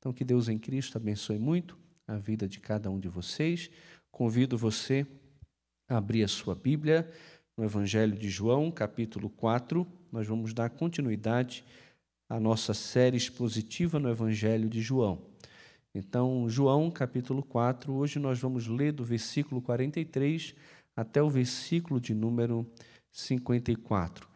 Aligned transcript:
Então, 0.00 0.14
que 0.14 0.24
Deus 0.24 0.48
em 0.48 0.58
Cristo 0.58 0.96
abençoe 0.96 1.38
muito 1.38 1.78
a 2.08 2.16
vida 2.16 2.48
de 2.48 2.58
cada 2.58 2.90
um 2.90 2.98
de 2.98 3.06
vocês. 3.06 3.70
Convido 4.10 4.56
você 4.56 5.06
a 5.86 5.98
abrir 5.98 6.24
a 6.24 6.28
sua 6.28 6.54
Bíblia 6.54 7.06
no 7.54 7.64
Evangelho 7.64 8.16
de 8.16 8.30
João, 8.30 8.70
capítulo 8.70 9.28
4. 9.28 9.86
Nós 10.10 10.26
vamos 10.26 10.54
dar 10.54 10.70
continuidade 10.70 11.62
à 12.30 12.40
nossa 12.40 12.72
série 12.72 13.18
expositiva 13.18 13.98
no 13.98 14.08
Evangelho 14.08 14.70
de 14.70 14.80
João. 14.80 15.20
Então, 15.94 16.48
João, 16.48 16.90
capítulo 16.90 17.42
4, 17.42 17.92
hoje 17.92 18.18
nós 18.18 18.38
vamos 18.38 18.66
ler 18.66 18.92
do 18.92 19.04
versículo 19.04 19.60
43 19.60 20.54
até 20.96 21.22
o 21.22 21.28
versículo 21.28 22.00
de 22.00 22.14
número 22.14 22.66
54. 23.12 24.26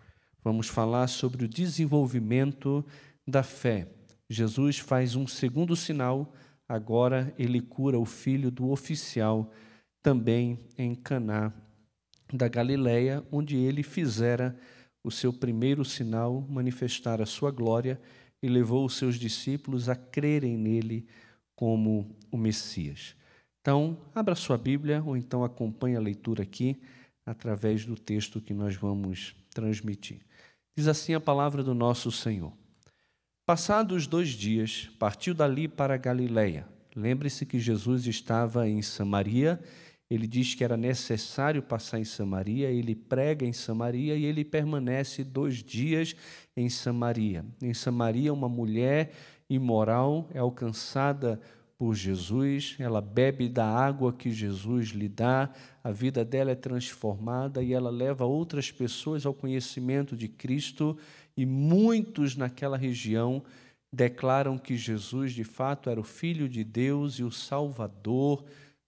Vamos 0.42 0.68
falar 0.68 1.06
sobre 1.06 1.46
o 1.46 1.48
desenvolvimento 1.48 2.84
da 3.26 3.42
fé. 3.42 3.88
Jesus 4.28 4.78
faz 4.78 5.16
um 5.16 5.26
segundo 5.26 5.76
sinal, 5.76 6.32
agora 6.68 7.34
ele 7.38 7.60
cura 7.60 7.98
o 7.98 8.04
filho 8.04 8.50
do 8.50 8.70
oficial, 8.70 9.50
também 10.02 10.58
em 10.76 10.94
Caná 10.94 11.52
da 12.32 12.48
Galileia, 12.48 13.24
onde 13.30 13.56
ele 13.56 13.82
fizera 13.82 14.56
o 15.02 15.10
seu 15.10 15.32
primeiro 15.32 15.84
sinal, 15.84 16.40
manifestar 16.48 17.20
a 17.20 17.26
sua 17.26 17.50
glória 17.50 18.00
e 18.42 18.48
levou 18.48 18.84
os 18.84 18.96
seus 18.96 19.16
discípulos 19.18 19.88
a 19.88 19.94
crerem 19.94 20.56
nele 20.56 21.06
como 21.54 22.16
o 22.30 22.36
Messias. 22.36 23.14
Então, 23.60 23.98
abra 24.14 24.34
sua 24.34 24.58
Bíblia 24.58 25.02
ou 25.04 25.16
então 25.16 25.44
acompanhe 25.44 25.96
a 25.96 26.00
leitura 26.00 26.42
aqui 26.42 26.80
através 27.24 27.86
do 27.86 27.96
texto 27.96 28.40
que 28.40 28.52
nós 28.52 28.76
vamos 28.76 29.34
transmitir. 29.54 30.20
Diz 30.76 30.88
assim 30.88 31.14
a 31.14 31.20
palavra 31.20 31.62
do 31.62 31.74
nosso 31.74 32.10
Senhor. 32.10 32.52
Passados 33.46 34.06
dois 34.06 34.30
dias, 34.30 34.88
partiu 34.98 35.34
dali 35.34 35.68
para 35.68 35.98
Galiléia. 35.98 36.66
Lembre-se 36.96 37.44
que 37.44 37.58
Jesus 37.58 38.06
estava 38.06 38.66
em 38.66 38.80
Samaria. 38.80 39.60
Ele 40.08 40.26
diz 40.26 40.54
que 40.54 40.64
era 40.64 40.78
necessário 40.78 41.62
passar 41.62 42.00
em 42.00 42.04
Samaria. 42.04 42.70
Ele 42.70 42.94
prega 42.94 43.44
em 43.44 43.52
Samaria 43.52 44.16
e 44.16 44.24
ele 44.24 44.46
permanece 44.46 45.22
dois 45.22 45.62
dias 45.62 46.16
em 46.56 46.70
Samaria. 46.70 47.44
Em 47.62 47.74
Samaria, 47.74 48.32
uma 48.32 48.48
mulher 48.48 49.12
imoral 49.50 50.26
é 50.32 50.38
alcançada 50.38 51.38
por 51.76 51.94
Jesus, 51.94 52.76
ela 52.78 53.00
bebe 53.00 53.48
da 53.48 53.66
água 53.66 54.12
que 54.12 54.30
Jesus 54.30 54.90
lhe 54.90 55.08
dá, 55.08 55.50
a 55.82 55.90
vida 55.90 56.24
dela 56.24 56.52
é 56.52 56.54
transformada 56.54 57.62
e 57.62 57.72
ela 57.72 57.90
leva 57.90 58.24
outras 58.24 58.70
pessoas 58.70 59.26
ao 59.26 59.34
conhecimento 59.34 60.16
de 60.16 60.28
Cristo 60.28 60.96
e 61.36 61.44
muitos 61.44 62.36
naquela 62.36 62.76
região 62.76 63.42
declaram 63.92 64.58
que 64.58 64.76
Jesus 64.76 65.32
de 65.32 65.44
fato 65.44 65.88
era 65.88 66.00
o 66.00 66.04
Filho 66.04 66.48
de 66.48 66.64
Deus 66.64 67.14
e 67.14 67.22
o 67.22 67.30
Salvador 67.30 68.44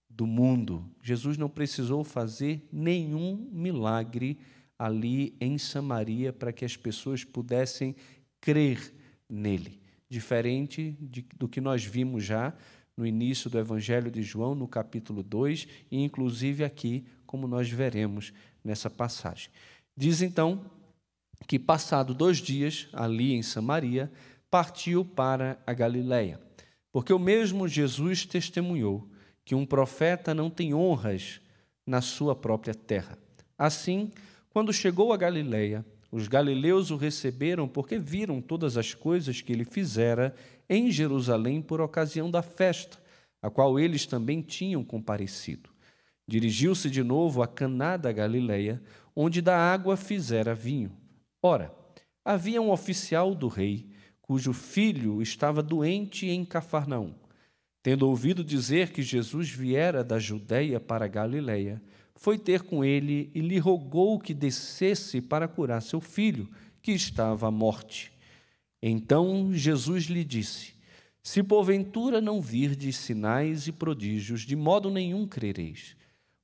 do 0.09 0.25
mundo. 0.25 0.89
Jesus 1.01 1.37
não 1.37 1.49
precisou 1.49 2.03
fazer 2.03 2.67
nenhum 2.71 3.49
milagre 3.51 4.39
ali 4.77 5.35
em 5.39 5.57
Samaria 5.57 6.33
para 6.33 6.51
que 6.51 6.65
as 6.65 6.75
pessoas 6.75 7.23
pudessem 7.23 7.95
crer 8.41 8.93
nele. 9.29 9.79
Diferente 10.09 10.97
de, 10.99 11.25
do 11.37 11.47
que 11.47 11.61
nós 11.61 11.83
vimos 11.83 12.23
já 12.23 12.53
no 12.95 13.05
início 13.05 13.49
do 13.49 13.59
Evangelho 13.59 14.09
de 14.09 14.23
João, 14.23 14.55
no 14.55 14.67
capítulo 14.67 15.21
2, 15.21 15.67
e 15.91 16.03
inclusive 16.03 16.63
aqui, 16.63 17.05
como 17.25 17.47
nós 17.47 17.69
veremos 17.69 18.33
nessa 18.63 18.89
passagem. 18.89 19.49
Diz 19.95 20.21
então 20.21 20.65
que, 21.45 21.59
passado 21.59 22.13
dois 22.13 22.37
dias 22.37 22.87
ali 22.93 23.33
em 23.33 23.41
Samaria, 23.41 24.11
partiu 24.49 25.03
para 25.03 25.61
a 25.67 25.73
Galiléia, 25.73 26.39
porque 26.91 27.13
o 27.13 27.19
mesmo 27.19 27.67
Jesus 27.67 28.25
testemunhou 28.25 29.09
que 29.43 29.53
um 29.53 29.65
profeta 29.65 30.33
não 30.33 30.49
tem 30.49 30.73
honras 30.73 31.41
na 31.85 32.01
sua 32.01 32.35
própria 32.35 32.73
terra. 32.73 33.17
Assim, 33.57 34.11
quando 34.49 34.73
chegou 34.73 35.13
a 35.13 35.17
Galiléia, 35.17 35.85
os 36.11 36.27
galileus 36.27 36.89
o 36.89 36.95
receberam 36.95 37.67
porque 37.67 37.99
viram 37.99 38.41
todas 38.41 38.77
as 38.77 38.93
coisas 38.93 39.41
que 39.41 39.51
ele 39.51 39.65
fizera 39.65 40.33
em 40.69 40.89
Jerusalém 40.89 41.61
por 41.61 41.81
ocasião 41.81 42.31
da 42.31 42.41
festa, 42.41 42.97
a 43.41 43.49
qual 43.49 43.79
eles 43.79 44.05
também 44.05 44.41
tinham 44.41 44.83
comparecido. 44.83 45.69
Dirigiu-se 46.27 46.89
de 46.89 47.03
novo 47.03 47.41
a 47.41 47.47
Caná 47.47 47.97
da 47.97 48.11
Galileia, 48.11 48.81
onde 49.15 49.41
da 49.41 49.57
água 49.57 49.95
fizera 49.95 50.55
vinho. 50.55 50.91
Ora, 51.41 51.73
havia 52.25 52.61
um 52.61 52.71
oficial 52.71 53.35
do 53.35 53.47
rei, 53.47 53.89
cujo 54.21 54.53
filho 54.53 55.21
estava 55.21 55.61
doente 55.61 56.27
em 56.27 56.43
Cafarnaum. 56.43 57.13
Tendo 57.81 58.09
ouvido 58.09 58.43
dizer 58.43 58.91
que 58.91 59.01
Jesus 59.01 59.49
viera 59.49 60.03
da 60.03 60.19
Judéia 60.19 60.79
para 60.79 61.05
a 61.05 61.07
Galileia, 61.07 61.81
foi 62.15 62.37
ter 62.37 62.63
com 62.63 62.83
ele 62.83 63.31
e 63.33 63.39
lhe 63.39 63.59
rogou 63.59 64.19
que 64.19 64.33
descesse 64.33 65.21
para 65.21 65.47
curar 65.47 65.81
seu 65.81 66.01
filho, 66.01 66.49
que 66.81 66.91
estava 66.91 67.47
à 67.47 67.51
morte. 67.51 68.11
Então 68.81 69.53
Jesus 69.53 70.05
lhe 70.05 70.23
disse: 70.23 70.73
Se 71.21 71.43
porventura 71.43 72.19
não 72.19 72.41
virdes 72.41 72.97
sinais 72.97 73.67
e 73.67 73.71
prodígios, 73.71 74.41
de 74.41 74.55
modo 74.55 74.89
nenhum 74.89 75.27
crereis. 75.27 75.95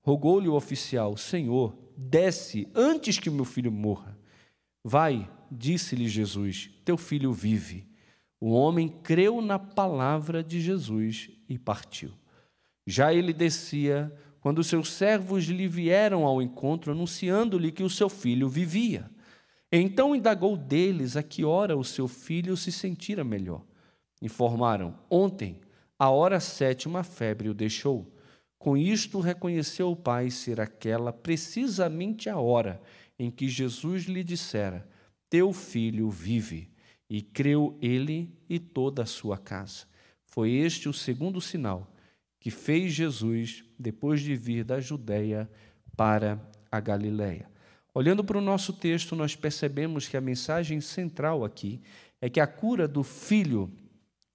Rogou-lhe 0.02 0.48
o 0.48 0.54
oficial: 0.54 1.18
Senhor, 1.18 1.76
desce 1.98 2.68
antes 2.76 3.20
que 3.20 3.30
meu 3.30 3.46
filho 3.46 3.72
morra. 3.72 4.13
Vai, 4.84 5.30
disse-lhe 5.50 6.08
Jesus, 6.08 6.70
teu 6.84 6.98
filho 6.98 7.32
vive. 7.32 7.88
O 8.40 8.52
homem 8.52 8.90
creu 8.90 9.42
na 9.42 9.58
palavra 9.58 10.44
de 10.44 10.60
Jesus 10.60 11.30
e 11.48 11.58
partiu. 11.58 12.12
Já 12.86 13.14
ele 13.14 13.32
descia, 13.32 14.14
quando 14.42 14.62
seus 14.62 14.92
servos 14.92 15.46
lhe 15.46 15.68
vieram 15.70 16.26
ao 16.26 16.42
encontro, 16.42 16.92
anunciando-lhe 16.92 17.72
que 17.72 17.84
o 17.84 17.90
seu 17.90 18.10
filho 18.10 18.50
vivia. 18.50 19.10
Então 19.72 20.14
indagou 20.14 20.58
deles 20.58 21.16
a 21.16 21.24
que 21.24 21.46
hora 21.46 21.78
o 21.78 21.84
seu 21.84 22.10
filho 22.10 22.58
se 22.58 22.70
sentira 22.70 23.24
melhor. 23.24 23.64
Informaram: 24.22 25.00
Ontem, 25.10 25.62
a 25.98 26.10
hora 26.10 26.42
sétima, 26.42 27.00
a 27.00 27.04
febre 27.04 27.48
o 27.48 27.54
deixou. 27.54 28.14
Com 28.60 28.76
isto, 28.76 29.22
reconheceu 29.22 29.92
o 29.92 29.96
pai 29.96 30.30
ser 30.30 30.60
aquela 30.60 31.14
precisamente 31.14 32.30
a 32.30 32.38
hora 32.38 32.82
em 33.18 33.30
que 33.32 33.48
Jesus 33.48 34.04
lhe 34.04 34.24
dissera: 34.24 34.88
Teu 35.30 35.54
filho 35.54 36.10
vive. 36.10 36.72
E 37.10 37.22
creu 37.22 37.78
ele 37.80 38.36
e 38.50 38.58
toda 38.58 39.04
a 39.04 39.06
sua 39.06 39.38
casa. 39.38 39.86
Foi 40.26 40.52
este 40.52 40.90
o 40.90 40.94
segundo 40.94 41.40
sinal 41.40 41.94
que 42.40 42.50
fez 42.50 42.92
Jesus 42.92 43.64
depois 43.78 44.20
de 44.20 44.36
vir 44.36 44.64
da 44.64 44.80
Judéia 44.80 45.50
para 45.96 46.42
a 46.72 46.80
Galiléia. 46.80 47.50
Olhando 47.94 48.24
para 48.24 48.38
o 48.38 48.42
nosso 48.42 48.74
texto, 48.74 49.16
nós 49.16 49.36
percebemos 49.36 50.08
que 50.08 50.18
a 50.18 50.22
mensagem 50.22 50.82
central 50.82 51.46
aqui 51.46 51.80
é 52.20 52.30
que 52.30 52.40
a 52.40 52.48
cura 52.48 52.88
do 52.88 53.04
filho 53.04 53.72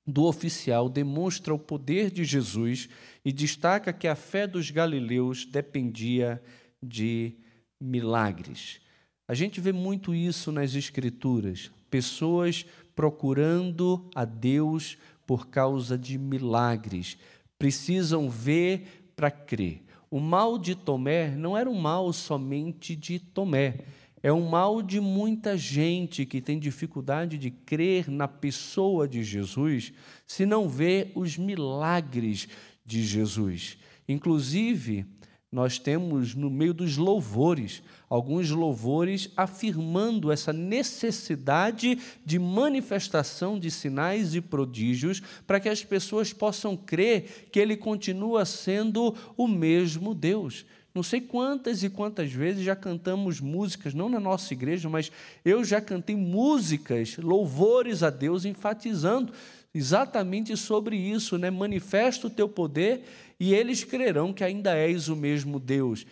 do 0.06 0.24
oficial 0.24 0.88
demonstra 0.88 1.52
o 1.52 1.58
poder 1.58 2.10
de 2.10 2.24
Jesus 2.24 2.88
e 3.24 3.32
destaca 3.32 3.92
que 3.92 4.08
a 4.08 4.14
fé 4.14 4.46
dos 4.46 4.70
galileus 4.70 5.44
dependia 5.44 6.40
de 6.82 7.36
milagres. 7.80 8.80
A 9.26 9.34
gente 9.34 9.60
vê 9.60 9.72
muito 9.72 10.14
isso 10.14 10.50
nas 10.50 10.74
Escrituras, 10.74 11.70
pessoas 11.90 12.64
procurando 12.94 14.08
a 14.14 14.24
Deus 14.24 14.96
por 15.26 15.48
causa 15.48 15.98
de 15.98 16.16
milagres, 16.18 17.18
precisam 17.58 18.30
ver 18.30 19.10
para 19.14 19.30
crer. 19.30 19.82
O 20.10 20.18
mal 20.18 20.58
de 20.58 20.74
Tomé 20.74 21.36
não 21.36 21.56
era 21.56 21.68
um 21.68 21.78
mal 21.78 22.12
somente 22.12 22.96
de 22.96 23.18
Tomé, 23.18 23.84
é 24.22 24.32
um 24.32 24.48
mal 24.48 24.82
de 24.82 25.00
muita 25.00 25.56
gente 25.56 26.26
que 26.26 26.40
tem 26.40 26.58
dificuldade 26.58 27.38
de 27.38 27.50
crer 27.50 28.10
na 28.10 28.26
pessoa 28.26 29.06
de 29.06 29.22
Jesus 29.22 29.92
se 30.26 30.44
não 30.44 30.68
vê 30.68 31.12
os 31.14 31.36
milagres 31.36 32.48
de 32.84 33.02
Jesus. 33.04 33.78
Inclusive, 34.08 35.06
nós 35.50 35.78
temos 35.78 36.34
no 36.34 36.50
meio 36.50 36.74
dos 36.74 36.98
louvores, 36.98 37.82
alguns 38.08 38.50
louvores 38.50 39.30
afirmando 39.34 40.30
essa 40.30 40.52
necessidade 40.52 41.98
de 42.24 42.38
manifestação 42.38 43.58
de 43.58 43.70
sinais 43.70 44.34
e 44.34 44.42
prodígios 44.42 45.22
para 45.46 45.58
que 45.58 45.68
as 45.70 45.82
pessoas 45.82 46.34
possam 46.34 46.76
crer 46.76 47.48
que 47.50 47.58
Ele 47.58 47.76
continua 47.76 48.44
sendo 48.44 49.14
o 49.38 49.48
mesmo 49.48 50.14
Deus. 50.14 50.66
Não 50.94 51.02
sei 51.02 51.20
quantas 51.20 51.82
e 51.82 51.88
quantas 51.88 52.32
vezes 52.32 52.64
já 52.64 52.74
cantamos 52.74 53.40
músicas, 53.40 53.94
não 53.94 54.08
na 54.08 54.18
nossa 54.18 54.52
igreja, 54.52 54.88
mas 54.88 55.12
eu 55.44 55.62
já 55.64 55.80
cantei 55.80 56.16
músicas, 56.16 57.16
louvores 57.18 58.02
a 58.02 58.10
Deus, 58.10 58.44
enfatizando 58.44 59.32
exatamente 59.74 60.56
sobre 60.56 60.96
isso, 60.96 61.38
né? 61.38 61.50
Manifesta 61.50 62.26
o 62.26 62.30
teu 62.30 62.48
poder 62.48 63.04
e 63.38 63.54
eles 63.54 63.84
crerão 63.84 64.32
que 64.32 64.42
ainda 64.42 64.74
és 64.74 65.08
o 65.08 65.16
mesmo 65.16 65.60
Deus. 65.60 66.06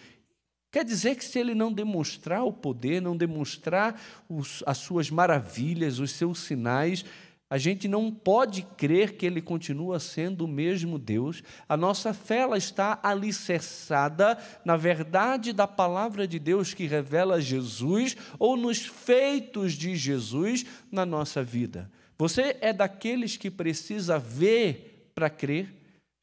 Quer 0.71 0.85
dizer 0.85 1.17
que 1.17 1.25
se 1.25 1.39
ele 1.39 1.55
não 1.55 1.73
demonstrar 1.73 2.45
o 2.45 2.53
poder, 2.53 3.01
não 3.01 3.17
demonstrar 3.17 4.01
os, 4.29 4.63
as 4.67 4.79
suas 4.79 5.11
maravilhas, 5.11 5.99
os 5.99 6.11
seus 6.11 6.41
sinais, 6.41 7.05
A 7.49 7.59
gente 7.59 7.87
não 7.87 8.11
pode 8.11 8.63
crer 8.77 9.17
que 9.17 9.25
ele 9.25 9.41
continua 9.41 10.01
sendo 10.01 10.45
o 10.45 10.49
mesmo 10.49 10.99
Deus. 10.99 11.45
A 11.69 11.77
nossa 11.77 12.13
fé 12.13 12.39
ela 12.39 12.59
está 12.59 12.99
alicerçada 13.01 14.37
na 14.65 14.77
verdade 14.77 15.53
da 15.53 15.67
palavra 15.69 16.27
de 16.27 16.41
Deus 16.41 16.75
que 16.75 16.87
revela 16.87 17.41
Jesus 17.41 18.17
ou 18.37 18.57
nos 18.57 18.85
feitos 18.85 19.75
de 19.75 19.95
Jesus 19.95 20.67
na 20.91 21.07
nossa 21.07 21.41
vida. 21.41 21.89
Você 22.19 22.57
é 22.61 22.73
daqueles 22.73 23.37
que 23.37 23.51
precisa 23.51 24.19
ver 24.19 25.11
para 25.15 25.29
crer? 25.29 25.73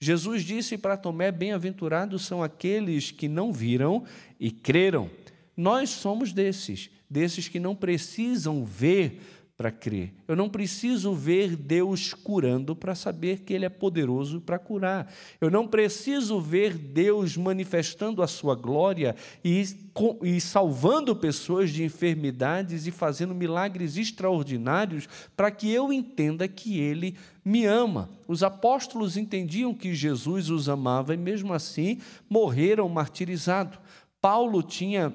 Jesus 0.01 0.43
disse 0.43 0.77
para 0.77 0.97
Tomé: 0.97 1.31
Bem-aventurados 1.31 2.25
são 2.25 2.43
aqueles 2.43 3.11
que 3.11 3.27
não 3.27 3.53
viram 3.53 4.03
e 4.39 4.51
creram. 4.51 5.09
Nós 5.55 5.91
somos 5.91 6.33
desses, 6.33 6.89
desses 7.09 7.47
que 7.47 7.59
não 7.59 7.75
precisam 7.75 8.65
ver 8.65 9.21
para 9.55 9.71
crer. 9.71 10.13
Eu 10.27 10.35
não 10.35 10.49
preciso 10.49 11.13
ver 11.13 11.55
Deus 11.55 12.11
curando 12.11 12.75
para 12.75 12.95
saber 12.95 13.41
que 13.41 13.53
Ele 13.53 13.65
é 13.65 13.69
poderoso 13.69 14.41
para 14.41 14.57
curar. 14.57 15.13
Eu 15.39 15.51
não 15.51 15.67
preciso 15.67 16.41
ver 16.41 16.75
Deus 16.75 17.37
manifestando 17.37 18.23
a 18.23 18.27
sua 18.27 18.55
glória 18.55 19.15
e, 19.45 19.63
e 20.23 20.41
salvando 20.41 21.15
pessoas 21.15 21.69
de 21.69 21.83
enfermidades 21.83 22.87
e 22.87 22.91
fazendo 22.91 23.35
milagres 23.35 23.95
extraordinários 23.95 25.07
para 25.35 25.51
que 25.51 25.69
eu 25.69 25.93
entenda 25.93 26.47
que 26.47 26.79
Ele 26.79 27.15
me 27.45 27.65
ama. 27.65 28.09
Os 28.27 28.41
apóstolos 28.41 29.17
entendiam 29.17 29.73
que 29.73 29.93
Jesus 29.93 30.49
os 30.49 30.67
amava 30.67 31.13
e, 31.13 31.17
mesmo 31.17 31.53
assim, 31.53 31.99
morreram 32.27 32.89
martirizados. 32.89 33.77
Paulo 34.19 34.63
tinha 34.63 35.13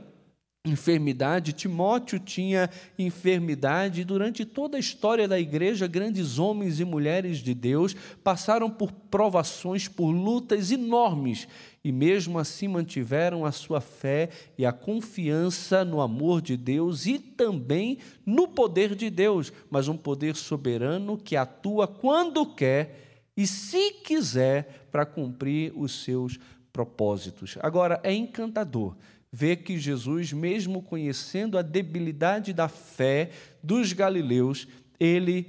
enfermidade, 0.69 1.53
Timóteo 1.53 2.19
tinha 2.19 2.71
enfermidade, 2.99 4.03
e 4.03 4.05
durante 4.05 4.45
toda 4.45 4.77
a 4.77 4.81
história 4.81 5.27
da 5.27 5.39
igreja, 5.39 5.87
grandes 5.87 6.39
homens 6.39 6.81
e 6.81 6.85
mulheres 6.85 7.39
de 7.39 7.55
Deus 7.55 7.95
passaram 8.23 8.71
por 8.71 8.93
provações, 8.93 9.89
por 9.89 10.11
lutas 10.11 10.71
enormes, 10.71 11.49
e 11.83 11.91
mesmo 11.91 12.39
assim 12.39 12.69
mantiveram 12.69 13.45
a 13.45 13.53
sua 13.53 13.81
fé 13.81 14.29
e 14.57 14.67
a 14.67 14.73
confiança 14.73 15.85
no 15.85 16.01
amor 16.01 16.43
de 16.43 16.57
Deus 16.57 17.07
e 17.07 17.19
também 17.19 17.99
no 18.27 18.49
poder 18.49 18.95
de 18.95 19.09
Deus, 19.11 19.53
mas 19.71 19.89
um 19.89 19.97
poder 19.97 20.37
soberano 20.37 21.17
que 21.17 21.37
atua 21.37 21.87
quando 21.87 22.55
quer 22.55 23.23
e 23.37 23.47
se 23.47 23.93
quiser 24.05 24.89
para 24.91 25.07
cumprir 25.07 25.73
os 25.77 26.03
seus 26.03 26.39
propósitos. 26.73 27.57
Agora, 27.61 28.01
é 28.03 28.13
encantador 28.13 28.97
vê 29.33 29.57
que 29.57 29.79
Jesus, 29.79 30.33
mesmo 30.33 30.83
conhecendo 30.83 31.59
a 31.59 31.63
debilidade 31.63 32.53
da 32.53 32.69
fé 32.69 33.31
dos 33.63 33.93
galileus, 33.93 34.67
ele, 34.99 35.49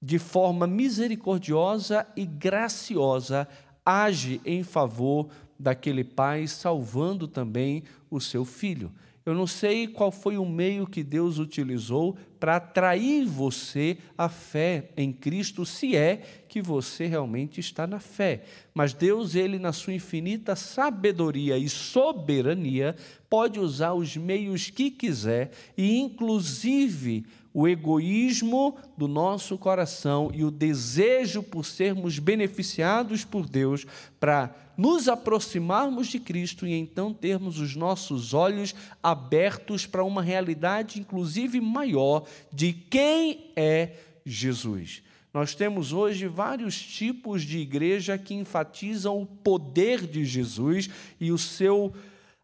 de 0.00 0.18
forma 0.18 0.66
misericordiosa 0.66 2.06
e 2.16 2.24
graciosa, 2.24 3.46
age 3.84 4.40
em 4.44 4.62
favor 4.62 5.28
daquele 5.58 6.02
pai, 6.02 6.46
salvando 6.46 7.28
também 7.28 7.84
o 8.10 8.20
seu 8.20 8.44
filho. 8.44 8.90
Eu 9.24 9.34
não 9.34 9.46
sei 9.46 9.86
qual 9.86 10.10
foi 10.10 10.36
o 10.36 10.44
meio 10.44 10.86
que 10.86 11.04
Deus 11.04 11.38
utilizou 11.38 12.16
para 12.42 12.56
atrair 12.56 13.24
você 13.24 13.96
à 14.18 14.28
fé 14.28 14.88
em 14.96 15.12
Cristo, 15.12 15.64
se 15.64 15.94
é 15.96 16.20
que 16.48 16.60
você 16.60 17.06
realmente 17.06 17.60
está 17.60 17.86
na 17.86 18.00
fé. 18.00 18.42
Mas 18.74 18.92
Deus, 18.92 19.36
ele 19.36 19.60
na 19.60 19.72
sua 19.72 19.94
infinita 19.94 20.56
sabedoria 20.56 21.56
e 21.56 21.68
soberania, 21.68 22.96
pode 23.30 23.60
usar 23.60 23.92
os 23.92 24.16
meios 24.16 24.70
que 24.70 24.90
quiser 24.90 25.52
e 25.78 26.00
inclusive 26.00 27.24
o 27.54 27.68
egoísmo 27.68 28.76
do 28.96 29.06
nosso 29.06 29.58
coração 29.58 30.30
e 30.34 30.44
o 30.44 30.50
desejo 30.50 31.42
por 31.42 31.64
sermos 31.64 32.18
beneficiados 32.18 33.24
por 33.24 33.48
Deus 33.48 33.86
para 34.18 34.54
nos 34.76 35.06
aproximarmos 35.06 36.08
de 36.08 36.18
Cristo 36.18 36.66
e 36.66 36.72
então 36.72 37.12
termos 37.12 37.58
os 37.58 37.76
nossos 37.76 38.32
olhos 38.32 38.74
abertos 39.02 39.86
para 39.86 40.02
uma 40.02 40.22
realidade, 40.22 40.98
inclusive 40.98 41.60
maior, 41.60 42.26
de 42.52 42.72
quem 42.72 43.52
é 43.54 43.92
Jesus. 44.24 45.02
Nós 45.32 45.54
temos 45.54 45.92
hoje 45.92 46.26
vários 46.26 46.80
tipos 46.80 47.42
de 47.42 47.58
igreja 47.58 48.18
que 48.18 48.34
enfatizam 48.34 49.20
o 49.20 49.26
poder 49.26 50.06
de 50.06 50.24
Jesus 50.24 50.90
e 51.18 51.32
o 51.32 51.38
seu, 51.38 51.92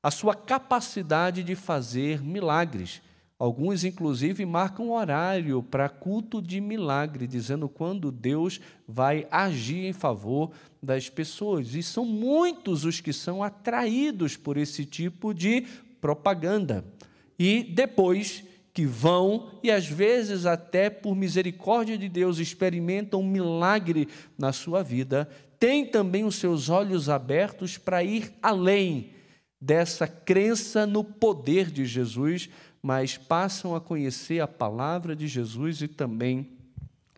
a 0.02 0.10
sua 0.10 0.34
capacidade 0.34 1.42
de 1.42 1.54
fazer 1.54 2.22
milagres. 2.22 3.02
Alguns, 3.38 3.84
inclusive, 3.84 4.44
marcam 4.44 4.90
horário 4.90 5.62
para 5.62 5.88
culto 5.88 6.42
de 6.42 6.60
milagre, 6.60 7.24
dizendo 7.24 7.68
quando 7.68 8.10
Deus 8.10 8.60
vai 8.86 9.28
agir 9.30 9.86
em 9.86 9.92
favor 9.92 10.50
das 10.82 11.08
pessoas. 11.08 11.72
E 11.74 11.82
são 11.82 12.04
muitos 12.04 12.84
os 12.84 13.00
que 13.00 13.12
são 13.12 13.40
atraídos 13.40 14.36
por 14.36 14.56
esse 14.56 14.84
tipo 14.84 15.32
de 15.32 15.64
propaganda. 16.00 16.84
E 17.38 17.62
depois 17.62 18.42
que 18.74 18.84
vão 18.84 19.52
e 19.62 19.70
às 19.70 19.86
vezes 19.86 20.44
até 20.44 20.90
por 20.90 21.14
misericórdia 21.14 21.96
de 21.96 22.08
Deus 22.08 22.38
experimentam 22.38 23.20
um 23.20 23.28
milagre 23.28 24.08
na 24.36 24.52
sua 24.52 24.82
vida, 24.82 25.28
têm 25.60 25.86
também 25.86 26.24
os 26.24 26.36
seus 26.36 26.68
olhos 26.68 27.08
abertos 27.08 27.78
para 27.78 28.02
ir 28.02 28.32
além 28.42 29.10
dessa 29.60 30.06
crença 30.06 30.86
no 30.86 31.02
poder 31.02 31.70
de 31.70 31.84
Jesus 31.84 32.48
mas 32.88 33.18
passam 33.18 33.76
a 33.76 33.80
conhecer 33.82 34.40
a 34.40 34.48
palavra 34.48 35.14
de 35.14 35.28
Jesus 35.28 35.82
e 35.82 35.88
também 35.88 36.56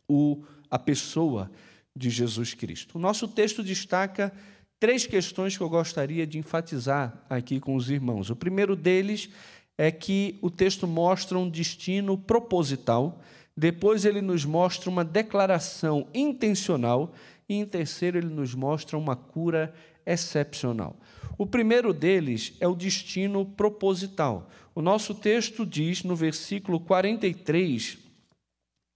o, 0.09 0.43
a 0.69 0.77
pessoa 0.77 1.49
de 1.95 2.11
Jesus 2.11 2.55
Cristo. 2.55 2.99
O 2.99 3.01
nosso 3.01 3.29
texto 3.29 3.63
destaca 3.63 4.33
três 4.81 5.07
questões 5.07 5.57
que 5.57 5.63
eu 5.63 5.69
gostaria 5.69 6.27
de 6.27 6.39
enfatizar 6.39 7.25
aqui 7.31 7.61
com 7.61 7.77
os 7.77 7.89
irmãos. 7.89 8.31
O 8.31 8.35
primeiro 8.35 8.75
deles 8.75 9.31
é 9.79 9.93
que 9.93 10.41
o 10.43 10.51
texto 10.51 10.89
mostra 10.89 11.39
um 11.39 11.49
destino 11.49 12.19
proposital, 12.19 13.21
depois 13.57 14.05
ele 14.05 14.21
nos 14.21 14.45
mostra 14.45 14.91
uma 14.91 15.05
declaração 15.05 16.09
intencional 16.13 17.15
e 17.49 17.55
em 17.55 17.65
terceiro 17.65 18.19
ele 18.19 18.35
nos 18.35 18.57
mostra 18.57 18.99
uma 18.99 19.15
cura 19.15 19.73
excepcional. 20.07 20.97
O 21.39 21.47
primeiro 21.47 21.93
deles 21.93 22.55
é 22.61 22.69
o 22.69 22.75
destino 22.75 23.47
proposital. 23.47 24.51
O 24.75 24.83
nosso 24.83 25.15
texto 25.15 25.65
diz 25.65 26.03
no 26.03 26.15
versículo 26.15 26.81
43 26.81 27.99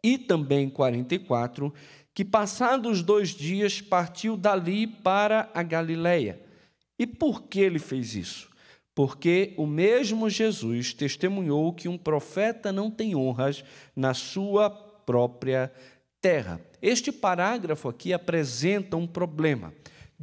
e 0.02 0.18
também 0.18 0.68
44 0.68 1.72
que, 2.12 2.24
passados 2.24 3.02
dois 3.02 3.30
dias, 3.30 3.80
partiu 3.80 4.36
dali 4.36 4.86
para 4.86 5.50
a 5.54 5.62
Galiléia. 5.62 6.40
E 6.98 7.06
por 7.06 7.42
que 7.42 7.60
ele 7.60 7.78
fez 7.78 8.14
isso? 8.14 8.48
Porque 8.94 9.52
o 9.56 9.66
mesmo 9.66 10.30
Jesus 10.30 10.94
testemunhou 10.94 11.72
que 11.72 11.88
um 11.88 11.98
profeta 11.98 12.70
não 12.70 12.90
tem 12.90 13.16
honras 13.16 13.64
na 13.96 14.14
sua 14.14 14.70
própria 14.70 15.72
terra. 16.20 16.60
Este 16.80 17.10
parágrafo 17.10 17.88
aqui 17.88 18.12
apresenta 18.12 18.96
um 18.96 19.06
problema. 19.06 19.74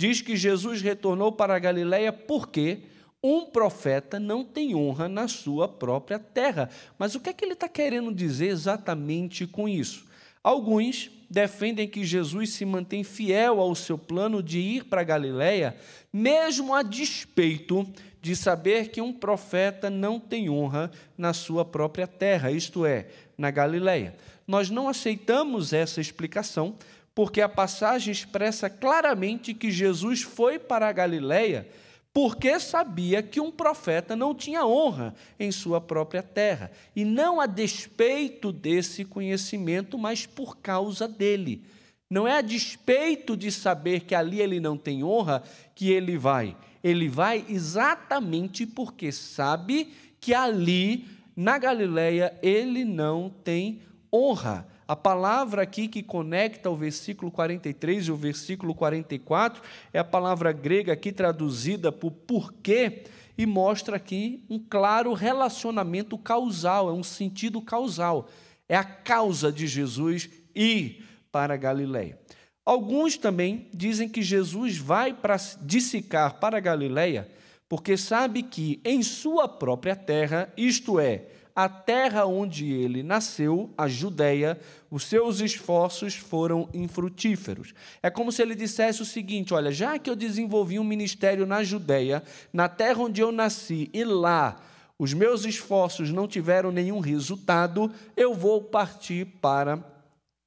Diz 0.02 0.20
que 0.20 0.36
Jesus 0.36 0.82
retornou 0.82 1.32
para 1.32 1.56
a 1.56 1.60
Galiléia 1.60 2.12
porque 2.12 2.80
um 3.22 3.46
profeta 3.46 4.20
não 4.20 4.44
tem 4.44 4.74
honra 4.74 5.08
na 5.08 5.28
sua 5.28 5.68
própria 5.68 6.18
terra. 6.18 6.72
Mas 6.98 7.14
o 7.14 7.20
que 7.20 7.30
é 7.30 7.34
que 7.34 7.46
ele 7.46 7.54
está 7.54 7.70
querendo 7.70 8.12
dizer 8.12 8.48
exatamente 8.48 9.46
com 9.46 9.70
isso? 9.70 10.08
Alguns 10.44 11.12
defendem 11.30 11.88
que 11.88 12.04
Jesus 12.04 12.54
se 12.54 12.66
mantém 12.66 13.04
fiel 13.04 13.60
ao 13.60 13.76
seu 13.76 13.96
plano 13.96 14.42
de 14.42 14.58
ir 14.58 14.86
para 14.86 15.02
a 15.02 15.04
Galiléia, 15.04 15.78
mesmo 16.12 16.74
a 16.74 16.82
despeito 16.82 17.88
de 18.20 18.36
saber 18.36 18.90
que 18.90 19.02
um 19.02 19.14
profeta 19.14 19.88
não 19.88 20.20
tem 20.20 20.50
honra 20.50 20.90
na 21.16 21.32
sua 21.32 21.64
própria 21.64 22.08
terra, 22.08 22.50
isto 22.50 22.88
é, 22.88 23.06
na 23.38 23.52
Galiléia. 23.52 24.16
Nós 24.48 24.72
não 24.72 24.90
aceitamos 24.90 25.74
essa 25.74 26.02
explicação, 26.02 26.76
porque 27.14 27.42
a 27.42 27.50
passagem 27.50 28.12
expressa 28.12 28.70
claramente 28.70 29.54
que 29.54 29.70
Jesus 29.70 30.22
foi 30.22 30.58
para 30.58 30.88
a 30.88 30.92
Galiléia 30.92 31.68
porque 32.14 32.60
sabia 32.60 33.24
que 33.24 33.40
um 33.40 33.52
profeta 33.52 34.16
não 34.16 34.36
tinha 34.36 34.66
honra 34.66 35.16
em 35.40 35.52
sua 35.52 35.80
própria 35.80 36.22
terra, 36.22 36.72
e 36.96 37.06
não 37.06 37.40
a 37.40 37.46
despeito 37.46 38.52
desse 38.52 39.06
conhecimento, 39.06 39.98
mas 39.98 40.26
por 40.26 40.58
causa 40.58 41.08
dele. 41.08 41.64
Não 42.10 42.28
é 42.28 42.34
a 42.34 42.42
despeito 42.42 43.38
de 43.38 43.50
saber 43.50 44.02
que 44.02 44.14
ali 44.14 44.42
ele 44.42 44.60
não 44.60 44.78
tem 44.78 45.02
honra 45.02 45.42
que 45.74 45.90
ele 45.90 46.18
vai. 46.18 46.58
Ele 46.84 47.08
vai 47.08 47.46
exatamente 47.48 48.66
porque 48.66 49.14
sabe 49.14 49.94
que 50.20 50.34
ali 50.34 51.08
na 51.34 51.58
Galileia 51.58 52.38
ele 52.44 52.84
não 52.84 53.30
tem 53.30 53.82
honra. 54.14 54.68
A 54.92 54.96
palavra 54.98 55.62
aqui 55.62 55.88
que 55.88 56.04
conecta 56.04 56.70
o 56.70 56.76
versículo 56.76 57.32
43 57.32 58.08
e 58.08 58.12
o 58.12 58.16
versículo 58.18 58.76
44 58.76 59.64
é 59.94 60.00
a 60.00 60.04
palavra 60.04 60.52
grega 60.52 60.92
aqui 60.92 61.14
traduzida 61.14 61.94
por 61.94 62.12
porquê 62.12 63.06
e 63.38 63.46
mostra 63.46 63.96
aqui 63.96 64.44
um 64.50 64.60
claro 64.60 65.14
relacionamento 65.14 66.18
causal, 66.18 66.90
é 66.90 66.92
um 66.92 67.04
sentido 67.04 67.62
causal. 67.62 68.28
É 68.68 68.76
a 68.76 68.84
causa 68.84 69.50
de 69.50 69.66
Jesus 69.66 70.30
ir 70.54 71.08
para 71.32 71.56
Galiléia. 71.56 72.20
Alguns 72.66 73.18
também 73.18 73.70
dizem 73.74 74.10
que 74.10 74.22
Jesus 74.22 74.78
vai 74.78 75.14
para, 75.14 75.38
de 75.62 75.80
Sicar 75.80 76.38
para 76.38 76.60
Galiléia 76.60 77.30
porque 77.72 77.96
sabe 77.96 78.44
que 78.44 78.82
em 78.84 79.02
sua 79.02 79.48
própria 79.48 79.96
terra, 79.96 80.52
isto 80.58 81.00
é, 81.00 81.28
a 81.56 81.68
terra 81.68 82.26
onde 82.26 82.72
ele 82.72 83.04
nasceu, 83.04 83.70
a 83.78 83.88
Judéia, 83.88 84.60
os 84.90 85.06
seus 85.06 85.40
esforços 85.40 86.16
foram 86.16 86.70
infrutíferos. 86.74 87.74
É 88.02 88.10
como 88.10 88.32
se 88.32 88.42
ele 88.42 88.56
dissesse 88.56 89.02
o 89.02 89.06
seguinte: 89.06 89.54
olha, 89.54 89.72
já 89.72 89.98
que 90.00 90.10
eu 90.10 90.16
desenvolvi 90.16 90.80
um 90.80 90.84
ministério 90.84 91.46
na 91.46 91.64
Judéia, 91.64 92.24
na 92.52 92.68
terra 92.70 93.02
onde 93.02 93.22
eu 93.22 93.32
nasci, 93.32 93.90
e 93.94 94.04
lá 94.04 94.62
os 94.98 95.14
meus 95.14 95.46
esforços 95.46 96.12
não 96.12 96.28
tiveram 96.28 96.72
nenhum 96.72 97.00
resultado, 97.00 97.92
eu 98.16 98.36
vou 98.36 98.62
partir 98.62 99.26
para 99.42 99.84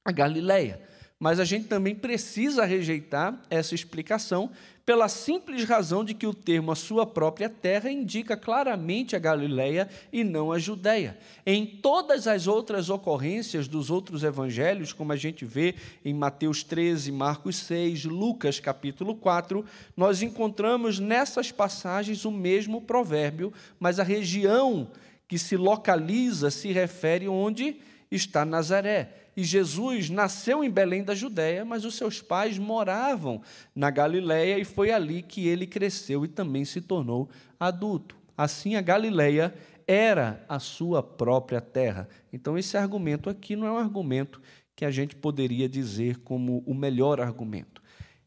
a 0.05 0.11
Galileia. 0.11 0.81
Mas 1.25 1.39
a 1.39 1.43
gente 1.43 1.65
também 1.65 1.95
precisa 1.95 2.65
rejeitar 2.65 3.41
essa 3.49 3.73
explicação 3.73 4.51
pela 4.85 5.09
simples 5.09 5.63
razão 5.63 6.05
de 6.05 6.13
que 6.13 6.27
o 6.27 6.35
termo 6.35 6.71
a 6.71 6.75
sua 6.75 7.03
própria 7.03 7.49
terra 7.49 7.89
indica 7.89 8.37
claramente 8.37 9.15
a 9.15 9.19
Galileia 9.19 9.89
e 10.13 10.23
não 10.23 10.51
a 10.51 10.59
Judéia. 10.59 11.17
Em 11.43 11.65
todas 11.65 12.27
as 12.27 12.45
outras 12.45 12.91
ocorrências 12.91 13.67
dos 13.67 13.89
outros 13.89 14.23
evangelhos, 14.23 14.93
como 14.93 15.13
a 15.13 15.15
gente 15.15 15.45
vê 15.45 15.73
em 16.05 16.13
Mateus 16.13 16.63
13, 16.63 17.11
Marcos 17.11 17.55
6, 17.55 18.05
Lucas 18.05 18.59
capítulo 18.59 19.15
4, 19.15 19.65
nós 19.97 20.21
encontramos 20.21 20.99
nessas 20.99 21.51
passagens 21.51 22.23
o 22.23 22.29
mesmo 22.29 22.81
provérbio, 22.81 23.51
mas 23.79 23.99
a 23.99 24.03
região 24.03 24.91
que 25.27 25.39
se 25.39 25.57
localiza 25.57 26.51
se 26.51 26.71
refere 26.71 27.27
onde 27.27 27.77
está 28.11 28.45
Nazaré. 28.45 29.25
E 29.37 29.43
Jesus 29.43 30.09
nasceu 30.09 30.63
em 30.63 30.69
Belém 30.69 31.03
da 31.03 31.13
Judéia, 31.13 31.65
mas 31.65 31.83
os 31.83 31.95
seus 31.95 32.21
pais 32.21 32.57
moravam 32.57 33.41
na 33.75 33.89
Galiléia 33.89 34.57
e 34.57 34.63
foi 34.63 34.91
ali 34.91 35.21
que 35.21 35.47
ele 35.47 35.67
cresceu 35.67 36.23
e 36.23 36.27
também 36.27 36.63
se 36.63 36.79
tornou 36.79 37.29
adulto. 37.59 38.15
Assim, 38.37 38.75
a 38.75 38.81
Galiléia 38.81 39.53
era 39.87 40.43
a 40.47 40.57
sua 40.57 41.03
própria 41.03 41.59
terra. 41.59 42.07
Então, 42.31 42.57
esse 42.57 42.77
argumento 42.77 43.29
aqui 43.29 43.55
não 43.55 43.67
é 43.67 43.71
um 43.71 43.77
argumento 43.77 44.41
que 44.75 44.85
a 44.85 44.91
gente 44.91 45.15
poderia 45.15 45.67
dizer 45.67 46.17
como 46.19 46.63
o 46.65 46.73
melhor 46.73 47.19
argumento. 47.19 47.81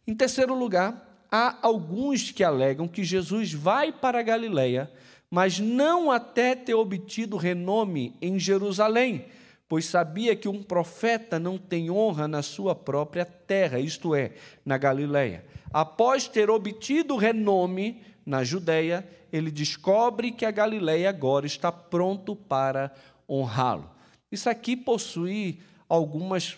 Em 0.06 0.14
terceiro 0.14 0.54
lugar, 0.54 1.24
há 1.30 1.58
alguns 1.62 2.30
que 2.30 2.44
alegam 2.44 2.88
que 2.88 3.04
Jesus 3.04 3.52
vai 3.52 3.92
para 3.92 4.20
a 4.20 4.22
Galiléia, 4.22 4.90
mas 5.30 5.58
não 5.58 6.10
até 6.10 6.54
ter 6.54 6.74
obtido 6.74 7.36
renome 7.36 8.14
em 8.20 8.38
Jerusalém 8.38 9.26
pois 9.68 9.84
sabia 9.84 10.34
que 10.34 10.48
um 10.48 10.62
profeta 10.62 11.38
não 11.38 11.58
tem 11.58 11.90
honra 11.90 12.26
na 12.26 12.42
sua 12.42 12.74
própria 12.74 13.24
terra, 13.24 13.78
isto 13.78 14.14
é, 14.14 14.32
na 14.64 14.78
Galiléia. 14.78 15.44
Após 15.70 16.26
ter 16.26 16.48
obtido 16.48 17.16
renome 17.16 18.02
na 18.24 18.42
Judéia, 18.42 19.06
ele 19.32 19.50
descobre 19.50 20.32
que 20.32 20.46
a 20.46 20.50
Galiléia 20.50 21.10
agora 21.10 21.46
está 21.46 21.70
pronto 21.70 22.34
para 22.34 22.90
honrá-lo. 23.28 23.90
Isso 24.32 24.48
aqui 24.48 24.76
possui 24.76 25.60
algumas 25.88 26.56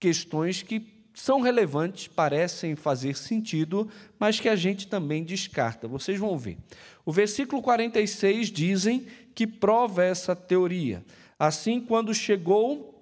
questões 0.00 0.62
que 0.62 0.98
são 1.14 1.40
relevantes, 1.40 2.06
parecem 2.06 2.76
fazer 2.76 3.16
sentido, 3.16 3.88
mas 4.18 4.38
que 4.38 4.48
a 4.48 4.54
gente 4.54 4.86
também 4.86 5.24
descarta. 5.24 5.88
Vocês 5.88 6.18
vão 6.18 6.38
ver. 6.38 6.58
O 7.04 7.12
versículo 7.12 7.60
46 7.60 8.50
dizem 8.50 9.06
que 9.34 9.46
prova 9.46 10.04
essa 10.04 10.36
teoria. 10.36 11.04
Assim, 11.38 11.80
quando 11.80 12.12
chegou 12.12 12.94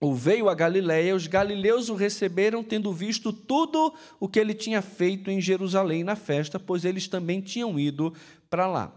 ou 0.00 0.14
veio 0.14 0.48
a 0.48 0.54
Galiléia, 0.54 1.14
os 1.14 1.26
galileus 1.26 1.90
o 1.90 1.94
receberam, 1.94 2.64
tendo 2.64 2.92
visto 2.92 3.32
tudo 3.32 3.94
o 4.18 4.28
que 4.28 4.38
ele 4.38 4.54
tinha 4.54 4.80
feito 4.80 5.30
em 5.30 5.40
Jerusalém 5.40 6.02
na 6.02 6.16
festa, 6.16 6.58
pois 6.58 6.86
eles 6.86 7.06
também 7.06 7.40
tinham 7.40 7.78
ido 7.78 8.14
para 8.48 8.66
lá. 8.66 8.92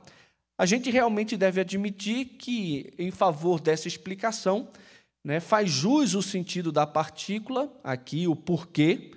A 0.58 0.66
gente 0.66 0.90
realmente 0.90 1.36
deve 1.36 1.60
admitir 1.60 2.26
que, 2.38 2.94
em 2.98 3.12
favor 3.12 3.60
dessa 3.60 3.88
explicação, 3.88 4.70
né, 5.26 5.40
faz 5.40 5.70
jus 5.70 6.14
o 6.14 6.22
sentido 6.22 6.72
da 6.72 6.88
partícula, 6.88 7.72
aqui 7.84 8.28
o 8.28 8.36
porquê. 8.36 9.12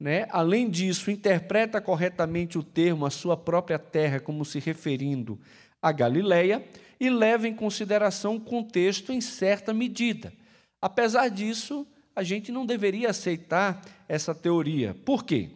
Né? 0.00 0.26
Além 0.30 0.68
disso, 0.68 1.10
interpreta 1.10 1.80
corretamente 1.80 2.58
o 2.58 2.62
termo 2.62 3.06
a 3.06 3.10
sua 3.10 3.36
própria 3.36 3.78
terra 3.78 4.18
como 4.18 4.44
se 4.44 4.58
referindo 4.58 5.38
a 5.80 5.92
Galiléia 5.92 6.64
e 7.00 7.08
leva 7.08 7.46
em 7.46 7.54
consideração 7.54 8.36
o 8.36 8.40
contexto 8.40 9.12
em 9.12 9.20
certa 9.20 9.72
medida. 9.72 10.32
Apesar 10.80 11.28
disso, 11.28 11.86
a 12.14 12.22
gente 12.22 12.50
não 12.50 12.66
deveria 12.66 13.10
aceitar 13.10 13.80
essa 14.08 14.34
teoria. 14.34 14.96
Por 15.04 15.24
quê? 15.24 15.50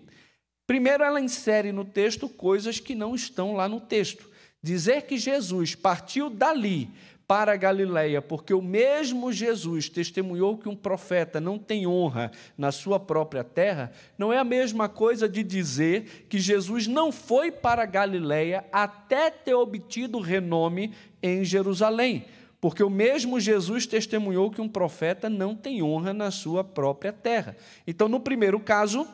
Primeiro, 0.67 1.03
ela 1.03 1.21
insere 1.21 1.73
no 1.73 1.85
texto 1.85 2.29
coisas 2.29 2.79
que 2.79 2.95
não 2.95 3.15
estão 3.15 3.55
lá 3.55 3.69
no 3.69 3.81
texto. 3.81 4.31
Dizer 4.63 5.03
que 5.03 5.19
Jesus 5.19 5.75
partiu 5.75 6.31
dali 6.31 6.89
para 7.33 7.53
a 7.53 7.57
Galiléia, 7.57 8.21
porque 8.21 8.53
o 8.53 8.61
mesmo 8.61 9.33
Jesus 9.33 9.89
testemunhou 9.89 10.59
que 10.59 10.69
um 10.69 10.77
profeta 10.77 11.41
não 11.41 11.59
tem 11.59 11.87
honra 11.87 12.31
na 12.59 12.71
sua 12.71 13.01
própria 13.01 13.43
terra, 13.43 13.91
não 14.19 14.31
é 14.31 14.37
a 14.37 14.45
mesma 14.45 14.87
coisa 14.87 15.27
de 15.27 15.43
dizer 15.43 16.27
que 16.29 16.39
Jesus 16.39 16.87
não 16.87 17.11
foi 17.11 17.51
para 17.51 17.85
a 17.85 17.87
Galiléia 17.87 18.67
até 18.71 19.31
ter 19.31 19.55
obtido 19.55 20.21
renome 20.21 20.93
em 21.23 21.43
Jerusalém, 21.43 22.27
porque 22.61 22.83
o 22.83 22.91
mesmo 22.91 23.41
Jesus 23.41 23.87
testemunhou 23.87 24.51
que 24.51 24.61
um 24.61 24.69
profeta 24.69 25.31
não 25.31 25.57
tem 25.57 25.83
honra 25.83 26.12
na 26.12 26.31
sua 26.31 26.62
própria 26.62 27.15
terra. 27.15 27.57
Então, 27.87 28.11
no 28.11 28.21
primeiro 28.21 28.61
caso, 28.61 29.09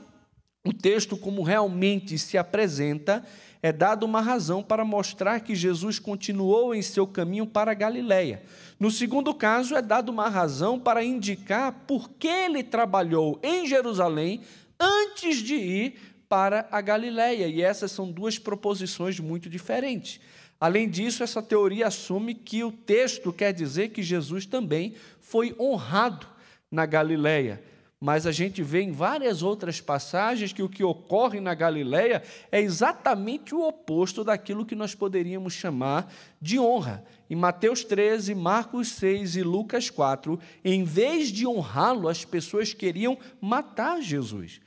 o 0.67 0.73
texto 0.73 1.17
como 1.17 1.45
realmente 1.45 2.19
se 2.19 2.37
apresenta 2.37 3.25
é 3.63 3.73
dado 3.73 4.05
uma 4.05 4.21
razão 4.21 4.63
para 4.63 4.85
mostrar 4.85 5.41
que 5.41 5.55
Jesus 5.55 5.99
continuou 5.99 6.75
em 6.75 6.83
seu 6.83 7.07
caminho 7.07 7.47
para 7.47 7.75
Galiléia. 7.75 8.43
No 8.79 8.91
segundo 8.91 9.35
caso, 9.35 9.75
é 9.75 9.83
dado 9.83 10.11
uma 10.11 10.29
razão 10.29 10.79
para 10.79 11.03
indicar 11.03 11.73
por 11.87 12.11
que 12.11 12.29
ele 12.29 12.63
trabalhou 12.63 13.39
em 13.43 13.67
Jerusalém 13.67 14.43
antes 14.79 15.39
de 15.39 15.55
ir 15.55 15.95
para 16.29 16.69
a 16.71 16.81
Galiléia. 16.81 17.49
E 17.49 17.61
essas 17.61 17.91
são 17.91 18.11
duas 18.11 18.39
proposições 18.39 19.19
muito 19.19 19.49
diferentes. 19.49 20.21
Além 20.61 20.89
disso, 20.89 21.23
essa 21.23 21.43
teoria 21.43 21.87
assume 21.87 22.35
que 22.35 22.63
o 22.65 22.73
texto 22.73 23.33
quer 23.33 23.53
dizer 23.53 23.89
que 23.89 24.03
Jesus 24.03 24.45
também 24.47 24.95
foi 25.21 25.55
honrado 25.59 26.27
na 26.71 26.85
Galiléia. 26.85 27.63
Mas 28.01 28.27
a 28.27 28.33
gente 28.33 28.63
vê 28.63 28.83
em 28.83 28.93
várias 28.93 29.43
outras 29.43 29.81
passagens 29.81 30.53
que 30.53 30.63
o 30.63 30.69
que 30.69 30.85
ocorre 30.85 31.41
na 31.41 31.53
Galileia 31.53 32.23
é 32.51 32.61
exatamente 32.61 33.55
o 33.55 33.67
oposto 33.67 34.23
daquilo 34.23 34.65
que 34.65 34.77
nós 34.77 34.95
poderíamos 34.95 35.53
chamar 35.53 36.13
de 36.41 36.61
honra. 36.61 37.05
Em 37.29 37.35
Mateus 37.35 37.83
13, 37.83 38.37
Marcos 38.37 38.89
6 38.93 39.37
e 39.37 39.43
Lucas 39.43 39.91
4, 39.91 40.39
em 40.65 40.85
vez 40.85 41.29
de 41.29 41.45
honrá-lo, 41.45 42.09
as 42.09 42.25
pessoas 42.25 42.73
queriam 42.73 43.19
matar 43.41 44.01
Jesus. 44.01 44.61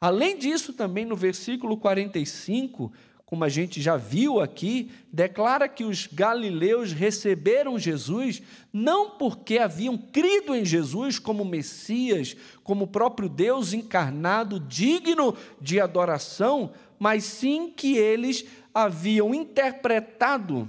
Além 0.00 0.38
disso, 0.38 0.72
também 0.72 1.04
no 1.04 1.16
versículo 1.16 1.76
45, 1.76 2.92
como 3.28 3.44
a 3.44 3.48
gente 3.50 3.82
já 3.82 3.94
viu 3.94 4.40
aqui, 4.40 4.90
declara 5.12 5.68
que 5.68 5.84
os 5.84 6.06
galileus 6.06 6.92
receberam 6.92 7.78
Jesus 7.78 8.40
não 8.72 9.18
porque 9.18 9.58
haviam 9.58 9.98
crido 9.98 10.56
em 10.56 10.64
Jesus 10.64 11.18
como 11.18 11.44
Messias, 11.44 12.34
como 12.64 12.86
próprio 12.86 13.28
Deus 13.28 13.74
encarnado, 13.74 14.58
digno 14.58 15.36
de 15.60 15.78
adoração, 15.78 16.72
mas 16.98 17.24
sim 17.24 17.70
que 17.70 17.98
eles 17.98 18.46
haviam 18.72 19.34
interpretado 19.34 20.66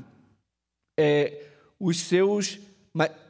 é, 0.99 1.45
os 1.79 1.97
seus. 2.01 2.59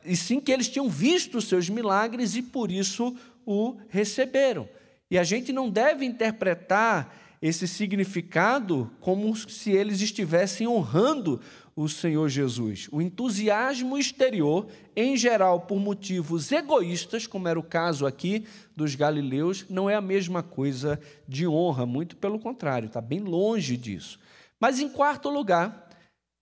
E 0.04 0.18
sim 0.18 0.40
que 0.40 0.52
eles 0.52 0.70
tinham 0.70 0.90
visto 0.90 1.38
os 1.38 1.48
seus 1.48 1.70
milagres 1.70 2.36
e 2.36 2.42
por 2.42 2.72
isso 2.72 3.16
o 3.46 3.78
receberam. 3.90 4.68
E 5.12 5.20
a 5.20 5.24
gente 5.24 5.54
não 5.54 5.70
deve 5.70 6.04
interpretar 6.04 7.29
esse 7.42 7.68
significado 7.68 8.92
como 9.00 9.36
se 9.36 9.72
eles 9.72 10.02
estivessem 10.02 10.68
honrando 10.68 11.40
o 11.76 11.88
Senhor 11.88 12.28
Jesus. 12.28 12.90
O 12.92 13.02
entusiasmo 13.02 13.98
exterior, 13.98 14.68
em 14.96 15.16
geral 15.16 15.62
por 15.62 15.80
motivos 15.80 16.52
egoístas, 16.52 17.26
como 17.26 17.48
era 17.48 17.58
o 17.58 17.64
caso 17.64 18.06
aqui 18.06 18.46
dos 18.76 18.96
galileus, 18.96 19.66
não 19.70 19.90
é 19.90 19.96
a 19.96 20.02
mesma 20.02 20.44
coisa 20.44 21.00
de 21.26 21.48
honra, 21.48 21.86
muito 21.86 22.18
pelo 22.18 22.38
contrário, 22.38 22.88
está 22.88 23.00
bem 23.00 23.20
longe 23.20 23.78
disso. 23.78 24.20
Mas, 24.60 24.80
em 24.80 24.90
quarto 24.90 25.30
lugar, 25.30 25.88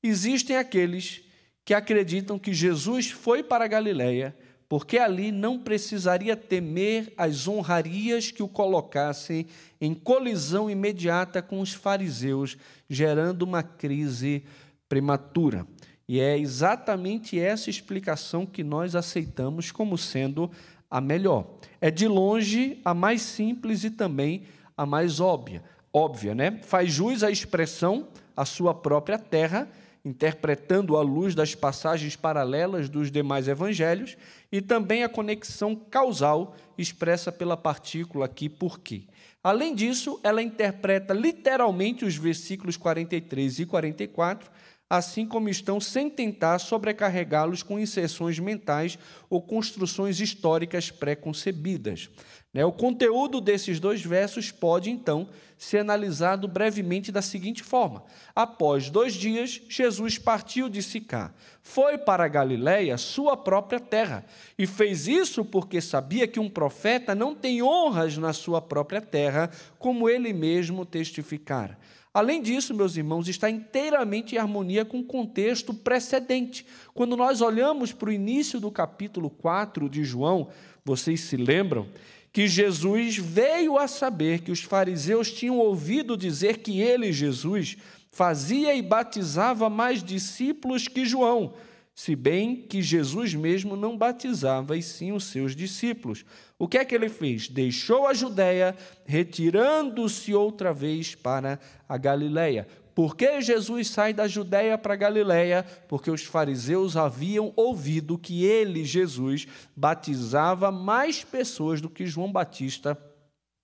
existem 0.02 0.58
aqueles 0.58 1.22
que 1.64 1.74
acreditam 1.74 2.40
que 2.40 2.54
Jesus 2.54 3.12
foi 3.12 3.44
para 3.44 3.66
a 3.66 3.68
Galiléia 3.68 4.36
porque 4.70 4.98
ali 4.98 5.32
não 5.32 5.60
precisaria 5.60 6.36
temer 6.36 7.14
as 7.16 7.48
honrarias 7.48 8.32
que 8.32 8.44
o 8.44 8.48
colocassem 8.48 9.48
em 9.80 9.94
colisão 9.94 10.70
imediata 10.70 11.42
com 11.42 11.62
os 11.62 11.74
fariseus, 11.74 12.58
gerando 12.90 13.44
uma 13.44 13.64
crise 13.64 14.44
prematura. 14.90 15.66
E 16.08 16.20
é 16.20 16.38
exatamente 16.38 17.40
essa 17.40 17.70
explicação 17.70 18.46
que 18.46 18.64
nós 18.64 18.96
aceitamos 18.96 19.72
como 19.72 19.98
sendo 19.98 20.50
a 20.90 21.02
melhor. 21.02 21.58
É 21.82 21.92
de 21.92 22.08
longe 22.08 22.80
a 22.84 22.94
mais 22.94 23.22
simples 23.22 23.84
e 23.84 23.92
também 23.92 24.44
a 24.76 24.86
mais 24.86 25.20
óbvia. 25.20 25.64
Óbvia, 25.92 26.34
né? 26.34 26.60
Faz 26.64 26.92
jus 26.92 27.24
à 27.24 27.32
expressão 27.32 28.08
a 28.36 28.46
sua 28.46 28.74
própria 28.74 29.18
terra, 29.18 29.68
interpretando 30.06 30.96
à 30.96 31.02
luz 31.02 31.36
das 31.36 31.56
passagens 31.56 32.16
paralelas 32.16 32.88
dos 32.88 33.12
demais 33.12 33.48
evangelhos, 33.48 34.16
e 34.52 34.62
também 34.62 35.04
a 35.04 35.10
conexão 35.10 35.76
causal 35.76 36.56
expressa 36.78 37.32
pela 37.32 37.58
partícula 37.58 38.26
aqui 38.26 38.48
por 38.48 38.80
quê. 38.80 39.04
Além 39.44 39.74
disso, 39.74 40.20
ela 40.24 40.42
interpreta 40.42 41.14
literalmente 41.14 42.06
os 42.06 42.16
versículos 42.16 42.78
43 42.78 43.60
e 43.60 43.66
44 43.66 44.50
assim 44.90 45.26
como 45.26 45.50
estão, 45.50 45.80
sem 45.80 46.10
tentar 46.10 46.60
sobrecarregá-los 46.60 47.62
com 47.62 47.80
inserções 47.80 48.40
mentais 48.40 48.98
ou 49.30 49.42
construções 49.42 50.20
históricas 50.20 50.90
pré-concebidas. 50.90 52.10
Né, 52.58 52.66
o 52.66 52.72
conteúdo 52.72 53.40
desses 53.40 53.80
dois 53.80 54.04
versos 54.04 54.52
pode, 54.52 54.90
então, 54.90 55.30
ser 55.60 55.78
analisado 55.78 56.48
brevemente 56.48 57.12
da 57.12 57.22
seguinte 57.22 57.62
forma: 57.62 58.04
Após 58.36 58.90
dois 58.90 59.14
dias, 59.14 59.62
Jesus 59.70 60.18
partiu 60.18 60.68
de 60.68 60.82
Sicá, 60.82 61.32
foi 61.62 62.00
para 62.00 62.26
a 62.26 62.28
Galiléia, 62.28 62.98
sua 62.98 63.38
própria 63.38 63.80
terra, 63.80 64.26
e 64.58 64.66
fez 64.66 65.08
isso 65.08 65.46
porque 65.46 65.80
sabia 65.80 66.28
que 66.28 66.40
um 66.40 66.50
profeta 66.50 67.14
não 67.14 67.36
tem 67.36 67.62
honras 67.62 68.18
na 68.18 68.34
sua 68.34 68.60
própria 68.60 69.02
terra, 69.02 69.52
como 69.78 70.10
ele 70.10 70.34
mesmo 70.34 70.84
testificara. 70.84 71.78
Além 72.12 72.42
disso, 72.42 72.74
meus 72.74 72.98
irmãos, 72.98 73.28
está 73.28 73.52
inteiramente 73.52 74.34
em 74.34 74.40
harmonia 74.40 74.84
com 74.84 75.02
o 75.02 75.06
contexto 75.06 75.76
precedente. 75.76 76.66
Quando 76.96 77.16
nós 77.16 77.40
olhamos 77.40 77.94
para 77.94 78.10
o 78.10 78.12
início 78.12 78.60
do 78.60 78.72
capítulo 78.72 79.30
4 79.30 79.88
de 79.88 80.04
João, 80.04 80.50
vocês 80.84 81.20
se 81.20 81.38
lembram 81.38 81.86
que 82.32 82.48
Jesus 82.48 83.18
veio 83.18 83.78
a 83.78 83.88
saber 83.88 84.42
que 84.42 84.52
os 84.52 84.62
fariseus 84.62 85.32
tinham 85.32 85.58
ouvido 85.58 86.16
dizer 86.16 86.58
que 86.58 86.80
ele, 86.80 87.12
Jesus, 87.12 87.78
fazia 88.12 88.74
e 88.76 88.82
batizava 88.82 89.70
mais 89.70 90.04
discípulos 90.04 90.88
que 90.88 91.06
João, 91.06 91.54
se 91.96 92.16
bem 92.16 92.56
que 92.56 92.82
Jesus 92.82 93.34
mesmo 93.34 93.76
não 93.76 93.98
batizava, 93.98 94.78
e 94.78 94.84
sim 94.84 95.12
os 95.12 95.26
seus 95.26 95.56
discípulos. 95.56 96.24
O 96.60 96.68
que 96.68 96.78
é 96.78 96.86
que 96.86 96.94
ele 96.94 97.10
fez? 97.10 97.48
Deixou 97.48 98.08
a 98.08 98.14
Judéia, 98.14 98.76
retirando-se 99.06 100.34
outra 100.34 100.74
vez 100.74 101.16
para 101.16 101.60
a 101.90 101.98
Galiléia. 101.98 102.68
Por 102.98 103.16
que 103.16 103.40
Jesus 103.42 103.90
sai 103.90 104.12
da 104.12 104.28
Judéia 104.28 104.76
para 104.76 104.96
Galiléia? 104.96 105.64
Porque 105.88 106.10
os 106.10 106.24
fariseus 106.24 106.98
haviam 106.98 107.54
ouvido 107.56 108.18
que 108.18 108.44
ele, 108.44 108.84
Jesus, 108.84 109.46
batizava 109.76 110.72
mais 110.72 111.24
pessoas 111.24 111.80
do 111.80 111.92
que 111.92 112.08
João 112.08 112.32
Batista 112.32 112.98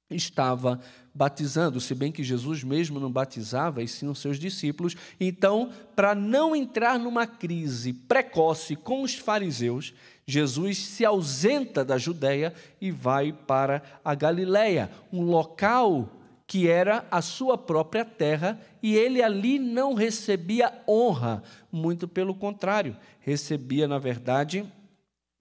estava 0.08 0.80
batizando, 1.16 1.82
se 1.82 1.96
bem 1.96 2.12
que 2.12 2.24
Jesus 2.24 2.64
mesmo 2.64 3.00
não 3.00 3.12
batizava, 3.12 3.82
e 3.82 3.88
sim 3.88 4.08
os 4.08 4.20
seus 4.20 4.38
discípulos. 4.38 4.96
Então, 5.20 5.72
para 5.96 6.14
não 6.14 6.56
entrar 6.56 7.00
numa 7.00 7.26
crise 7.26 7.92
precoce 7.92 8.76
com 8.76 9.02
os 9.02 9.16
fariseus, 9.16 9.96
Jesus 10.28 10.78
se 10.78 11.04
ausenta 11.04 11.84
da 11.84 11.98
Judéia 11.98 12.54
e 12.80 12.92
vai 12.92 13.34
para 13.34 13.82
a 14.06 14.14
Galiléia, 14.14 14.92
um 15.12 15.24
local 15.24 16.08
que 16.54 16.70
era 16.70 17.04
a 17.10 17.20
sua 17.20 17.58
própria 17.58 18.06
terra, 18.06 18.62
e 18.80 18.96
ele 18.96 19.24
ali 19.24 19.58
não 19.58 19.96
recebia 19.96 20.72
honra, 20.88 21.42
muito 21.72 22.08
pelo 22.08 22.36
contrário, 22.36 22.96
recebia, 23.22 23.88
na 23.88 23.98
verdade, 23.98 24.64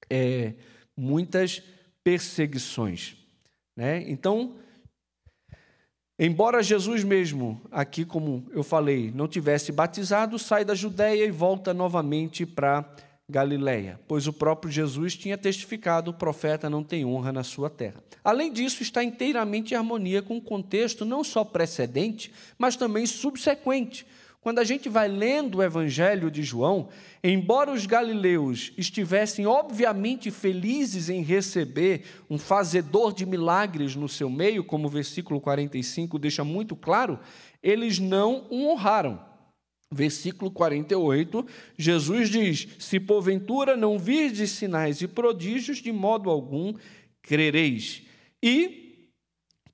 é, 0.09 0.55
muitas 0.97 1.63
perseguições. 2.03 3.15
Né? 3.77 4.11
Então, 4.11 4.55
Embora 6.19 6.63
Jesus 6.63 7.03
mesmo, 7.05 7.61
aqui 7.71 8.05
como 8.05 8.47
eu 8.51 8.63
falei, 8.63 9.11
não 9.15 9.27
tivesse 9.27 9.73
batizado, 9.73 10.39
sai 10.39 10.65
da 10.65 10.75
Judéia 10.75 11.27
e 11.27 11.31
volta 11.31 11.75
novamente 11.75 12.47
para 12.47 12.89
Galiléia, 13.33 13.99
pois 14.07 14.27
o 14.27 14.33
próprio 14.33 14.71
Jesus 14.71 15.17
tinha 15.17 15.39
testificado: 15.39 16.11
o 16.11 16.15
profeta 16.15 16.69
não 16.69 16.85
tem 16.85 17.05
honra 17.05 17.33
na 17.33 17.43
sua 17.43 17.71
terra. 17.71 18.05
Além 18.23 18.53
disso, 18.53 18.83
está 18.83 19.03
inteiramente 19.03 19.73
em 19.73 19.77
harmonia 19.77 20.23
com 20.23 20.37
o 20.37 20.43
contexto 20.43 21.05
não 21.05 21.25
só 21.25 21.43
precedente, 21.43 22.31
mas 22.59 22.77
também 22.77 23.07
subsequente. 23.07 24.07
Quando 24.43 24.59
a 24.59 24.65
gente 24.65 24.89
vai 24.89 25.07
lendo 25.07 25.59
o 25.59 25.63
Evangelho 25.63 26.29
de 26.29 26.43
João, 26.43 26.89
embora 27.23 27.73
os 27.73 27.87
galileus 27.87 28.73
estivessem 28.77 29.47
obviamente 29.47 30.33
felizes 30.33 31.09
em 31.09 31.23
receber 31.23 32.03
um 32.29 32.37
fazedor 32.37 33.15
de 33.15 33.25
milagres 33.25 33.95
no 33.95 34.09
seu 34.09 34.29
meio, 34.29 34.65
como 34.65 34.89
o 34.89 34.91
versículo 34.91 35.41
45 35.41 36.19
deixa 36.19 36.43
muito 36.43 36.75
claro, 36.75 37.21
eles 37.63 38.01
não 38.01 38.47
o 38.51 38.69
honraram. 38.69 39.32
Versículo 39.95 40.51
48, 40.51 41.47
Jesus 41.77 42.31
diz: 42.31 42.67
Se 42.79 42.99
porventura 42.99 43.77
não 43.77 43.99
virdes 43.99 44.53
sinais 44.53 45.03
e 45.03 45.07
prodígios, 45.07 45.83
de 45.83 45.93
modo 45.93 46.31
algum 46.31 46.73
crereis. 47.21 48.03
E, 48.43 49.11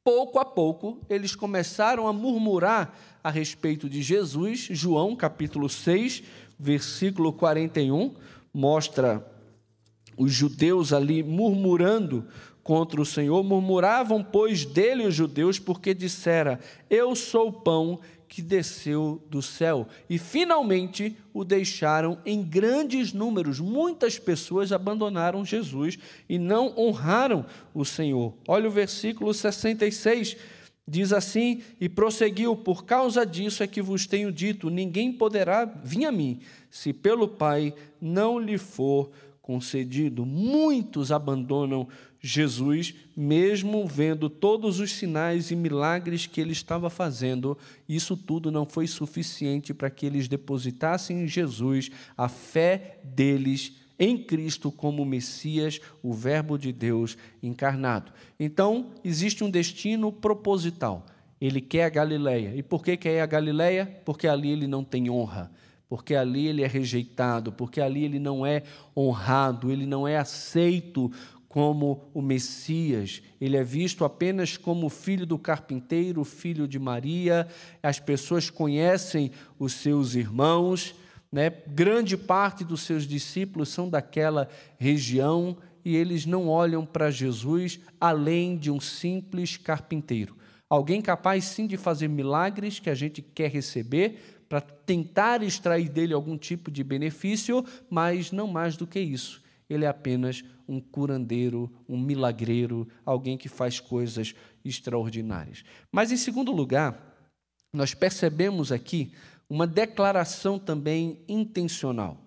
pouco 0.03 0.41
a 0.41 0.45
pouco, 0.45 1.01
eles 1.09 1.37
começaram 1.37 2.09
a 2.09 2.13
murmurar 2.13 2.99
a 3.23 3.31
respeito 3.31 3.89
de 3.89 4.03
Jesus, 4.03 4.67
João 4.73 5.15
capítulo 5.15 5.69
6, 5.69 6.25
versículo 6.59 7.33
41, 7.33 8.17
mostra 8.53 9.25
os 10.17 10.33
judeus 10.33 10.93
ali 10.93 11.23
murmurando 11.23 12.27
contra 12.65 13.01
o 13.01 13.07
Senhor, 13.07 13.43
murmuravam, 13.45 14.23
pois, 14.23 14.65
dele 14.65 15.07
os 15.07 15.15
judeus, 15.15 15.61
porque 15.61 15.95
dissera: 15.95 16.59
Eu 16.91 17.15
sou 17.15 17.49
o 17.49 17.53
pão 17.53 18.01
que 18.29 18.43
desceu 18.43 19.23
do 19.31 19.41
céu. 19.41 19.89
E 20.09 20.19
finalmente 20.19 21.17
o 21.33 21.45
deixaram 21.45 22.19
em 22.27 22.43
grandes 22.43 23.13
números. 23.13 23.59
Muitas 23.59 24.19
pessoas 24.19 24.71
abandonaram 24.71 25.45
Jesus 25.45 25.99
e 26.29 26.39
não 26.39 26.75
honraram 26.77 27.47
o 27.73 27.85
Senhor. 27.85 28.35
Olha 28.47 28.69
o 28.69 28.73
versículo 28.73 29.33
66 29.33 30.37
Diz 30.91 31.13
assim, 31.13 31.61
e 31.79 31.87
prosseguiu: 31.87 32.57
Por 32.57 32.87
causa 32.87 33.27
disso 33.27 33.63
é 33.63 33.67
que 33.67 33.83
vos 33.83 34.07
tenho 34.07 34.33
dito: 34.33 34.71
ninguém 34.71 35.13
poderá 35.13 35.67
vir 35.67 36.07
a 36.07 36.11
mim, 36.11 36.41
se 36.71 36.95
pelo 36.95 37.29
Pai 37.29 37.75
não 38.01 38.39
lhe 38.39 38.57
for 38.57 39.11
concedido. 39.49 40.27
Muitos 40.27 41.11
abandonam 41.11 41.89
Jesus, 42.21 42.95
mesmo 43.17 43.87
vendo 43.87 44.29
todos 44.29 44.79
os 44.79 44.93
sinais 44.93 45.51
e 45.51 45.57
milagres 45.57 46.27
que 46.27 46.39
ele 46.39 46.53
estava 46.53 46.91
fazendo. 46.91 47.57
Isso 47.89 48.15
tudo 48.15 48.53
não 48.53 48.67
foi 48.67 48.87
suficiente 48.87 49.73
para 49.73 49.89
que 49.89 50.05
eles 50.05 50.29
depositassem 50.29 51.23
em 51.23 51.27
Jesus 51.27 51.91
a 52.15 52.29
fé 52.29 52.99
deles 53.03 53.73
em 53.99 54.19
Cristo 54.19 54.71
como 54.71 55.03
Messias, 55.03 55.81
o 56.03 56.13
Verbo 56.13 56.59
de 56.59 56.71
Deus 56.71 57.17
encarnado. 57.43 58.13
Então, 58.39 58.91
existe 59.03 59.43
um 59.43 59.51
destino 59.51 60.13
proposital. 60.13 61.07
Ele 61.41 61.63
quer 61.63 61.85
a 61.85 61.89
Galileia. 61.89 62.53
E 62.55 62.63
por 62.63 62.85
que 62.85 62.99
quer 62.99 63.23
a 63.23 63.27
Galileia? 63.27 63.87
Porque 64.05 64.29
ali 64.29 64.51
ele 64.51 64.67
não 64.67 64.85
tem 64.85 65.09
honra. 65.09 65.51
Porque 65.89 66.15
ali 66.15 66.47
ele 66.47 66.63
é 66.63 66.67
rejeitado, 66.67 67.51
porque 67.51 67.81
ali 67.81 68.05
ele 68.05 68.19
não 68.19 68.45
é 68.45 68.63
honrado, 68.97 69.73
ele 69.73 69.87
não 69.87 70.07
é 70.07 70.19
aceito 70.19 71.11
como 71.49 72.11
o 72.13 72.21
Messias, 72.21 73.23
ele 73.41 73.57
é 73.57 73.65
visto 73.65 74.05
apenas 74.05 74.57
como 74.59 74.91
filho 74.91 75.25
do 75.25 75.39
carpinteiro, 75.39 76.23
filho 76.25 76.69
de 76.69 76.79
Maria. 76.79 77.49
As 77.83 77.99
pessoas 77.99 78.51
conhecem 78.51 79.31
os 79.59 79.73
seus 79.73 80.15
irmãos, 80.15 80.95
né? 81.33 81.51
Grande 81.51 82.17
parte 82.17 82.65
dos 82.65 82.83
seus 82.83 83.07
discípulos 83.07 83.71
são 83.71 83.89
daquela 83.89 84.49
região 84.79 85.57
e 85.85 85.97
eles 85.97 86.27
não 86.27 86.49
olham 86.49 86.85
para 86.85 87.11
Jesus 87.11 87.81
além 87.99 88.57
de 88.59 88.71
um 88.71 88.79
simples 88.79 89.57
carpinteiro. 89.57 90.37
Alguém 90.69 91.01
capaz 91.01 91.45
sim 91.45 91.67
de 91.67 91.79
fazer 91.79 92.09
milagres 92.09 92.79
que 92.79 92.91
a 92.91 92.95
gente 92.95 93.23
quer 93.23 93.51
receber 93.51 94.38
para 94.49 94.61
tentar 94.61 95.43
extrair 95.43 95.89
dele 95.89 96.15
algum 96.15 96.39
tipo 96.39 96.71
de 96.71 96.83
benefício, 96.83 97.65
mas 97.91 98.33
não 98.33 98.47
mais 98.47 98.77
do 98.77 98.87
que 98.87 98.99
isso. 98.99 99.43
Ele 99.69 99.85
é 99.85 99.89
apenas 99.89 100.43
um 100.67 100.81
curandeiro, 100.81 101.71
um 101.89 101.99
milagreiro, 101.99 102.89
alguém 103.05 103.37
que 103.37 103.49
faz 103.49 103.79
coisas 103.79 104.35
extraordinárias. 104.65 105.65
Mas, 105.93 106.11
em 106.11 106.17
segundo 106.17 106.53
lugar, 106.53 107.17
nós 107.73 107.93
percebemos 107.95 108.73
aqui 108.73 109.13
uma 109.49 109.67
declaração 109.67 110.59
também 110.59 111.23
intencional. 111.29 112.25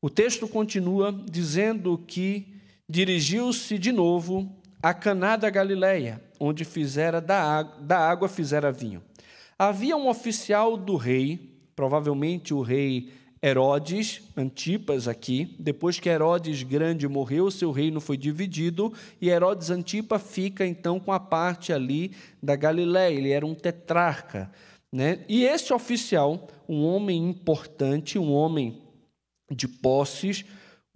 O 0.00 0.08
texto 0.08 0.46
continua 0.46 1.12
dizendo 1.12 1.98
que 1.98 2.60
dirigiu-se 2.88 3.78
de 3.78 3.90
novo 3.90 4.56
a 4.80 4.94
Caná 4.94 5.36
da 5.36 5.50
Galileia, 5.50 6.22
onde 6.38 6.64
fizera 6.64 7.20
da 7.20 7.40
água, 7.42 7.80
da 7.82 7.98
água 7.98 8.28
fizera 8.28 8.70
vinho. 8.70 9.02
Havia 9.58 9.96
um 9.96 10.08
oficial 10.08 10.76
do 10.76 10.94
rei, 10.94 11.40
provavelmente 11.74 12.54
o 12.54 12.62
rei 12.62 13.12
Herodes, 13.42 14.22
Antipas 14.36 15.08
aqui, 15.08 15.56
depois 15.58 15.98
que 15.98 16.08
Herodes 16.08 16.62
Grande 16.62 17.08
morreu, 17.08 17.50
seu 17.50 17.72
reino 17.72 18.00
foi 18.00 18.16
dividido 18.16 18.92
e 19.20 19.28
Herodes 19.28 19.70
Antipas 19.70 20.22
fica 20.22 20.64
então 20.64 21.00
com 21.00 21.12
a 21.12 21.18
parte 21.18 21.72
ali 21.72 22.12
da 22.40 22.54
Galiléia, 22.54 23.12
ele 23.12 23.30
era 23.30 23.44
um 23.44 23.54
tetrarca. 23.54 24.48
Né? 24.92 25.24
E 25.28 25.44
esse 25.44 25.72
oficial, 25.72 26.46
um 26.68 26.84
homem 26.84 27.28
importante, 27.28 28.16
um 28.16 28.32
homem 28.32 28.80
de 29.50 29.66
posses, 29.66 30.44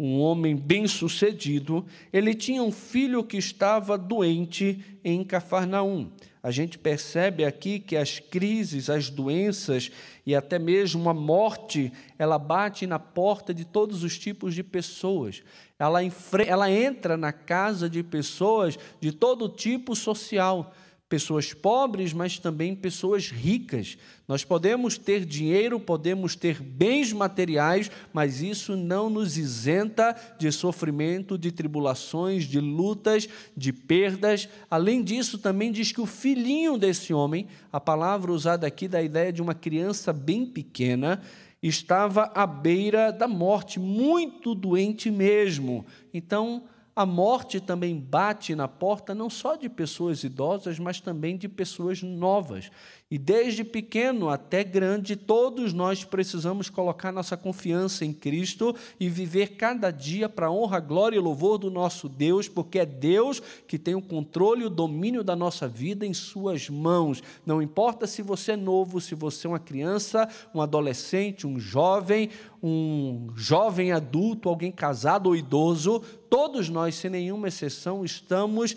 um 0.04 0.18
homem 0.18 0.56
bem-sucedido, 0.56 1.86
ele 2.12 2.34
tinha 2.34 2.60
um 2.60 2.72
filho 2.72 3.22
que 3.22 3.36
estava 3.36 3.96
doente 3.96 4.84
em 5.04 5.22
Cafarnaum. 5.22 6.10
A 6.42 6.50
gente 6.50 6.76
percebe 6.76 7.44
aqui 7.44 7.78
que 7.78 7.96
as 7.96 8.18
crises, 8.18 8.90
as 8.90 9.08
doenças 9.08 9.92
e 10.26 10.34
até 10.34 10.58
mesmo 10.58 11.08
a 11.08 11.14
morte, 11.14 11.92
ela 12.18 12.36
bate 12.36 12.84
na 12.84 12.98
porta 12.98 13.54
de 13.54 13.64
todos 13.64 14.02
os 14.02 14.18
tipos 14.18 14.56
de 14.56 14.64
pessoas. 14.64 15.40
Ela, 15.78 16.00
ela 16.48 16.68
entra 16.68 17.16
na 17.16 17.32
casa 17.32 17.88
de 17.88 18.02
pessoas 18.02 18.76
de 19.00 19.12
todo 19.12 19.48
tipo 19.48 19.94
social 19.94 20.74
pessoas 21.12 21.52
pobres, 21.52 22.14
mas 22.14 22.38
também 22.38 22.74
pessoas 22.74 23.28
ricas. 23.28 23.98
Nós 24.26 24.44
podemos 24.44 24.96
ter 24.96 25.26
dinheiro, 25.26 25.78
podemos 25.78 26.34
ter 26.34 26.62
bens 26.62 27.12
materiais, 27.12 27.90
mas 28.14 28.40
isso 28.40 28.74
não 28.74 29.10
nos 29.10 29.36
isenta 29.36 30.16
de 30.38 30.50
sofrimento, 30.50 31.36
de 31.36 31.52
tribulações, 31.52 32.44
de 32.44 32.58
lutas, 32.58 33.28
de 33.54 33.74
perdas. 33.74 34.48
Além 34.70 35.02
disso, 35.02 35.36
também 35.36 35.70
diz 35.70 35.92
que 35.92 36.00
o 36.00 36.06
filhinho 36.06 36.78
desse 36.78 37.12
homem, 37.12 37.46
a 37.70 37.78
palavra 37.78 38.32
usada 38.32 38.66
aqui 38.66 38.88
da 38.88 39.02
ideia 39.02 39.30
de 39.30 39.42
uma 39.42 39.54
criança 39.54 40.14
bem 40.14 40.46
pequena, 40.46 41.20
estava 41.62 42.32
à 42.34 42.46
beira 42.46 43.12
da 43.12 43.28
morte, 43.28 43.78
muito 43.78 44.54
doente 44.54 45.10
mesmo. 45.10 45.84
Então, 46.14 46.62
a 46.94 47.06
morte 47.06 47.58
também 47.60 47.98
bate 47.98 48.54
na 48.54 48.68
porta 48.68 49.14
não 49.14 49.30
só 49.30 49.56
de 49.56 49.68
pessoas 49.68 50.24
idosas, 50.24 50.78
mas 50.78 51.00
também 51.00 51.36
de 51.36 51.48
pessoas 51.48 52.02
novas. 52.02 52.70
E 53.12 53.18
desde 53.18 53.62
pequeno 53.62 54.30
até 54.30 54.64
grande, 54.64 55.16
todos 55.16 55.74
nós 55.74 56.02
precisamos 56.02 56.70
colocar 56.70 57.12
nossa 57.12 57.36
confiança 57.36 58.06
em 58.06 58.12
Cristo 58.14 58.74
e 58.98 59.06
viver 59.06 59.48
cada 59.48 59.90
dia 59.90 60.30
para 60.30 60.46
a 60.46 60.50
honra, 60.50 60.80
glória 60.80 61.18
e 61.18 61.20
louvor 61.20 61.58
do 61.58 61.70
nosso 61.70 62.08
Deus, 62.08 62.48
porque 62.48 62.78
é 62.78 62.86
Deus 62.86 63.42
que 63.68 63.78
tem 63.78 63.94
o 63.94 64.00
controle 64.00 64.62
e 64.62 64.64
o 64.64 64.70
domínio 64.70 65.22
da 65.22 65.36
nossa 65.36 65.68
vida 65.68 66.06
em 66.06 66.14
Suas 66.14 66.70
mãos. 66.70 67.22
Não 67.44 67.60
importa 67.60 68.06
se 68.06 68.22
você 68.22 68.52
é 68.52 68.56
novo, 68.56 68.98
se 68.98 69.14
você 69.14 69.46
é 69.46 69.50
uma 69.50 69.58
criança, 69.58 70.26
um 70.54 70.62
adolescente, 70.62 71.46
um 71.46 71.60
jovem, 71.60 72.30
um 72.62 73.28
jovem 73.36 73.92
adulto, 73.92 74.48
alguém 74.48 74.72
casado 74.72 75.26
ou 75.26 75.36
idoso, 75.36 76.00
todos 76.30 76.70
nós, 76.70 76.94
sem 76.94 77.10
nenhuma 77.10 77.48
exceção, 77.48 78.06
estamos 78.06 78.74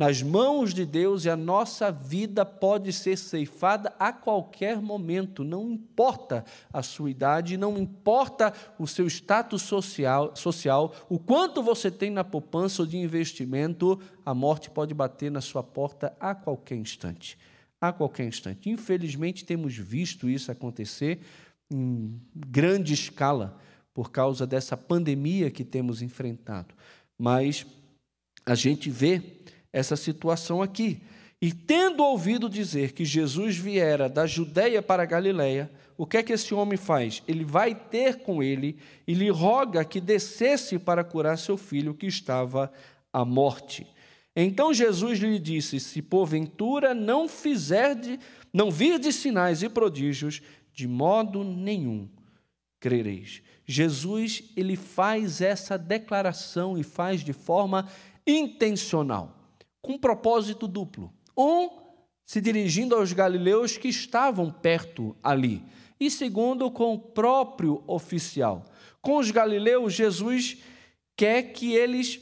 nas 0.00 0.22
mãos 0.22 0.72
de 0.72 0.86
Deus 0.86 1.26
e 1.26 1.28
a 1.28 1.36
nossa 1.36 1.92
vida 1.92 2.42
pode 2.42 2.90
ser 2.90 3.18
ceifada 3.18 3.94
a 3.98 4.10
qualquer 4.10 4.80
momento, 4.80 5.44
não 5.44 5.70
importa 5.70 6.42
a 6.72 6.82
sua 6.82 7.10
idade, 7.10 7.58
não 7.58 7.76
importa 7.76 8.50
o 8.78 8.86
seu 8.86 9.06
status 9.06 9.60
social, 9.60 10.34
social, 10.34 10.94
o 11.06 11.18
quanto 11.18 11.62
você 11.62 11.90
tem 11.90 12.10
na 12.10 12.24
poupança 12.24 12.80
ou 12.80 12.88
de 12.88 12.96
investimento, 12.96 14.00
a 14.24 14.32
morte 14.32 14.70
pode 14.70 14.94
bater 14.94 15.30
na 15.30 15.42
sua 15.42 15.62
porta 15.62 16.16
a 16.18 16.34
qualquer 16.34 16.76
instante. 16.76 17.36
A 17.78 17.92
qualquer 17.92 18.26
instante. 18.26 18.70
Infelizmente, 18.70 19.44
temos 19.44 19.76
visto 19.76 20.30
isso 20.30 20.50
acontecer 20.50 21.20
em 21.70 22.18
grande 22.34 22.94
escala 22.94 23.60
por 23.92 24.10
causa 24.10 24.46
dessa 24.46 24.78
pandemia 24.78 25.50
que 25.50 25.62
temos 25.62 26.00
enfrentado. 26.00 26.74
Mas 27.18 27.66
a 28.46 28.54
gente 28.54 28.88
vê 28.88 29.20
essa 29.72 29.96
situação 29.96 30.62
aqui. 30.62 31.00
E 31.42 31.52
tendo 31.52 32.04
ouvido 32.04 32.50
dizer 32.50 32.92
que 32.92 33.04
Jesus 33.04 33.56
viera 33.56 34.08
da 34.08 34.26
Judéia 34.26 34.82
para 34.82 35.04
a 35.04 35.06
Galiléia, 35.06 35.70
o 35.96 36.06
que 36.06 36.18
é 36.18 36.22
que 36.22 36.34
esse 36.34 36.54
homem 36.54 36.76
faz? 36.76 37.22
Ele 37.26 37.44
vai 37.44 37.74
ter 37.74 38.18
com 38.18 38.42
ele 38.42 38.76
e 39.06 39.14
lhe 39.14 39.30
roga 39.30 39.84
que 39.84 40.00
descesse 40.00 40.78
para 40.78 41.02
curar 41.02 41.38
seu 41.38 41.56
filho 41.56 41.94
que 41.94 42.06
estava 42.06 42.70
à 43.12 43.24
morte. 43.24 43.86
Então 44.36 44.72
Jesus 44.72 45.18
lhe 45.18 45.38
disse: 45.38 45.80
Se 45.80 46.02
porventura 46.02 46.94
não 46.94 47.26
fizer 47.26 47.94
de, 47.94 48.20
não 48.52 48.70
vir 48.70 48.98
de 48.98 49.12
sinais 49.12 49.62
e 49.62 49.68
prodígios, 49.68 50.42
de 50.74 50.86
modo 50.86 51.42
nenhum 51.42 52.08
crereis. 52.78 53.42
Jesus 53.66 54.42
ele 54.56 54.76
faz 54.76 55.40
essa 55.40 55.78
declaração 55.78 56.76
e 56.76 56.82
faz 56.82 57.22
de 57.22 57.32
forma 57.32 57.88
intencional 58.26 59.39
com 59.82 59.92
um 59.92 59.98
propósito 59.98 60.66
duplo. 60.66 61.12
Um, 61.36 61.68
se 62.24 62.40
dirigindo 62.40 62.94
aos 62.94 63.12
galileus 63.12 63.76
que 63.76 63.88
estavam 63.88 64.50
perto 64.50 65.16
ali, 65.22 65.64
e 65.98 66.10
segundo, 66.10 66.70
com 66.70 66.94
o 66.94 66.98
próprio 66.98 67.82
oficial. 67.86 68.64
Com 69.02 69.18
os 69.18 69.30
galileus, 69.30 69.92
Jesus 69.92 70.58
quer 71.16 71.52
que 71.52 71.74
eles 71.74 72.18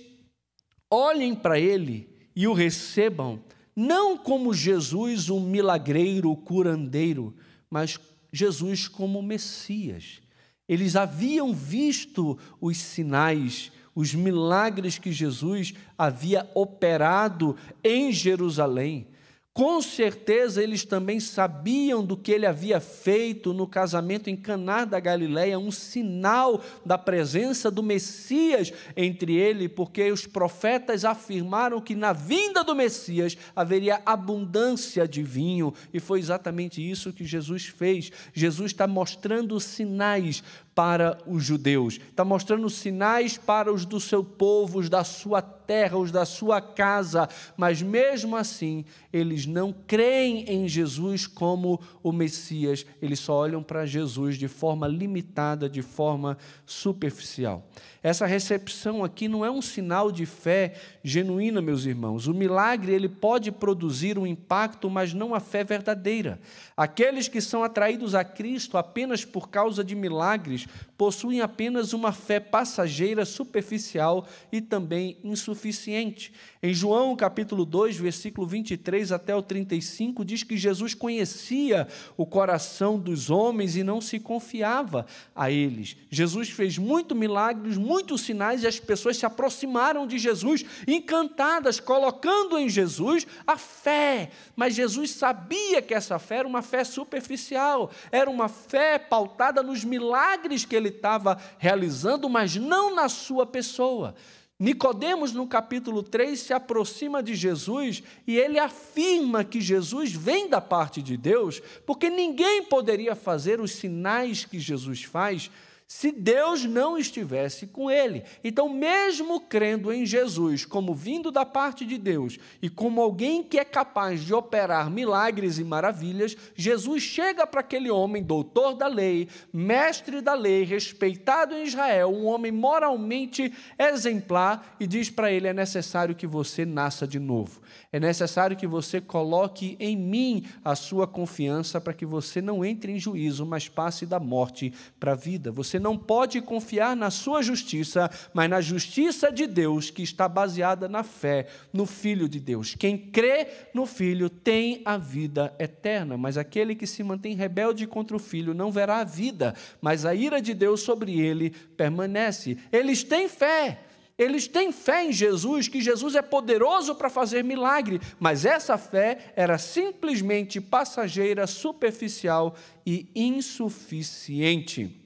olhem 0.91 1.35
para 1.35 1.61
ele 1.61 2.09
e 2.35 2.49
o 2.49 2.53
recebam, 2.53 3.43
não 3.77 4.17
como 4.17 4.53
Jesus, 4.53 5.31
um 5.31 5.41
milagreiro, 5.41 6.35
curandeiro, 6.37 7.37
mas 7.71 7.99
Jesus 8.33 8.89
como 8.89 9.23
Messias. 9.23 10.21
Eles 10.69 10.97
haviam 10.97 11.55
visto 11.55 12.39
os 12.61 12.77
sinais, 12.77 13.71
os 13.99 14.15
milagres 14.15 14.97
que 14.97 15.11
Jesus 15.11 15.75
havia 15.99 16.49
operado 16.55 17.57
em 17.83 18.13
Jerusalém. 18.13 19.09
Com 19.53 19.83
certeza 19.83 20.63
eles 20.63 20.85
também 20.85 21.19
sabiam 21.19 22.05
do 22.05 22.17
que 22.17 22.31
ele 22.31 22.47
havia 22.47 22.79
feito 22.79 23.53
no 23.53 23.67
casamento 23.67 24.31
em 24.31 24.37
Caná 24.37 24.85
da 24.85 25.01
Galileia, 25.01 25.59
um 25.59 25.73
sinal 25.73 26.63
da 26.87 26.97
presença 26.97 27.69
do 27.69 27.83
Messias 27.83 28.73
entre 28.97 29.35
ele, 29.35 29.69
porque 29.69 30.13
os 30.13 30.29
profetas 30.29 31.05
afirmaram 31.05 31.81
que 31.81 31.97
na 31.97 32.13
vinda 32.13 32.63
do 32.63 32.73
Messias 32.73 33.37
haveria 33.57 34.01
abundância 34.07 35.09
de 35.09 35.25
vinho, 35.25 35.75
e 35.93 35.99
foi 35.99 36.21
exatamente 36.21 36.81
isso 36.81 37.13
que 37.13 37.25
Jesus 37.25 37.67
fez. 37.67 38.13
Jesus 38.33 38.71
está 38.71 38.87
mostrando 38.87 39.59
sinais 39.59 40.41
para 40.79 41.19
os 41.27 41.43
judeus, 41.43 41.95
está 41.95 42.25
mostrando 42.25 42.71
sinais 42.71 43.37
para 43.37 43.73
os 43.73 43.85
do 43.85 43.99
seu 43.99 44.23
povo, 44.23 44.79
os 44.79 44.89
da 44.89 45.03
sua 45.03 45.43
terra, 45.43 45.99
os 45.99 46.13
da 46.13 46.25
sua 46.25 46.61
casa, 46.61 47.29
mas 47.57 47.83
mesmo 47.83 48.37
assim, 48.37 48.85
eles 49.13 49.45
não 49.45 49.75
creem 49.89 50.45
em 50.45 50.69
Jesus 50.69 51.27
como 51.27 51.81
o 52.01 52.13
Messias, 52.13 52.87
eles 53.03 53.19
só 53.19 53.35
olham 53.35 53.61
para 53.61 53.85
Jesus 53.87 54.39
de 54.39 54.47
forma 54.47 54.87
limitada, 54.87 55.69
de 55.69 55.83
forma 55.83 56.39
superficial. 56.65 57.69
Essa 58.01 58.27
recepção 58.27 59.03
aqui 59.03 59.27
não 59.27 59.45
é 59.45 59.51
um 59.51 59.61
sinal 59.61 60.13
de 60.13 60.25
fé 60.25 60.75
genuína, 61.03 61.61
meus 61.61 61.85
irmãos. 61.85 62.29
O 62.29 62.35
milagre 62.35 62.93
ele 62.93 63.09
pode 63.09 63.51
produzir 63.51 64.17
um 64.17 64.27
impacto, 64.27 64.89
mas 64.89 65.13
não 65.13 65.35
a 65.35 65.41
fé 65.41 65.65
verdadeira. 65.65 66.41
Aqueles 66.77 67.27
que 67.27 67.41
são 67.41 67.65
atraídos 67.65 68.15
a 68.15 68.23
Cristo 68.23 68.79
apenas 68.79 69.25
por 69.25 69.51
causa 69.51 69.83
de 69.83 69.97
milagres 69.97 70.68
possuem 70.97 71.41
apenas 71.41 71.93
uma 71.93 72.13
fé 72.13 72.41
passageira, 72.41 73.25
superficial 73.25 74.27
e 74.51 74.61
também 74.61 75.17
insuficiente. 75.23 76.33
Em 76.61 76.75
João 76.75 77.15
capítulo 77.15 77.65
2, 77.65 77.97
versículo 77.97 78.45
23 78.45 79.13
até 79.13 79.35
o 79.35 79.41
35, 79.41 80.25
diz 80.25 80.43
que 80.43 80.57
Jesus 80.57 80.93
conhecia 80.93 81.87
o 82.17 82.27
coração 82.27 82.99
dos 82.99 83.31
homens 83.31 83.77
e 83.77 83.85
não 83.85 84.01
se 84.01 84.19
confiava 84.19 85.07
a 85.37 85.53
eles. 85.53 85.97
Jesus 86.11 86.51
fez 86.51 86.77
muitos 86.79 87.17
milagres, 87.17 87.77
muitos 87.77 88.23
sinais 88.23 88.65
e 88.65 88.67
as 88.67 88.81
pessoas 88.81 89.17
se 89.17 89.25
aproximaram 89.25 90.05
de 90.05 90.19
Jesus 90.19 90.65
encantadas, 90.87 91.79
colocando 91.79 92.59
em 92.59 92.69
Jesus 92.69 93.25
a 93.47 93.57
fé. 93.57 94.31
Mas 94.57 94.75
Jesus 94.75 95.13
sabia 95.13 95.81
que 95.81 95.95
essa 95.95 96.19
fé 96.19 96.39
era 96.39 96.49
uma 96.49 96.63
fé 96.63 96.83
superficial, 96.83 97.91
era 98.11 98.29
uma 98.29 98.49
fé 98.49 98.99
pautada 98.99 99.63
nos 99.63 99.85
milagres 99.85 100.58
que 100.65 100.77
ele 100.77 100.89
estava 100.89 101.39
realizando, 101.59 102.29
mas 102.29 102.57
não 102.57 102.95
na 102.95 103.09
sua 103.09 103.47
pessoa. 103.47 104.15
Nicodemos 104.61 105.33
no 105.33 105.47
capítulo 105.47 106.03
3 106.03 106.39
se 106.39 106.53
aproxima 106.53 107.23
de 107.23 107.37
Jesus 107.37 108.03
e 108.27 108.37
ele 108.37 108.59
afirma 108.59 109.45
que 109.45 109.61
Jesus 109.61 110.13
vem 110.13 110.49
da 110.49 110.61
parte 110.61 111.01
de 111.01 111.17
Deus, 111.17 111.63
porque 111.87 112.11
ninguém 112.11 112.65
poderia 112.65 113.15
fazer 113.15 113.61
os 113.61 113.71
sinais 113.71 114.45
que 114.45 114.59
Jesus 114.59 115.05
faz 115.05 115.49
se 115.89 116.13
Deus 116.13 116.67
não 116.67 116.99
estivesse 116.99 117.67
com 117.67 117.91
ele. 117.91 118.23
Então, 118.45 118.69
mesmo 118.69 119.41
crendo 119.41 119.91
em 119.91 120.05
Jesus 120.05 120.67
como 120.67 120.95
vindo 120.95 121.31
da 121.31 121.47
parte 121.47 121.87
de 121.87 121.97
Deus 121.97 122.39
e 122.61 122.69
como 122.69 123.01
alguém 123.01 123.43
que 123.43 123.59
é 123.59 123.65
capaz 123.65 124.23
de 124.23 124.35
operar 124.35 124.91
milagres 124.91 125.59
e 125.59 125.65
maravilhas, 125.65 126.37
Jesus 126.55 127.03
chega 127.03 127.47
para 127.47 127.61
aquele 127.61 127.91
homem, 127.91 128.23
doutor 128.23 128.75
da 128.75 128.87
lei, 128.87 129.29
mestre 129.51 130.21
da 130.21 130.35
lei, 130.35 130.63
respeitado 130.63 131.55
em 131.55 131.65
Israel, 131.65 132.11
um 132.11 132.27
homem 132.27 132.53
moralmente 132.53 133.51
exemplar, 133.79 134.77
e 134.79 134.87
diz 134.87 135.09
para 135.09 135.33
ele: 135.33 135.49
é 135.49 135.55
necessário 135.55 136.15
que 136.15 136.27
você 136.27 136.67
nasça 136.67 137.07
de 137.07 137.19
novo. 137.19 137.63
É 137.91 137.99
necessário 137.99 138.57
que 138.57 138.67
você 138.67 139.01
coloque 139.01 139.75
em 139.81 139.97
mim 139.97 140.45
a 140.63 140.75
sua 140.75 141.07
confiança 141.07 141.81
para 141.81 141.95
que 141.95 142.05
você 142.05 142.43
não 142.43 142.63
entre 142.63 142.93
em 142.93 142.99
juízo, 142.99 143.47
mas 143.47 143.69
passe 143.69 144.05
da 144.05 144.21
morte 144.21 144.71
para 145.01 145.13
a 145.13 145.17
vida. 145.17 145.51
Você 145.51 145.78
não 145.79 145.97
pode 145.97 146.41
confiar 146.41 146.97
na 146.97 147.11
sua 147.11 147.43
justiça, 147.43 148.11
mas 148.33 148.49
na 148.49 148.61
justiça 148.61 149.31
de 149.31 149.47
Deus, 149.47 149.91
que 149.91 150.03
está 150.03 150.29
baseada 150.29 150.89
na 150.89 151.03
fé 151.03 151.47
no 151.73 151.87
Filho 151.87 152.29
de 152.29 152.41
Deus. 152.41 152.75
Quem 152.75 152.97
crê 152.97 153.49
no 153.75 153.87
Filho 153.87 154.29
tem 154.29 154.83
a 154.85 154.97
vida 154.97 155.55
eterna, 155.59 156.17
mas 156.17 156.37
aquele 156.37 156.75
que 156.75 156.87
se 156.87 157.03
mantém 157.03 157.35
rebelde 157.35 157.87
contra 157.87 158.17
o 158.17 158.21
Filho 158.21 158.55
não 158.55 158.71
verá 158.71 158.99
a 158.99 159.05
vida, 159.05 159.55
mas 159.81 160.05
a 160.05 160.15
ira 160.15 160.41
de 160.41 160.55
Deus 160.55 160.81
sobre 160.81 161.21
ele 161.21 161.51
permanece. 161.77 162.59
Eles 162.73 163.03
têm 163.03 163.29
fé 163.29 163.79
eles 164.19 164.49
têm 164.49 164.73
fé 164.73 165.05
em 165.05 165.13
Jesus, 165.13 165.69
que 165.69 165.81
Jesus 165.81 166.17
é 166.17 166.23
poderoso 166.23 166.97
para 166.97 167.09
fazer 167.09 167.45
milagre, 167.45 168.01
mas 168.19 168.45
essa 168.45 168.77
fé 168.77 169.33
era 169.37 169.57
simplesmente 169.59 170.61
passageira, 170.61 171.47
superficial 171.47 172.57
e 172.85 173.09
insuficiente. 173.15 174.98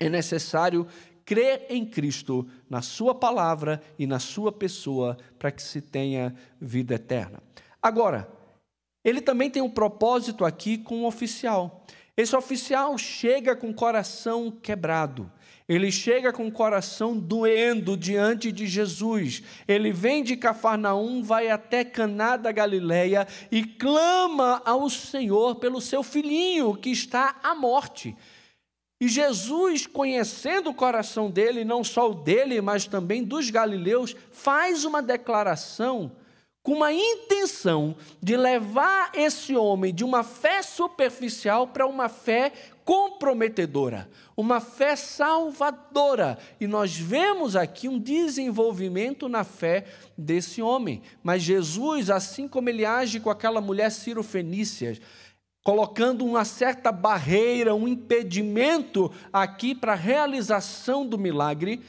É 0.00 0.08
necessário 0.08 0.86
crer 1.24 1.66
em 1.68 1.84
Cristo, 1.84 2.48
na 2.70 2.80
Sua 2.80 3.14
palavra 3.14 3.82
e 3.98 4.06
na 4.06 4.18
Sua 4.18 4.50
pessoa, 4.50 5.16
para 5.38 5.50
que 5.50 5.62
se 5.62 5.80
tenha 5.80 6.34
vida 6.60 6.94
eterna. 6.94 7.42
Agora, 7.82 8.28
ele 9.04 9.20
também 9.20 9.50
tem 9.50 9.62
um 9.62 9.70
propósito 9.70 10.44
aqui 10.44 10.78
com 10.78 11.02
o 11.02 11.06
oficial. 11.06 11.84
Esse 12.16 12.34
oficial 12.34 12.98
chega 12.98 13.54
com 13.54 13.70
o 13.70 13.74
coração 13.74 14.50
quebrado. 14.50 15.30
Ele 15.68 15.92
chega 15.92 16.32
com 16.32 16.48
o 16.48 16.52
coração 16.52 17.16
doendo 17.16 17.96
diante 17.96 18.50
de 18.50 18.66
Jesus. 18.66 19.42
Ele 19.68 19.92
vem 19.92 20.24
de 20.24 20.34
Cafarnaum, 20.34 21.22
vai 21.22 21.50
até 21.50 21.84
Caná 21.84 22.38
da 22.38 22.50
Galileia 22.50 23.26
e 23.52 23.62
clama 23.62 24.62
ao 24.64 24.88
Senhor 24.88 25.56
pelo 25.56 25.80
seu 25.80 26.02
filhinho 26.02 26.74
que 26.74 26.90
está 26.90 27.38
à 27.42 27.54
morte. 27.54 28.16
E 29.00 29.06
Jesus, 29.06 29.86
conhecendo 29.86 30.70
o 30.70 30.74
coração 30.74 31.30
dele, 31.30 31.64
não 31.64 31.84
só 31.84 32.10
o 32.10 32.14
dele, 32.14 32.60
mas 32.60 32.86
também 32.86 33.22
dos 33.22 33.48
galileus, 33.48 34.16
faz 34.32 34.84
uma 34.84 35.00
declaração 35.00 36.12
com 36.68 36.72
uma 36.72 36.92
intenção 36.92 37.96
de 38.22 38.36
levar 38.36 39.12
esse 39.14 39.56
homem 39.56 39.94
de 39.94 40.04
uma 40.04 40.22
fé 40.22 40.62
superficial 40.62 41.68
para 41.68 41.86
uma 41.86 42.08
fé 42.10 42.52
comprometedora, 42.84 44.08
uma 44.36 44.60
fé 44.60 44.96
salvadora. 44.96 46.36
E 46.60 46.66
nós 46.66 46.96
vemos 46.96 47.54
aqui 47.54 47.88
um 47.88 47.98
desenvolvimento 47.98 49.28
na 49.28 49.44
fé 49.44 49.86
desse 50.16 50.60
homem. 50.60 51.00
Mas 51.22 51.42
Jesus, 51.42 52.10
assim 52.10 52.48
como 52.48 52.68
ele 52.68 52.84
age 52.84 53.20
com 53.20 53.30
aquela 53.30 53.60
mulher 53.60 53.90
Ciro-Fenícia, 53.90 54.98
colocando 55.68 56.24
uma 56.24 56.46
certa 56.46 56.90
barreira, 56.90 57.74
um 57.74 57.86
impedimento 57.86 59.12
aqui 59.30 59.74
para 59.74 59.92
a 59.92 59.96
realização 59.96 61.06
do 61.06 61.18
milagre, 61.18 61.82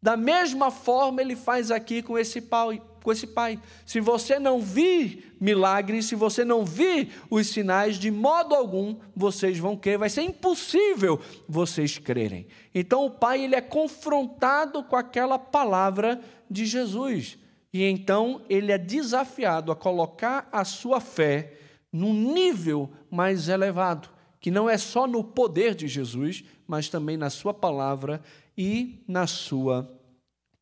da 0.00 0.16
mesma 0.16 0.70
forma 0.70 1.20
ele 1.20 1.34
faz 1.34 1.72
aqui 1.72 2.00
com 2.00 2.16
esse 2.16 2.40
pai 2.40 2.80
com 3.02 3.10
esse 3.10 3.26
pai. 3.26 3.58
Se 3.84 4.00
você 4.00 4.38
não 4.38 4.60
vir 4.60 5.34
milagres, 5.40 6.06
se 6.06 6.14
você 6.14 6.44
não 6.44 6.64
vir 6.64 7.10
os 7.28 7.48
sinais, 7.48 7.96
de 7.96 8.08
modo 8.08 8.54
algum 8.54 8.96
vocês 9.16 9.58
vão 9.58 9.76
crer, 9.76 9.98
vai 9.98 10.08
ser 10.08 10.22
impossível 10.22 11.20
vocês 11.48 11.98
crerem. 11.98 12.46
Então 12.72 13.04
o 13.04 13.10
pai 13.10 13.42
ele 13.42 13.56
é 13.56 13.60
confrontado 13.60 14.84
com 14.84 14.94
aquela 14.94 15.40
palavra 15.40 16.20
de 16.48 16.64
Jesus. 16.64 17.36
E 17.72 17.82
então 17.82 18.42
ele 18.48 18.70
é 18.70 18.78
desafiado 18.78 19.72
a 19.72 19.76
colocar 19.76 20.48
a 20.52 20.64
sua 20.64 21.00
fé 21.00 21.63
num 21.94 22.12
nível 22.12 22.90
mais 23.08 23.48
elevado, 23.48 24.08
que 24.40 24.50
não 24.50 24.68
é 24.68 24.76
só 24.76 25.06
no 25.06 25.22
poder 25.22 25.76
de 25.76 25.86
Jesus, 25.86 26.42
mas 26.66 26.88
também 26.88 27.16
na 27.16 27.30
sua 27.30 27.54
palavra 27.54 28.20
e 28.58 28.98
na 29.06 29.28
sua 29.28 29.88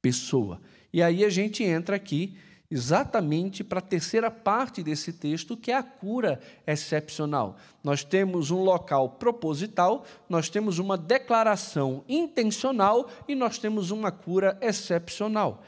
pessoa. 0.03 0.61
E 0.93 1.03
aí 1.03 1.25
a 1.25 1.31
gente 1.31 1.65
entra 1.65 1.97
aqui 1.97 2.37
exatamente 2.71 3.65
para 3.65 3.79
a 3.79 3.83
terceira 3.83 4.31
parte 4.31 4.83
desse 4.83 5.11
texto, 5.11 5.57
que 5.57 5.73
é 5.73 5.75
a 5.75 5.83
cura 5.83 6.39
excepcional. 6.67 7.57
Nós 7.83 8.05
temos 8.05 8.51
um 8.51 8.63
local 8.63 9.09
proposital, 9.09 10.05
nós 10.29 10.51
temos 10.51 10.79
uma 10.79 10.99
declaração 10.99 12.05
intencional 12.07 13.09
e 13.27 13.35
nós 13.35 13.57
temos 13.57 13.91
uma 13.91 14.13
cura 14.13 14.59
excepcional. 14.61 15.63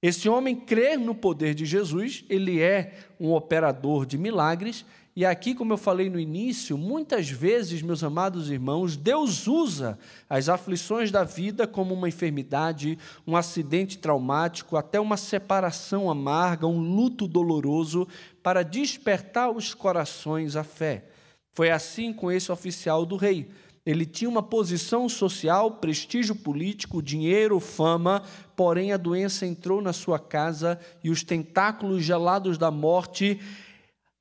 Esse 0.00 0.28
homem 0.28 0.54
crê 0.54 0.96
no 0.96 1.14
poder 1.14 1.54
de 1.54 1.66
Jesus, 1.66 2.24
ele 2.28 2.60
é 2.60 2.94
um 3.18 3.32
operador 3.32 4.06
de 4.06 4.16
milagres, 4.16 4.84
e 5.18 5.26
aqui, 5.26 5.52
como 5.52 5.72
eu 5.72 5.76
falei 5.76 6.08
no 6.08 6.20
início, 6.20 6.78
muitas 6.78 7.28
vezes, 7.28 7.82
meus 7.82 8.04
amados 8.04 8.52
irmãos, 8.52 8.96
Deus 8.96 9.48
usa 9.48 9.98
as 10.30 10.48
aflições 10.48 11.10
da 11.10 11.24
vida 11.24 11.66
como 11.66 11.92
uma 11.92 12.08
enfermidade, 12.08 12.96
um 13.26 13.36
acidente 13.36 13.98
traumático, 13.98 14.76
até 14.76 15.00
uma 15.00 15.16
separação 15.16 16.08
amarga, 16.08 16.68
um 16.68 16.78
luto 16.78 17.26
doloroso, 17.26 18.06
para 18.44 18.62
despertar 18.62 19.50
os 19.50 19.74
corações 19.74 20.54
à 20.54 20.62
fé. 20.62 21.06
Foi 21.50 21.72
assim 21.72 22.12
com 22.12 22.30
esse 22.30 22.52
oficial 22.52 23.04
do 23.04 23.16
rei. 23.16 23.48
Ele 23.88 24.04
tinha 24.04 24.28
uma 24.28 24.42
posição 24.42 25.08
social, 25.08 25.70
prestígio 25.70 26.36
político, 26.36 27.00
dinheiro, 27.00 27.58
fama, 27.58 28.22
porém 28.54 28.92
a 28.92 28.98
doença 28.98 29.46
entrou 29.46 29.80
na 29.80 29.94
sua 29.94 30.18
casa 30.18 30.78
e 31.02 31.08
os 31.08 31.22
tentáculos 31.22 32.04
gelados 32.04 32.58
da 32.58 32.70
morte 32.70 33.40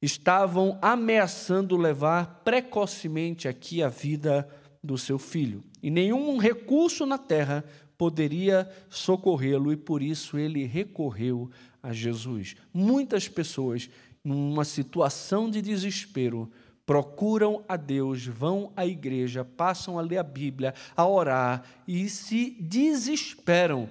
estavam 0.01 0.79
ameaçando 0.81 1.75
levar 1.75 2.43
precocemente 2.45 3.45
aqui 3.49 3.83
a 3.83 3.89
vida 3.89 4.47
do 4.81 4.97
seu 4.97 5.19
filho. 5.19 5.61
E 5.83 5.91
nenhum 5.91 6.37
recurso 6.37 7.05
na 7.05 7.17
terra 7.17 7.65
poderia 7.97 8.71
socorrê-lo, 8.89 9.73
e 9.73 9.75
por 9.75 10.01
isso 10.01 10.37
ele 10.37 10.65
recorreu 10.65 11.49
a 11.83 11.91
Jesus. 11.91 12.55
Muitas 12.73 13.27
pessoas, 13.27 13.89
numa 14.23 14.63
situação 14.63 15.49
de 15.49 15.61
desespero, 15.61 16.49
procuram 16.87 17.65
a 17.67 17.75
Deus, 17.75 18.25
vão 18.25 18.71
à 18.73 18.85
igreja, 18.85 19.43
passam 19.43 19.99
a 19.99 20.01
ler 20.01 20.19
a 20.19 20.23
Bíblia, 20.23 20.73
a 20.95 21.05
orar 21.05 21.65
e 21.85 22.07
se 22.07 22.51
desesperam 22.61 23.89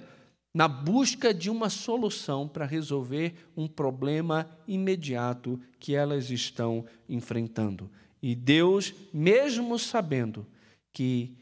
na 0.51 0.67
busca 0.67 1.31
de 1.31 1.51
uma 1.51 1.69
solução 1.69 2.47
para 2.47 2.65
resolver 2.65 3.35
um 3.55 3.67
problema 3.67 4.49
imediato 4.67 5.61
que 5.79 5.93
elas 5.93 6.31
estão 6.31 6.83
enfrentando. 7.07 7.87
E 8.19 8.33
Deus, 8.33 8.95
mesmo 9.13 9.77
sabendo 9.77 10.43
que 10.91 11.37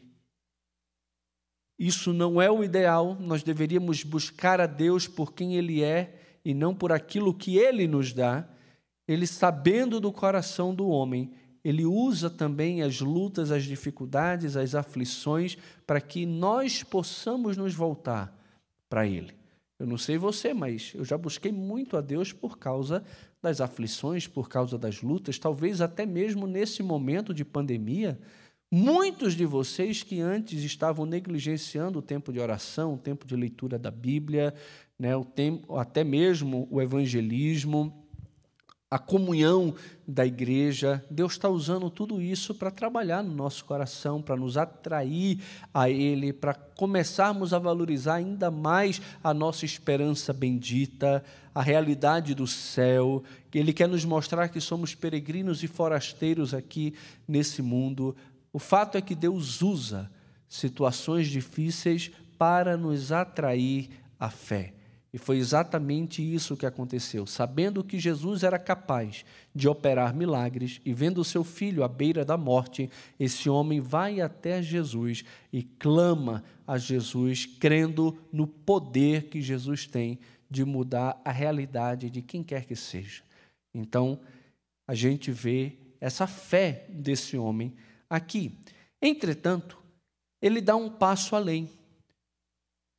isso 1.78 2.12
não 2.12 2.40
é 2.40 2.50
o 2.50 2.62
ideal, 2.62 3.16
nós 3.18 3.42
deveríamos 3.42 4.02
buscar 4.02 4.60
a 4.60 4.66
Deus 4.66 5.08
por 5.08 5.32
quem 5.32 5.56
Ele 5.56 5.82
é 5.82 6.38
e 6.44 6.52
não 6.52 6.74
por 6.74 6.92
aquilo 6.92 7.32
que 7.32 7.56
Ele 7.56 7.88
nos 7.88 8.12
dá. 8.12 8.46
Ele, 9.08 9.26
sabendo 9.26 9.98
do 10.00 10.12
coração 10.12 10.74
do 10.74 10.88
homem, 10.88 11.32
ele 11.66 11.84
usa 11.84 12.30
também 12.30 12.80
as 12.80 13.00
lutas, 13.00 13.50
as 13.50 13.64
dificuldades, 13.64 14.56
as 14.56 14.76
aflições, 14.76 15.58
para 15.84 16.00
que 16.00 16.24
nós 16.24 16.84
possamos 16.84 17.56
nos 17.56 17.74
voltar 17.74 18.32
para 18.88 19.04
Ele. 19.04 19.34
Eu 19.76 19.84
não 19.84 19.98
sei 19.98 20.16
você, 20.16 20.54
mas 20.54 20.92
eu 20.94 21.04
já 21.04 21.18
busquei 21.18 21.50
muito 21.50 21.96
a 21.96 22.00
Deus 22.00 22.32
por 22.32 22.56
causa 22.56 23.02
das 23.42 23.60
aflições, 23.60 24.28
por 24.28 24.48
causa 24.48 24.78
das 24.78 25.02
lutas, 25.02 25.40
talvez 25.40 25.80
até 25.80 26.06
mesmo 26.06 26.46
nesse 26.46 26.84
momento 26.84 27.34
de 27.34 27.44
pandemia. 27.44 28.16
Muitos 28.70 29.34
de 29.34 29.44
vocês 29.44 30.04
que 30.04 30.20
antes 30.20 30.62
estavam 30.62 31.04
negligenciando 31.04 31.98
o 31.98 32.02
tempo 32.02 32.32
de 32.32 32.38
oração, 32.38 32.94
o 32.94 32.98
tempo 32.98 33.26
de 33.26 33.34
leitura 33.34 33.76
da 33.76 33.90
Bíblia, 33.90 34.54
né, 34.96 35.16
o 35.16 35.24
tempo, 35.24 35.76
até 35.76 36.04
mesmo 36.04 36.68
o 36.70 36.80
evangelismo, 36.80 38.05
a 38.90 38.98
comunhão 38.98 39.74
da 40.06 40.24
igreja. 40.24 41.04
Deus 41.10 41.32
está 41.32 41.48
usando 41.48 41.90
tudo 41.90 42.22
isso 42.22 42.54
para 42.54 42.70
trabalhar 42.70 43.22
no 43.22 43.34
nosso 43.34 43.64
coração, 43.64 44.22
para 44.22 44.36
nos 44.36 44.56
atrair 44.56 45.40
a 45.74 45.90
Ele, 45.90 46.32
para 46.32 46.54
começarmos 46.54 47.52
a 47.52 47.58
valorizar 47.58 48.14
ainda 48.14 48.50
mais 48.50 49.02
a 49.22 49.34
nossa 49.34 49.64
esperança 49.64 50.32
bendita, 50.32 51.24
a 51.52 51.60
realidade 51.60 52.34
do 52.34 52.46
céu. 52.46 53.24
Ele 53.52 53.72
quer 53.72 53.88
nos 53.88 54.04
mostrar 54.04 54.48
que 54.48 54.60
somos 54.60 54.94
peregrinos 54.94 55.62
e 55.62 55.66
forasteiros 55.66 56.54
aqui 56.54 56.94
nesse 57.26 57.62
mundo. 57.62 58.14
O 58.52 58.58
fato 58.58 58.96
é 58.96 59.02
que 59.02 59.14
Deus 59.14 59.62
usa 59.62 60.10
situações 60.48 61.26
difíceis 61.26 62.12
para 62.38 62.76
nos 62.76 63.10
atrair 63.10 63.88
à 64.20 64.30
fé. 64.30 64.75
E 65.16 65.18
foi 65.18 65.38
exatamente 65.38 66.20
isso 66.20 66.58
que 66.58 66.66
aconteceu. 66.66 67.24
Sabendo 67.24 67.82
que 67.82 67.98
Jesus 67.98 68.42
era 68.42 68.58
capaz 68.58 69.24
de 69.54 69.66
operar 69.66 70.14
milagres 70.14 70.78
e 70.84 70.92
vendo 70.92 71.24
seu 71.24 71.42
filho 71.42 71.82
à 71.82 71.88
beira 71.88 72.22
da 72.22 72.36
morte, 72.36 72.90
esse 73.18 73.48
homem 73.48 73.80
vai 73.80 74.20
até 74.20 74.60
Jesus 74.60 75.24
e 75.50 75.62
clama 75.62 76.44
a 76.66 76.76
Jesus, 76.76 77.46
crendo 77.46 78.14
no 78.30 78.46
poder 78.46 79.30
que 79.30 79.40
Jesus 79.40 79.86
tem 79.86 80.18
de 80.50 80.66
mudar 80.66 81.18
a 81.24 81.32
realidade 81.32 82.10
de 82.10 82.20
quem 82.20 82.42
quer 82.42 82.66
que 82.66 82.76
seja. 82.76 83.22
Então, 83.72 84.20
a 84.86 84.94
gente 84.94 85.32
vê 85.32 85.78
essa 85.98 86.26
fé 86.26 86.84
desse 86.90 87.38
homem 87.38 87.72
aqui. 88.10 88.52
Entretanto, 89.00 89.78
ele 90.42 90.60
dá 90.60 90.76
um 90.76 90.90
passo 90.90 91.34
além. 91.34 91.70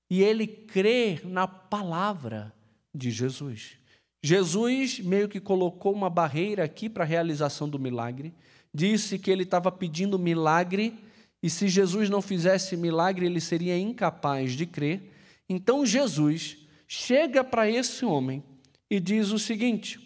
E 0.09 0.21
ele 0.21 0.47
crê 0.47 1.19
na 1.23 1.47
palavra 1.47 2.53
de 2.93 3.11
Jesus. 3.11 3.77
Jesus 4.23 4.99
meio 4.99 5.27
que 5.27 5.39
colocou 5.39 5.93
uma 5.93 6.09
barreira 6.09 6.63
aqui 6.63 6.89
para 6.89 7.03
a 7.03 7.07
realização 7.07 7.69
do 7.69 7.79
milagre. 7.79 8.33
Disse 8.73 9.19
que 9.19 9.29
ele 9.29 9.43
estava 9.43 9.71
pedindo 9.71 10.17
milagre 10.17 10.93
e 11.41 11.49
se 11.49 11.67
Jesus 11.67 12.09
não 12.09 12.21
fizesse 12.21 12.75
milagre, 12.75 13.25
ele 13.25 13.39
seria 13.39 13.77
incapaz 13.77 14.53
de 14.53 14.65
crer. 14.65 15.13
Então 15.47 15.85
Jesus 15.85 16.57
chega 16.87 17.43
para 17.43 17.69
esse 17.69 18.03
homem 18.03 18.43
e 18.89 18.99
diz 18.99 19.31
o 19.31 19.39
seguinte: 19.39 19.99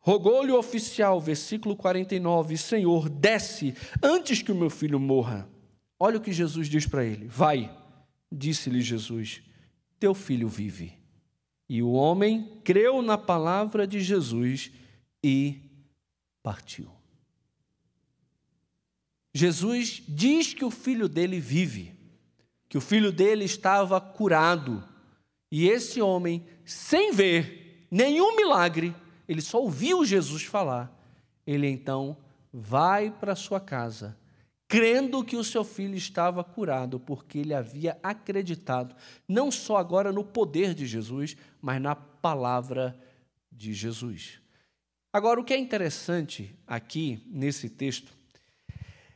Rogou-lhe 0.00 0.50
o 0.50 0.58
oficial, 0.58 1.20
versículo 1.20 1.76
49, 1.76 2.56
Senhor, 2.56 3.08
desce 3.08 3.74
antes 4.02 4.40
que 4.42 4.52
o 4.52 4.54
meu 4.54 4.70
filho 4.70 4.98
morra. 4.98 5.48
Olha 6.00 6.18
o 6.18 6.20
que 6.20 6.32
Jesus 6.32 6.68
diz 6.68 6.86
para 6.86 7.04
ele: 7.04 7.26
Vai, 7.26 7.70
disse-lhe 8.30 8.80
Jesus, 8.80 9.42
teu 9.98 10.14
filho 10.14 10.48
vive. 10.48 10.98
E 11.68 11.82
o 11.82 11.90
homem 11.90 12.60
creu 12.64 13.02
na 13.02 13.18
palavra 13.18 13.86
de 13.86 14.00
Jesus 14.00 14.70
e 15.22 15.60
partiu. 16.42 16.90
Jesus 19.34 20.02
diz 20.08 20.54
que 20.54 20.64
o 20.64 20.70
filho 20.70 21.08
dele 21.08 21.38
vive, 21.38 21.94
que 22.68 22.78
o 22.78 22.80
filho 22.80 23.12
dele 23.12 23.44
estava 23.44 24.00
curado. 24.00 24.82
E 25.50 25.68
esse 25.68 26.00
homem, 26.00 26.44
sem 26.64 27.12
ver 27.12 27.86
nenhum 27.90 28.34
milagre, 28.34 28.94
ele 29.28 29.42
só 29.42 29.60
ouviu 29.60 30.04
Jesus 30.04 30.42
falar. 30.42 30.94
Ele 31.46 31.66
então 31.66 32.16
vai 32.52 33.10
para 33.10 33.36
sua 33.36 33.60
casa, 33.60 34.16
crendo 34.68 35.24
que 35.24 35.34
o 35.34 35.42
seu 35.42 35.64
filho 35.64 35.96
estava 35.96 36.44
curado, 36.44 37.00
porque 37.00 37.38
ele 37.38 37.54
havia 37.54 37.98
acreditado, 38.02 38.94
não 39.26 39.50
só 39.50 39.78
agora 39.78 40.12
no 40.12 40.22
poder 40.22 40.74
de 40.74 40.86
Jesus, 40.86 41.36
mas 41.60 41.80
na 41.80 41.96
palavra 41.96 42.94
de 43.50 43.72
Jesus. 43.72 44.38
Agora, 45.10 45.40
o 45.40 45.44
que 45.44 45.54
é 45.54 45.58
interessante 45.58 46.54
aqui 46.66 47.24
nesse 47.26 47.70
texto 47.70 48.12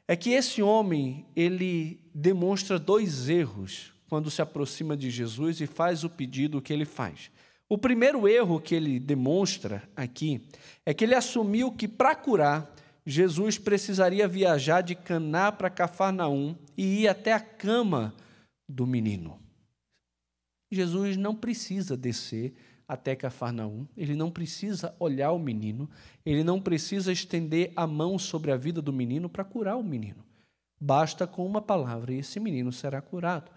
é 0.09 0.17
que 0.17 0.31
esse 0.31 0.63
homem, 0.63 1.27
ele 1.37 2.01
demonstra 2.15 2.79
dois 2.79 3.29
erros 3.29 3.93
quando 4.09 4.31
se 4.31 4.43
aproxima 4.43 4.97
de 4.97 5.11
Jesus 5.11 5.61
e 5.61 5.67
faz 5.67 6.03
o 6.03 6.11
pedido 6.11 6.61
que 6.63 6.73
ele 6.73 6.85
faz. 6.85 7.31
O 7.69 7.79
primeiro 7.79 8.29
erro 8.29 8.61
que 8.61 8.75
ele 8.75 8.99
demonstra 8.99 9.83
aqui 9.97 10.47
é 10.85 10.93
que 10.93 11.05
ele 11.05 11.15
assumiu 11.15 11.73
que 11.73 11.89
para 11.89 12.15
curar, 12.15 12.72
Jesus 13.05 13.59
precisaria 13.59 14.29
viajar 14.29 14.81
de 14.81 14.95
Caná 14.95 15.51
para 15.51 15.69
Cafarnaum 15.69 16.57
e 16.77 17.03
ir 17.03 17.09
até 17.09 17.33
a 17.33 17.41
cama 17.41 18.15
do 18.69 18.87
menino. 18.87 19.41
Jesus 20.71 21.17
não 21.17 21.35
precisa 21.35 21.97
descer 21.97 22.55
até 22.87 23.17
Cafarnaum, 23.17 23.87
ele 23.97 24.15
não 24.15 24.31
precisa 24.31 24.95
olhar 24.99 25.33
o 25.33 25.39
menino, 25.39 25.89
ele 26.25 26.45
não 26.45 26.61
precisa 26.61 27.13
estender 27.13 27.73
a 27.75 27.87
mão 27.87 28.19
sobre 28.19 28.53
a 28.53 28.57
vida 28.57 28.81
do 28.81 28.93
menino 28.93 29.29
para 29.29 29.45
curar 29.45 29.77
o 29.77 29.83
menino. 29.83 30.25
Basta 30.81 31.27
com 31.27 31.45
uma 31.47 31.63
palavra 31.63 32.13
e 32.13 32.19
esse 32.19 32.39
menino 32.39 32.73
será 32.73 33.01
curado. 33.01 33.51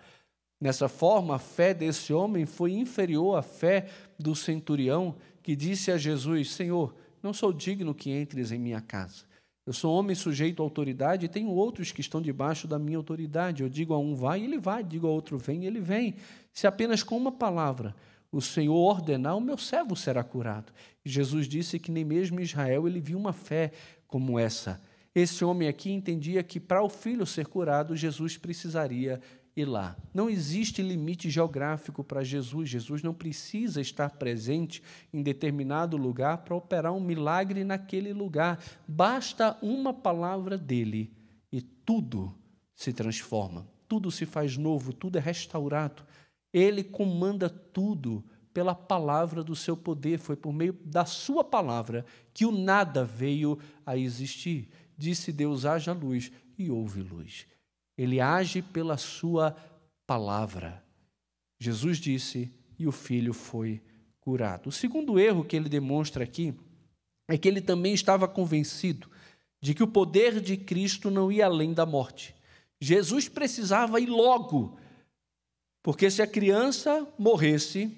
Nessa 0.60 0.88
forma, 0.88 1.36
a 1.36 1.40
fé 1.40 1.74
desse 1.74 2.14
homem 2.14 2.46
foi 2.46 2.74
inferior 2.74 3.38
à 3.38 3.42
fé 3.42 3.90
do 4.18 4.36
centurião 4.36 5.16
que 5.44 5.56
disse 5.56 5.92
a 5.92 5.98
Jesus: 5.98 6.52
Senhor, 6.52 6.96
não 7.22 7.34
sou 7.34 7.52
digno 7.52 7.94
que 7.94 8.12
entres 8.12 8.52
em 8.52 8.60
minha 8.60 8.82
casa. 8.82 9.26
Eu 9.66 9.74
sou 9.74 9.96
homem 9.96 10.16
sujeito 10.16 10.62
à 10.62 10.66
autoridade 10.66 11.26
e 11.26 11.30
tenho 11.30 11.50
outros 11.50 11.92
que 11.92 12.00
estão 12.00 12.22
debaixo 12.22 12.68
da 12.68 12.78
minha 12.78 12.98
autoridade. 12.98 13.64
Eu 13.64 13.70
digo 13.70 13.94
a 13.96 13.98
um 13.98 14.14
vai, 14.14 14.44
ele 14.44 14.60
vai, 14.60 14.84
digo 14.84 15.08
a 15.08 15.10
outro 15.10 15.40
vem, 15.40 15.66
ele 15.66 15.80
vem. 15.80 16.16
Se 16.54 16.68
apenas 16.68 17.02
com 17.02 17.18
uma 17.18 17.32
palavra 17.32 17.96
o 18.32 18.42
Senhor 18.42 18.76
ordenar, 18.76 19.36
o 19.36 19.42
meu 19.42 19.58
servo 19.58 19.96
será 19.96 20.24
curado. 20.24 20.72
Jesus 21.04 21.48
disse 21.48 21.80
que 21.80 21.92
nem 21.92 22.04
mesmo 22.04 22.40
Israel 22.40 22.88
ele 22.88 23.00
viu 23.00 23.18
uma 23.18 23.34
fé 23.34 23.72
como 24.08 24.38
essa. 24.38 24.80
Esse 25.16 25.44
homem 25.44 25.68
aqui 25.68 25.92
entendia 25.92 26.44
que 26.44 26.60
para 26.60 26.84
o 26.84 26.90
filho 26.90 27.26
ser 27.26 27.48
curado, 27.48 27.96
Jesus 27.96 28.38
precisaria 28.38 29.20
ir 29.56 29.66
lá. 29.66 29.96
Não 30.14 30.30
existe 30.30 30.82
limite 30.82 31.30
geográfico 31.30 32.04
para 32.04 32.24
Jesus. 32.24 32.70
Jesus 32.70 33.02
não 33.02 33.14
precisa 33.14 33.80
estar 33.80 34.10
presente 34.12 34.84
em 35.14 35.24
determinado 35.24 35.96
lugar 35.96 36.40
para 36.40 36.56
operar 36.56 36.94
um 36.94 37.00
milagre 37.00 37.64
naquele 37.64 38.12
lugar. 38.12 38.62
Basta 38.88 39.58
uma 39.62 39.94
palavra 39.94 40.58
dele 40.58 41.14
e 41.52 41.62
tudo 41.62 42.36
se 42.76 42.92
transforma, 42.92 43.66
tudo 43.88 44.12
se 44.12 44.26
faz 44.26 44.58
novo, 44.58 44.92
tudo 44.92 45.18
é 45.18 45.22
restaurado. 45.22 46.04
Ele 46.52 46.84
comanda 46.84 47.50
tudo 47.50 48.24
pela 48.54 48.76
palavra 48.76 49.44
do 49.44 49.56
seu 49.56 49.76
poder, 49.76 50.18
foi 50.18 50.36
por 50.36 50.54
meio 50.54 50.74
da 50.86 51.06
sua 51.06 51.44
palavra 51.44 52.06
que 52.34 52.46
o 52.46 52.52
nada 52.52 53.04
veio 53.04 53.58
a 53.86 53.98
existir. 53.98 54.70
Disse 54.98 55.32
Deus: 55.32 55.66
haja 55.66 55.94
luz 55.94 56.32
e 56.58 56.70
houve 56.70 57.02
luz. 57.02 57.46
Ele 57.98 58.20
age 58.20 58.62
pela 58.62 58.98
sua 58.98 59.56
palavra. 60.06 60.84
Jesus 61.60 61.98
disse 61.98 62.54
e 62.78 62.88
o 62.88 62.92
filho 62.92 63.34
foi 63.34 63.82
curado. 64.20 64.70
O 64.70 64.72
segundo 64.72 65.20
erro 65.20 65.46
que 65.46 65.56
ele 65.56 65.70
demonstra 65.70 66.24
aqui 66.24 66.54
é 67.28 67.38
que 67.38 67.48
ele 67.48 67.62
também 67.62 67.94
estava 67.94 68.28
convencido 68.28 69.10
de 69.62 69.74
que 69.74 69.84
o 69.84 69.88
poder 69.88 70.40
de 70.40 70.58
Cristo 70.58 71.10
não 71.10 71.32
ia 71.32 71.46
além 71.46 71.74
da 71.74 71.86
morte. 71.86 72.36
Jesus 72.80 73.28
precisava 73.28 74.00
ir 74.00 74.08
logo, 74.08 74.78
porque 75.82 76.12
se 76.12 76.22
a 76.22 76.28
criança 76.28 77.08
morresse, 77.18 77.96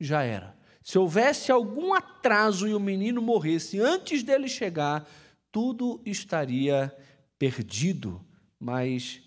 já 0.00 0.22
era. 0.22 0.56
Se 0.82 0.98
houvesse 0.98 1.52
algum 1.52 1.94
atraso 1.94 2.66
e 2.66 2.74
o 2.74 2.80
menino 2.80 3.22
morresse 3.22 3.80
antes 3.80 4.22
dele 4.22 4.48
chegar, 4.48 5.08
tudo 5.52 6.00
estaria 6.04 6.94
perdido 7.38 8.24
mas 8.64 9.20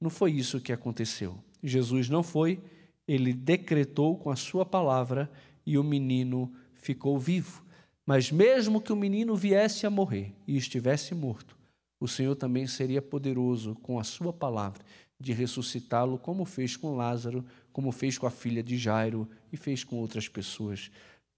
não 0.00 0.08
foi 0.08 0.30
isso 0.30 0.60
que 0.60 0.72
aconteceu. 0.72 1.36
Jesus 1.60 2.08
não 2.08 2.22
foi, 2.22 2.60
ele 3.08 3.32
decretou 3.32 4.16
com 4.16 4.30
a 4.30 4.36
sua 4.36 4.64
palavra 4.64 5.28
e 5.66 5.76
o 5.76 5.82
menino 5.82 6.54
ficou 6.74 7.18
vivo. 7.18 7.64
Mas 8.06 8.30
mesmo 8.30 8.80
que 8.80 8.92
o 8.92 8.96
menino 8.96 9.34
viesse 9.34 9.84
a 9.84 9.90
morrer 9.90 10.32
e 10.46 10.56
estivesse 10.56 11.12
morto, 11.12 11.58
o 11.98 12.06
Senhor 12.06 12.36
também 12.36 12.68
seria 12.68 13.02
poderoso 13.02 13.74
com 13.82 13.98
a 13.98 14.04
sua 14.04 14.32
palavra 14.32 14.84
de 15.18 15.32
ressuscitá-lo, 15.32 16.16
como 16.16 16.44
fez 16.44 16.76
com 16.76 16.94
Lázaro, 16.94 17.44
como 17.72 17.90
fez 17.90 18.16
com 18.16 18.28
a 18.28 18.30
filha 18.30 18.62
de 18.62 18.78
Jairo 18.78 19.28
e 19.52 19.56
fez 19.56 19.82
com 19.82 19.96
outras 19.96 20.28
pessoas 20.28 20.88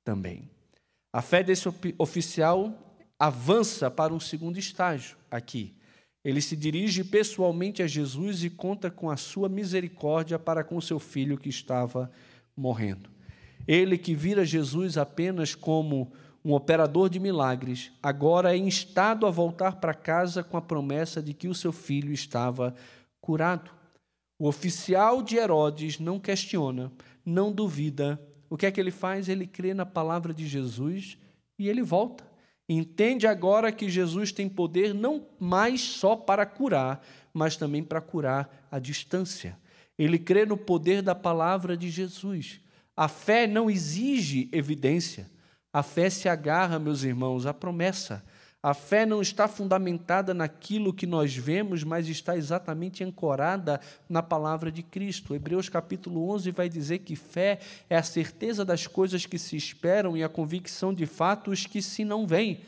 também. 0.04 0.50
A 1.10 1.22
fé 1.22 1.42
desse 1.42 1.66
oficial 1.96 2.98
avança 3.18 3.90
para 3.90 4.12
um 4.12 4.20
segundo 4.20 4.58
estágio 4.58 5.16
aqui. 5.30 5.74
Ele 6.26 6.42
se 6.42 6.56
dirige 6.56 7.04
pessoalmente 7.04 7.84
a 7.84 7.86
Jesus 7.86 8.42
e 8.42 8.50
conta 8.50 8.90
com 8.90 9.08
a 9.08 9.16
sua 9.16 9.48
misericórdia 9.48 10.40
para 10.40 10.64
com 10.64 10.80
seu 10.80 10.98
filho 10.98 11.38
que 11.38 11.48
estava 11.48 12.10
morrendo. 12.56 13.08
Ele 13.64 13.96
que 13.96 14.12
vira 14.12 14.44
Jesus 14.44 14.98
apenas 14.98 15.54
como 15.54 16.10
um 16.44 16.52
operador 16.52 17.08
de 17.08 17.20
milagres, 17.20 17.92
agora 18.02 18.52
é 18.52 18.58
instado 18.58 19.24
a 19.24 19.30
voltar 19.30 19.76
para 19.76 19.94
casa 19.94 20.42
com 20.42 20.56
a 20.56 20.60
promessa 20.60 21.22
de 21.22 21.32
que 21.32 21.46
o 21.46 21.54
seu 21.54 21.70
filho 21.70 22.12
estava 22.12 22.74
curado. 23.20 23.70
O 24.36 24.48
oficial 24.48 25.22
de 25.22 25.36
Herodes 25.36 26.00
não 26.00 26.18
questiona, 26.18 26.90
não 27.24 27.52
duvida. 27.52 28.20
O 28.50 28.56
que 28.56 28.66
é 28.66 28.72
que 28.72 28.80
ele 28.80 28.90
faz? 28.90 29.28
Ele 29.28 29.46
crê 29.46 29.72
na 29.72 29.86
palavra 29.86 30.34
de 30.34 30.44
Jesus 30.44 31.16
e 31.56 31.68
ele 31.68 31.84
volta. 31.84 32.26
Entende 32.68 33.26
agora 33.26 33.70
que 33.70 33.88
Jesus 33.88 34.32
tem 34.32 34.48
poder 34.48 34.92
não 34.92 35.26
mais 35.38 35.80
só 35.80 36.16
para 36.16 36.44
curar, 36.44 37.04
mas 37.32 37.56
também 37.56 37.82
para 37.82 38.00
curar 38.00 38.66
à 38.70 38.78
distância. 38.78 39.56
Ele 39.98 40.18
crê 40.18 40.44
no 40.44 40.56
poder 40.56 41.00
da 41.00 41.14
palavra 41.14 41.76
de 41.76 41.88
Jesus. 41.88 42.60
A 42.96 43.08
fé 43.08 43.46
não 43.46 43.70
exige 43.70 44.48
evidência. 44.52 45.30
A 45.72 45.82
fé 45.82 46.10
se 46.10 46.28
agarra, 46.28 46.78
meus 46.78 47.02
irmãos, 47.02 47.46
à 47.46 47.54
promessa. 47.54 48.24
A 48.66 48.74
fé 48.74 49.06
não 49.06 49.22
está 49.22 49.46
fundamentada 49.46 50.34
naquilo 50.34 50.92
que 50.92 51.06
nós 51.06 51.36
vemos, 51.36 51.84
mas 51.84 52.08
está 52.08 52.36
exatamente 52.36 53.04
ancorada 53.04 53.80
na 54.08 54.24
palavra 54.24 54.72
de 54.72 54.82
Cristo. 54.82 55.36
Hebreus 55.36 55.68
capítulo 55.68 56.28
11 56.30 56.50
vai 56.50 56.68
dizer 56.68 56.98
que 56.98 57.14
fé 57.14 57.60
é 57.88 57.96
a 57.96 58.02
certeza 58.02 58.64
das 58.64 58.88
coisas 58.88 59.24
que 59.24 59.38
se 59.38 59.56
esperam 59.56 60.16
e 60.16 60.24
a 60.24 60.28
convicção 60.28 60.92
de 60.92 61.06
fatos 61.06 61.64
que 61.64 61.80
se 61.80 62.04
não 62.04 62.26
veem. 62.26 62.60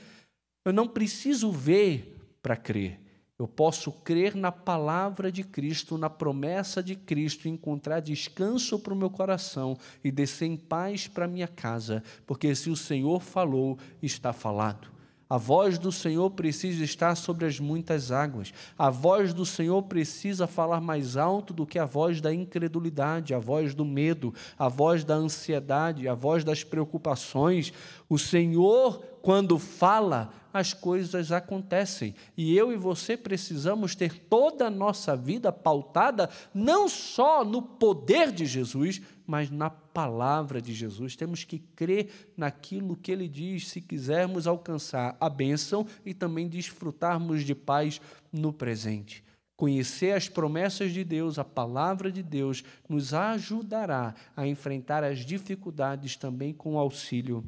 Eu 0.65 0.73
não 0.73 0.87
preciso 0.87 1.51
ver 1.51 2.17
para 2.41 2.55
crer. 2.55 3.01
Eu 3.37 3.49
posso 3.49 3.91
crer 3.91 4.37
na 4.37 4.53
palavra 4.53 5.33
de 5.33 5.43
Cristo, 5.43 5.99
na 5.99 6.09
promessa 6.09 6.81
de 6.81 6.95
Cristo, 6.95 7.49
encontrar 7.49 7.99
descanso 7.99 8.79
para 8.79 8.95
o 8.95 8.97
meu 8.97 9.11
coração 9.11 9.77
e 10.05 10.13
descer 10.13 10.47
em 10.47 10.57
paz 10.57 11.09
para 11.09 11.27
minha 11.27 11.49
casa, 11.49 12.05
porque 12.25 12.55
se 12.55 12.71
o 12.71 12.77
Senhor 12.77 13.21
falou, 13.21 13.77
está 14.01 14.33
falado. 14.33 14.97
A 15.31 15.37
voz 15.37 15.79
do 15.79 15.93
Senhor 15.93 16.31
precisa 16.31 16.83
estar 16.83 17.15
sobre 17.15 17.45
as 17.45 17.61
muitas 17.61 18.11
águas. 18.11 18.53
A 18.79 18.89
voz 18.89 19.35
do 19.35 19.45
Senhor 19.45 19.83
precisa 19.83 20.47
falar 20.47 20.81
mais 20.81 21.19
alto 21.19 21.53
do 21.53 21.67
que 21.67 21.79
a 21.79 21.85
voz 21.85 22.21
da 22.21 22.33
incredulidade, 22.33 23.35
a 23.35 23.39
voz 23.39 23.75
do 23.75 23.85
medo, 23.85 24.33
a 24.59 24.69
voz 24.69 25.05
da 25.05 25.15
ansiedade, 25.15 26.09
a 26.09 26.15
voz 26.15 26.45
das 26.45 26.65
preocupações. 26.65 27.73
O 28.09 28.19
Senhor, 28.19 29.03
quando 29.21 29.59
fala, 29.59 30.33
as 30.53 30.73
coisas 30.73 31.31
acontecem. 31.31 32.15
E 32.35 32.57
eu 32.57 32.73
e 32.73 32.77
você 32.77 33.17
precisamos 33.17 33.95
ter 33.95 34.19
toda 34.19 34.69
a 34.69 34.71
nossa 34.71 35.15
vida 35.15 35.53
pautada 35.53 36.31
não 36.55 36.89
só 36.89 37.45
no 37.45 37.61
poder 37.61 38.33
de 38.33 38.47
Jesus, 38.47 39.03
mas 39.27 39.51
na 39.51 39.69
palavra 39.99 40.63
de 40.63 40.73
Jesus. 40.73 41.17
Temos 41.17 41.43
que 41.43 41.59
crer 41.59 42.31
naquilo 42.37 42.95
que 42.95 43.11
ele 43.11 43.27
diz 43.27 43.67
se 43.67 43.81
quisermos 43.81 44.47
alcançar 44.47 45.17
a 45.19 45.29
bênção 45.29 45.85
e 46.07 46.15
também 46.15 46.47
desfrutarmos 46.47 47.43
de 47.43 47.53
paz 47.53 48.01
no 48.33 48.53
presente. 48.53 49.25
Conhecer 49.57 50.13
as 50.13 50.29
promessas 50.29 50.93
de 50.93 51.03
Deus, 51.03 51.37
a 51.37 51.45
palavra 51.45 52.13
de 52.13 52.23
Deus, 52.23 52.63
nos 52.89 53.13
ajudará 53.13 54.15
a 54.37 54.47
enfrentar 54.47 55.03
as 55.03 55.27
dificuldades 55.27 56.15
também 56.15 56.55
com 56.55 56.75
o 56.75 56.79
auxílio 56.79 57.45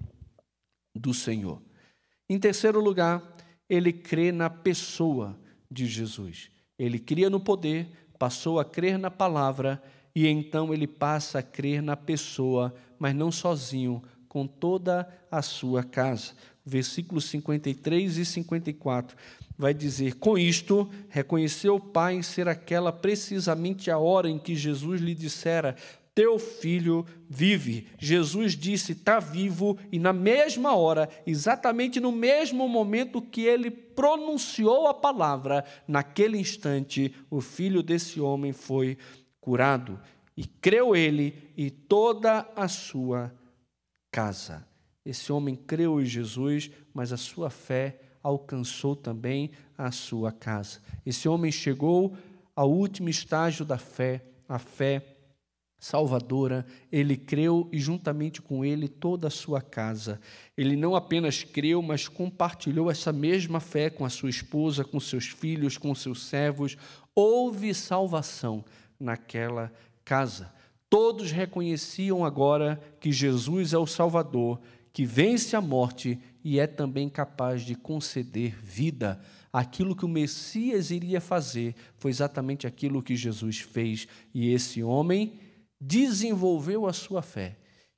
do 0.92 1.14
Senhor. 1.14 1.62
Em 2.28 2.36
terceiro 2.36 2.80
lugar, 2.80 3.22
ele 3.68 3.92
crê 3.92 4.32
na 4.32 4.50
pessoa 4.50 5.38
de 5.70 5.86
Jesus. 5.86 6.50
Ele 6.76 6.98
cria 6.98 7.30
no 7.30 7.38
poder, 7.38 7.88
passou 8.18 8.58
a 8.58 8.64
crer 8.64 8.98
na 8.98 9.08
palavra 9.08 9.80
e 10.14 10.26
então 10.26 10.72
ele 10.72 10.86
passa 10.86 11.38
a 11.38 11.42
crer 11.42 11.82
na 11.82 11.96
pessoa, 11.96 12.74
mas 12.98 13.14
não 13.14 13.30
sozinho, 13.30 14.02
com 14.28 14.46
toda 14.46 15.08
a 15.30 15.42
sua 15.42 15.82
casa. 15.82 16.32
Versículos 16.64 17.24
53 17.24 18.18
e 18.18 18.24
54 18.24 19.16
vai 19.58 19.74
dizer: 19.74 20.14
Com 20.14 20.38
isto, 20.38 20.88
reconheceu 21.08 21.76
o 21.76 21.80
Pai 21.80 22.22
ser 22.22 22.48
aquela 22.48 22.92
precisamente 22.92 23.90
a 23.90 23.98
hora 23.98 24.28
em 24.28 24.38
que 24.38 24.54
Jesus 24.54 25.00
lhe 25.00 25.14
dissera: 25.14 25.76
teu 26.14 26.38
filho 26.38 27.06
vive. 27.28 27.86
Jesus 27.98 28.56
disse: 28.56 28.92
está 28.92 29.18
vivo, 29.20 29.78
e 29.90 29.98
na 29.98 30.12
mesma 30.12 30.74
hora, 30.74 31.08
exatamente 31.26 32.00
no 32.00 32.12
mesmo 32.12 32.68
momento 32.68 33.22
que 33.22 33.42
ele 33.42 33.70
pronunciou 33.70 34.86
a 34.86 34.94
palavra, 34.94 35.64
naquele 35.86 36.38
instante, 36.38 37.14
o 37.30 37.40
filho 37.40 37.82
desse 37.82 38.20
homem 38.20 38.52
foi 38.52 38.98
curado. 39.40 39.98
E 40.36 40.44
creu 40.44 40.94
ele 40.94 41.52
e 41.56 41.70
toda 41.70 42.48
a 42.56 42.68
sua 42.68 43.32
casa. 44.10 44.66
Esse 45.04 45.32
homem 45.32 45.56
creu 45.56 46.00
em 46.00 46.04
Jesus, 46.04 46.70
mas 46.92 47.12
a 47.12 47.16
sua 47.16 47.50
fé 47.50 48.00
alcançou 48.22 48.94
também 48.94 49.50
a 49.76 49.90
sua 49.90 50.30
casa. 50.30 50.80
Esse 51.04 51.28
homem 51.28 51.50
chegou 51.50 52.16
ao 52.54 52.70
último 52.70 53.08
estágio 53.08 53.64
da 53.64 53.78
fé, 53.78 54.22
a 54.48 54.58
fé 54.58 55.16
salvadora, 55.80 56.66
ele 56.92 57.16
creu 57.16 57.66
e 57.72 57.78
juntamente 57.78 58.42
com 58.42 58.62
ele 58.62 58.86
toda 58.86 59.28
a 59.28 59.30
sua 59.30 59.62
casa. 59.62 60.20
Ele 60.54 60.76
não 60.76 60.94
apenas 60.94 61.42
creu, 61.42 61.80
mas 61.80 62.06
compartilhou 62.06 62.90
essa 62.90 63.10
mesma 63.10 63.60
fé 63.60 63.88
com 63.88 64.04
a 64.04 64.10
sua 64.10 64.28
esposa, 64.28 64.84
com 64.84 65.00
seus 65.00 65.28
filhos, 65.28 65.78
com 65.78 65.94
seus 65.94 66.24
servos. 66.24 66.76
Houve 67.14 67.72
salvação 67.72 68.62
naquela 69.00 69.72
casa. 70.04 70.52
Todos 70.88 71.30
reconheciam 71.30 72.24
agora 72.24 72.80
que 73.00 73.10
Jesus 73.10 73.72
é 73.72 73.78
o 73.78 73.86
Salvador, 73.86 74.60
que 74.92 75.06
vence 75.06 75.56
a 75.56 75.60
morte 75.60 76.18
e 76.44 76.58
é 76.58 76.66
também 76.66 77.08
capaz 77.08 77.62
de 77.62 77.74
conceder 77.74 78.56
vida. 78.60 79.20
Aquilo 79.52 79.96
que 79.96 80.04
o 80.04 80.08
Messias 80.08 80.90
iria 80.90 81.20
fazer 81.20 81.74
foi 81.96 82.10
exatamente 82.10 82.66
aquilo 82.66 83.02
que 83.02 83.16
Jesus 83.16 83.60
fez, 83.60 84.06
e 84.34 84.52
esse 84.52 84.82
homem 84.82 85.38
desenvolveu 85.80 86.86
a 86.86 86.92
sua 86.92 87.22
fé, 87.22 87.56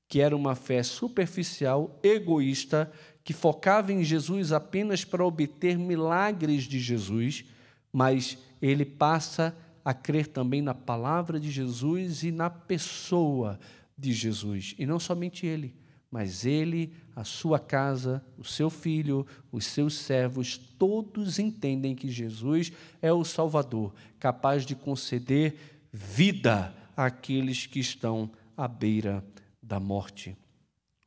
que 0.09 0.21
era 0.21 0.37
uma 0.37 0.55
fé 0.55 0.83
superficial, 0.83 1.99
egoísta, 2.03 2.93
que 3.25 3.33
focava 3.33 3.93
em 3.93 4.05
Jesus 4.05 4.53
apenas 4.53 5.05
para 5.05 5.25
obter 5.25 5.79
milagres 5.79 6.65
de 6.65 6.79
Jesus, 6.79 7.45
mas 7.93 8.37
ele 8.61 8.85
passa 8.85 9.49
a 9.49 9.72
crer 9.93 10.29
também 10.29 10.63
na 10.63 10.75
palavra 10.75 11.41
de 11.41 11.51
Jesus 11.51 12.23
e 12.23 12.31
na 12.31 12.49
pessoa 12.49 13.59
de 13.97 14.13
Jesus, 14.13 14.75
e 14.79 14.87
não 14.87 14.99
somente 14.99 15.47
ele, 15.47 15.75
mas 16.11 16.45
ele, 16.45 16.93
a 17.17 17.25
sua 17.25 17.59
casa, 17.59 18.23
o 18.37 18.45
seu 18.45 18.69
filho, 18.69 19.27
os 19.51 19.65
seus 19.65 19.95
servos, 19.95 20.59
todos 20.59 21.39
entendem 21.39 21.95
que 21.95 22.11
Jesus 22.11 22.71
é 23.01 23.13
o 23.13 23.25
Salvador, 23.25 23.95
capaz 24.19 24.67
de 24.67 24.75
conceder 24.75 25.57
vida 25.93 26.75
àqueles 26.97 27.67
que 27.67 27.81
estão 27.81 28.31
à 28.57 28.69
beira 28.69 29.25
da 29.63 29.81
morte. 29.81 30.37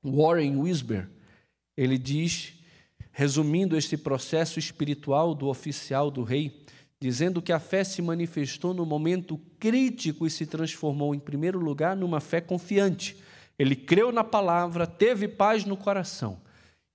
Warren 0.04 0.58
Wisber, 0.58 1.10
ele 1.78 1.98
diz, 1.98 2.54
resumindo 3.12 3.78
este 3.78 3.98
processo 3.98 4.58
espiritual 4.58 5.36
do 5.36 5.48
oficial 5.48 6.10
do 6.10 6.24
rei, 6.24 6.65
dizendo 7.06 7.40
que 7.40 7.54
a 7.54 7.60
fé 7.60 7.84
se 7.84 8.02
manifestou 8.02 8.74
no 8.74 8.84
momento 8.84 9.40
crítico 9.60 10.26
e 10.26 10.30
se 10.32 10.44
transformou, 10.44 11.14
em 11.14 11.20
primeiro 11.20 11.60
lugar, 11.60 11.96
numa 11.96 12.20
fé 12.20 12.42
confiante. 12.42 13.16
Ele 13.60 13.76
creu 13.76 14.12
na 14.12 14.24
palavra, 14.24 14.88
teve 14.88 15.28
paz 15.28 15.66
no 15.66 15.78
coração. 15.78 16.42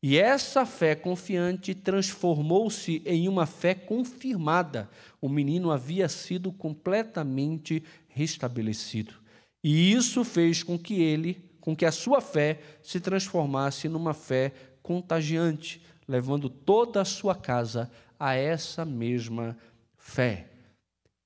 E 0.03 0.19
essa 0.19 0.67
fé 0.67 0.97
confiante 0.97 1.77
transformou-se 1.77 3.01
em 3.07 3.29
uma 3.29 3.47
fé 3.47 3.73
confirmada. 3.73 4.91
O 5.21 5.29
menino 5.29 5.71
havia 5.71 6.09
sido 6.09 6.51
completamente 6.51 7.81
restabelecido. 8.09 9.15
E 9.63 9.93
isso 9.93 10.25
fez 10.25 10.65
com 10.65 10.77
que 10.77 11.01
ele, 11.01 11.41
com 11.61 11.77
que 11.77 11.85
a 11.85 11.93
sua 11.93 12.21
fé 12.21 12.59
se 12.83 12.99
transformasse 12.99 13.89
numa 13.89 14.13
fé 14.13 14.53
contagiante, 14.83 15.81
levando 16.09 16.51
toda 16.51 17.01
a 17.01 17.05
sua 17.05 17.37
casa 17.37 17.89
a 18.19 18.35
essa 18.35 18.85
mesma 18.85 19.57
fé. 20.01 20.49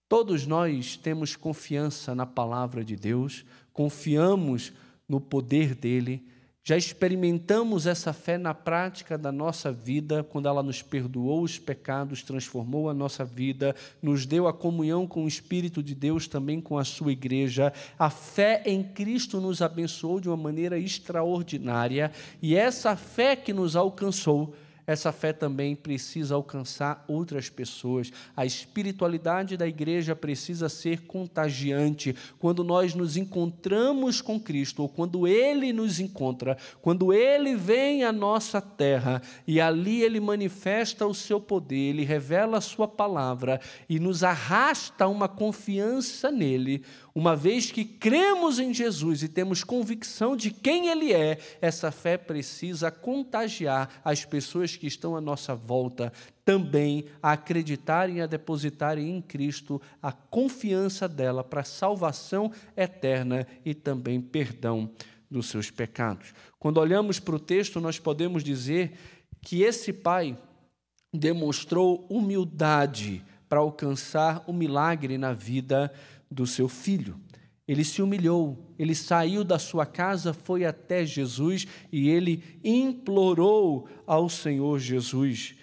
Todos 0.09 0.47
nós 0.47 0.97
temos 0.97 1.35
confiança 1.35 2.15
na 2.15 2.27
palavra 2.27 2.85
de 2.85 2.97
Deus, 2.97 3.47
confiamos 3.73 4.73
no 5.09 5.19
poder 5.21 5.75
dele 5.75 6.29
já 6.67 6.79
experimentamos 6.79 7.87
essa 7.87 8.11
fé 8.15 8.39
na 8.39 8.55
prática 8.55 9.19
da 9.19 9.31
nossa 9.31 9.71
vida, 9.71 10.25
quando 10.25 10.49
ela 10.49 10.63
nos 10.63 10.81
perdoou 10.81 11.43
os 11.43 11.59
pecados, 11.59 12.23
transformou 12.23 12.89
a 12.89 12.95
nossa 12.95 13.23
vida, 13.23 13.77
nos 14.01 14.25
deu 14.25 14.49
a 14.49 14.53
comunhão 14.53 15.07
com 15.07 15.27
o 15.27 15.29
Espírito 15.29 15.83
de 15.83 15.95
Deus, 15.95 16.27
também 16.27 16.63
com 16.63 16.79
a 16.79 16.85
sua 16.85 17.13
igreja. 17.13 17.71
A 17.99 18.09
fé 18.09 18.63
em 18.65 18.83
Cristo 18.83 19.43
nos 19.43 19.61
abençoou 19.61 20.19
de 20.19 20.31
uma 20.31 20.39
maneira 20.39 20.79
extraordinária 20.79 22.11
e 22.41 22.57
essa 22.57 22.97
fé 22.97 23.37
que 23.37 23.53
nos 23.53 23.77
alcançou 23.77 24.55
essa 24.87 25.13
fé 25.13 25.33
também 25.33 25.75
precisa 25.75 26.35
alcançar 26.35 27.05
outras 27.09 27.49
pessoas. 27.49 28.13
A 28.37 28.45
espiritualidade 28.45 29.57
da 29.57 29.67
igreja 29.67 30.15
precisa 30.15 30.69
ser 30.69 31.03
contagiante. 31.03 32.15
Quando 32.39 32.63
nós 32.63 32.95
nos 32.95 33.17
encontramos 33.17 34.21
com 34.21 34.39
Cristo, 34.39 34.83
ou 34.83 34.89
quando 34.89 35.27
Ele 35.27 35.73
nos 35.73 36.01
encontra, 36.01 36.57
quando 36.83 37.13
Ele 37.13 37.57
vem 37.57 38.05
à 38.05 38.13
nossa 38.13 38.61
terra 38.61 39.23
e 39.47 39.61
ali 39.61 40.03
Ele 40.03 40.21
manifesta 40.21 41.07
o 41.07 41.15
seu 41.15 41.41
poder, 41.41 41.91
Ele 41.91 42.05
revela 42.05 42.59
a 42.59 42.61
Sua 42.61 42.87
palavra 42.87 43.61
e 43.89 43.99
nos 43.99 44.23
arrasta 44.23 45.09
uma 45.09 45.29
confiança 45.29 46.31
nele, 46.31 46.85
uma 47.15 47.37
vez 47.37 47.71
que 47.71 47.85
cremos 47.85 48.59
em 48.59 48.75
Jesus 48.75 49.23
e 49.23 49.29
temos 49.29 49.63
convicção 49.63 50.37
de 50.37 50.51
quem 50.51 50.89
Ele 50.89 51.13
é, 51.13 51.39
essa 51.61 51.93
fé 51.93 52.19
precisa 52.19 52.91
contagiar 52.91 53.89
as 54.05 54.25
pessoas 54.25 54.75
que 54.75 54.89
estão 54.89 55.15
à 55.15 55.21
nossa 55.21 55.55
volta 55.55 56.13
também 56.45 57.05
a 57.23 57.33
acreditarem 57.33 58.17
e 58.17 58.21
a 58.21 58.27
depositarem 58.27 59.17
em 59.17 59.23
Cristo 59.23 59.81
a 60.03 60.11
confiança 60.11 61.09
dela 61.09 61.45
para 61.45 61.63
salvação 61.63 62.51
eterna 62.77 63.47
e 63.65 63.75
também 63.75 64.21
perdão 64.21 64.91
dos 65.31 65.47
seus 65.47 65.71
pecados. 65.71 66.35
Quando 66.59 66.79
olhamos 66.79 67.21
para 67.21 67.37
o 67.37 67.41
texto, 67.41 67.81
nós 67.81 67.99
podemos 67.99 68.43
dizer 68.43 68.93
que 69.41 69.63
esse 69.63 69.93
pai 69.93 70.37
demonstrou 71.13 72.07
humildade 72.11 73.25
para 73.49 73.61
alcançar 73.61 74.43
o 74.49 74.53
milagre 74.53 75.17
na 75.17 75.33
vida 75.33 75.93
do 76.31 76.47
seu 76.47 76.69
filho. 76.69 77.19
Ele 77.67 77.83
se 77.83 78.03
humilhou, 78.03 78.75
ele 78.79 78.95
saiu 78.95 79.43
da 79.43 79.59
sua 79.59 79.87
casa, 79.87 80.35
foi 80.35 80.65
até 80.65 81.07
Jesus 81.07 81.67
e 81.91 82.11
ele 82.11 82.43
implorou 82.63 83.89
ao 84.07 84.29
Senhor 84.29 84.79
Jesus 84.79 85.57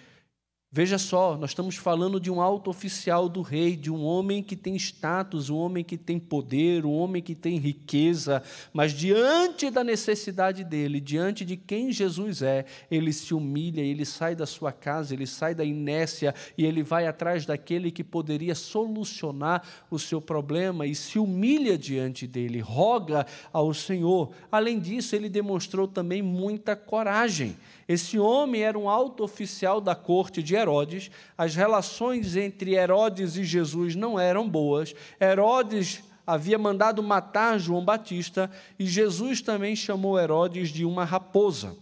Veja 0.74 0.96
só, 0.96 1.36
nós 1.36 1.50
estamos 1.50 1.76
falando 1.76 2.18
de 2.18 2.30
um 2.30 2.40
alto 2.40 2.70
oficial 2.70 3.28
do 3.28 3.42
rei, 3.42 3.76
de 3.76 3.90
um 3.90 4.02
homem 4.02 4.42
que 4.42 4.56
tem 4.56 4.74
status, 4.74 5.50
um 5.50 5.56
homem 5.58 5.84
que 5.84 5.98
tem 5.98 6.18
poder, 6.18 6.86
um 6.86 6.92
homem 6.92 7.20
que 7.20 7.34
tem 7.34 7.58
riqueza, 7.58 8.42
mas 8.72 8.92
diante 8.94 9.68
da 9.70 9.84
necessidade 9.84 10.64
dele, 10.64 10.98
diante 10.98 11.44
de 11.44 11.58
quem 11.58 11.92
Jesus 11.92 12.40
é, 12.40 12.64
ele 12.90 13.12
se 13.12 13.34
humilha, 13.34 13.82
ele 13.82 14.06
sai 14.06 14.34
da 14.34 14.46
sua 14.46 14.72
casa, 14.72 15.12
ele 15.12 15.26
sai 15.26 15.54
da 15.54 15.62
inércia 15.62 16.34
e 16.56 16.64
ele 16.64 16.82
vai 16.82 17.06
atrás 17.06 17.44
daquele 17.44 17.90
que 17.90 18.02
poderia 18.02 18.54
solucionar 18.54 19.62
o 19.90 19.98
seu 19.98 20.22
problema 20.22 20.86
e 20.86 20.94
se 20.94 21.18
humilha 21.18 21.76
diante 21.76 22.26
dele, 22.26 22.60
roga 22.60 23.26
ao 23.52 23.74
Senhor. 23.74 24.30
Além 24.50 24.80
disso, 24.80 25.14
ele 25.14 25.28
demonstrou 25.28 25.86
também 25.86 26.22
muita 26.22 26.74
coragem. 26.74 27.56
Esse 27.92 28.18
homem 28.18 28.62
era 28.62 28.78
um 28.78 28.88
alto 28.88 29.22
oficial 29.22 29.78
da 29.78 29.94
corte 29.94 30.42
de 30.42 30.54
Herodes, 30.54 31.10
as 31.36 31.54
relações 31.54 32.36
entre 32.36 32.72
Herodes 32.72 33.36
e 33.36 33.44
Jesus 33.44 33.94
não 33.94 34.18
eram 34.18 34.48
boas. 34.48 34.94
Herodes 35.20 36.02
havia 36.26 36.56
mandado 36.56 37.02
matar 37.02 37.58
João 37.58 37.84
Batista 37.84 38.50
e 38.78 38.86
Jesus 38.86 39.42
também 39.42 39.76
chamou 39.76 40.18
Herodes 40.18 40.70
de 40.70 40.86
uma 40.86 41.04
raposa. 41.04 41.76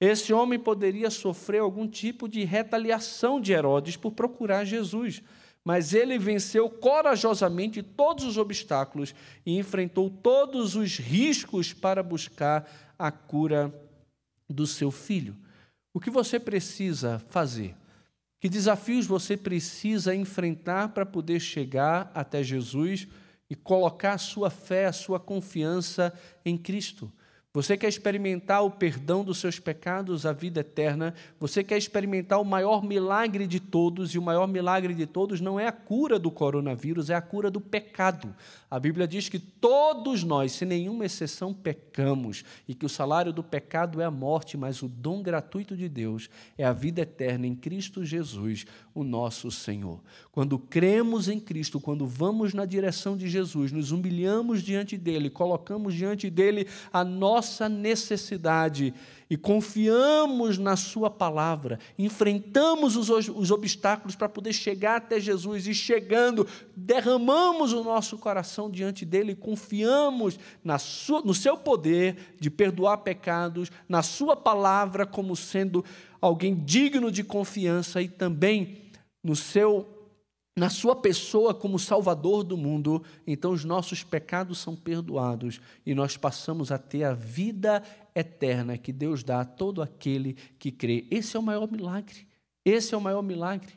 Esse 0.00 0.32
homem 0.32 0.58
poderia 0.58 1.10
sofrer 1.10 1.60
algum 1.60 1.86
tipo 1.86 2.28
de 2.28 2.42
retaliação 2.42 3.40
de 3.40 3.52
Herodes 3.52 3.94
por 3.96 4.10
procurar 4.10 4.64
Jesus, 4.64 5.22
mas 5.64 5.94
ele 5.94 6.18
venceu 6.18 6.68
corajosamente 6.68 7.84
todos 7.84 8.24
os 8.24 8.36
obstáculos 8.36 9.14
e 9.46 9.56
enfrentou 9.56 10.10
todos 10.10 10.74
os 10.74 10.98
riscos 10.98 11.72
para 11.72 12.02
buscar 12.02 12.68
a 12.98 13.12
cura 13.12 13.72
do 14.50 14.66
seu 14.66 14.90
filho. 14.90 15.36
O 15.94 16.00
que 16.00 16.10
você 16.10 16.40
precisa 16.40 17.18
fazer? 17.18 17.76
Que 18.40 18.48
desafios 18.48 19.06
você 19.06 19.36
precisa 19.36 20.14
enfrentar 20.14 20.88
para 20.88 21.06
poder 21.06 21.38
chegar 21.38 22.10
até 22.14 22.42
Jesus 22.42 23.06
e 23.48 23.54
colocar 23.54 24.14
a 24.14 24.18
sua 24.18 24.50
fé, 24.50 24.86
a 24.86 24.92
sua 24.92 25.20
confiança 25.20 26.12
em 26.44 26.56
Cristo? 26.56 27.12
Você 27.54 27.76
quer 27.76 27.88
experimentar 27.88 28.64
o 28.64 28.70
perdão 28.70 29.22
dos 29.22 29.36
seus 29.36 29.58
pecados, 29.58 30.24
a 30.24 30.32
vida 30.32 30.60
eterna? 30.60 31.12
Você 31.38 31.62
quer 31.62 31.76
experimentar 31.76 32.40
o 32.40 32.44
maior 32.46 32.82
milagre 32.82 33.46
de 33.46 33.60
todos? 33.60 34.14
E 34.14 34.18
o 34.18 34.22
maior 34.22 34.48
milagre 34.48 34.94
de 34.94 35.04
todos 35.04 35.38
não 35.38 35.60
é 35.60 35.66
a 35.66 35.72
cura 35.72 36.18
do 36.18 36.30
coronavírus, 36.30 37.10
é 37.10 37.14
a 37.14 37.20
cura 37.20 37.50
do 37.50 37.60
pecado. 37.60 38.34
A 38.70 38.80
Bíblia 38.80 39.06
diz 39.06 39.28
que 39.28 39.38
todos 39.38 40.24
nós, 40.24 40.52
sem 40.52 40.66
nenhuma 40.66 41.04
exceção, 41.04 41.52
pecamos 41.52 42.42
e 42.66 42.74
que 42.74 42.86
o 42.86 42.88
salário 42.88 43.34
do 43.34 43.44
pecado 43.44 44.00
é 44.00 44.06
a 44.06 44.10
morte, 44.10 44.56
mas 44.56 44.82
o 44.82 44.88
dom 44.88 45.22
gratuito 45.22 45.76
de 45.76 45.90
Deus 45.90 46.30
é 46.56 46.64
a 46.64 46.72
vida 46.72 47.02
eterna 47.02 47.46
em 47.46 47.54
Cristo 47.54 48.02
Jesus, 48.02 48.64
o 48.94 49.04
nosso 49.04 49.50
Senhor. 49.50 50.00
Quando 50.30 50.58
cremos 50.58 51.28
em 51.28 51.38
Cristo, 51.38 51.78
quando 51.78 52.06
vamos 52.06 52.54
na 52.54 52.64
direção 52.64 53.14
de 53.14 53.28
Jesus, 53.28 53.72
nos 53.72 53.90
humilhamos 53.92 54.62
diante 54.62 54.96
dele, 54.96 55.28
colocamos 55.28 55.92
diante 55.92 56.30
dele 56.30 56.66
a 56.90 57.04
nossa 57.04 57.41
necessidade 57.68 58.94
e 59.28 59.36
confiamos 59.36 60.58
na 60.58 60.76
Sua 60.76 61.10
palavra, 61.10 61.78
enfrentamos 61.98 62.96
os, 62.96 63.08
os 63.28 63.50
obstáculos 63.50 64.14
para 64.14 64.28
poder 64.28 64.52
chegar 64.52 64.96
até 64.96 65.18
Jesus 65.18 65.66
e 65.66 65.74
chegando, 65.74 66.46
derramamos 66.76 67.72
o 67.72 67.82
nosso 67.82 68.18
coração 68.18 68.70
diante 68.70 69.06
dele, 69.06 69.34
confiamos 69.34 70.38
na 70.62 70.78
sua, 70.78 71.22
no 71.22 71.32
Seu 71.32 71.56
poder 71.56 72.36
de 72.38 72.50
perdoar 72.50 72.98
pecados, 72.98 73.70
na 73.88 74.02
Sua 74.02 74.36
palavra 74.36 75.06
como 75.06 75.34
sendo 75.34 75.84
alguém 76.20 76.54
digno 76.54 77.10
de 77.10 77.24
confiança 77.24 78.02
e 78.02 78.08
também 78.08 78.82
no 79.22 79.34
seu 79.34 80.01
na 80.56 80.68
sua 80.68 80.94
pessoa 80.94 81.54
como 81.54 81.78
Salvador 81.78 82.44
do 82.44 82.58
mundo, 82.58 83.02
então 83.26 83.52
os 83.52 83.64
nossos 83.64 84.04
pecados 84.04 84.58
são 84.58 84.76
perdoados 84.76 85.60
e 85.84 85.94
nós 85.94 86.16
passamos 86.16 86.70
a 86.70 86.78
ter 86.78 87.04
a 87.04 87.14
vida 87.14 87.82
eterna 88.14 88.76
que 88.76 88.92
Deus 88.92 89.24
dá 89.24 89.40
a 89.40 89.46
todo 89.46 89.80
aquele 89.80 90.34
que 90.58 90.70
crê. 90.70 91.06
Esse 91.10 91.36
é 91.36 91.40
o 91.40 91.42
maior 91.42 91.70
milagre. 91.70 92.26
Esse 92.64 92.94
é 92.94 92.96
o 92.96 93.00
maior 93.00 93.22
milagre. 93.22 93.72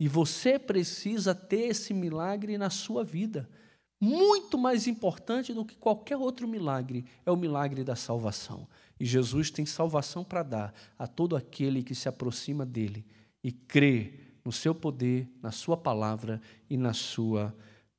E 0.00 0.08
você 0.08 0.58
precisa 0.58 1.34
ter 1.34 1.68
esse 1.68 1.92
milagre 1.92 2.56
na 2.56 2.70
sua 2.70 3.04
vida. 3.04 3.48
Muito 4.00 4.56
mais 4.58 4.86
importante 4.86 5.52
do 5.52 5.64
que 5.64 5.76
qualquer 5.76 6.16
outro 6.16 6.48
milagre 6.48 7.04
é 7.24 7.30
o 7.30 7.36
milagre 7.36 7.84
da 7.84 7.94
salvação. 7.94 8.66
E 8.98 9.04
Jesus 9.04 9.50
tem 9.50 9.66
salvação 9.66 10.24
para 10.24 10.42
dar 10.42 10.74
a 10.98 11.06
todo 11.06 11.36
aquele 11.36 11.82
que 11.82 11.94
se 11.94 12.08
aproxima 12.08 12.64
dele 12.64 13.04
e 13.42 13.52
crê 13.52 14.23
no 14.44 14.52
seu 14.52 14.74
poder, 14.74 15.28
na 15.42 15.50
sua 15.50 15.76
palavra 15.76 16.40
e 16.68 16.76
na 16.76 16.92
sua 16.92 17.54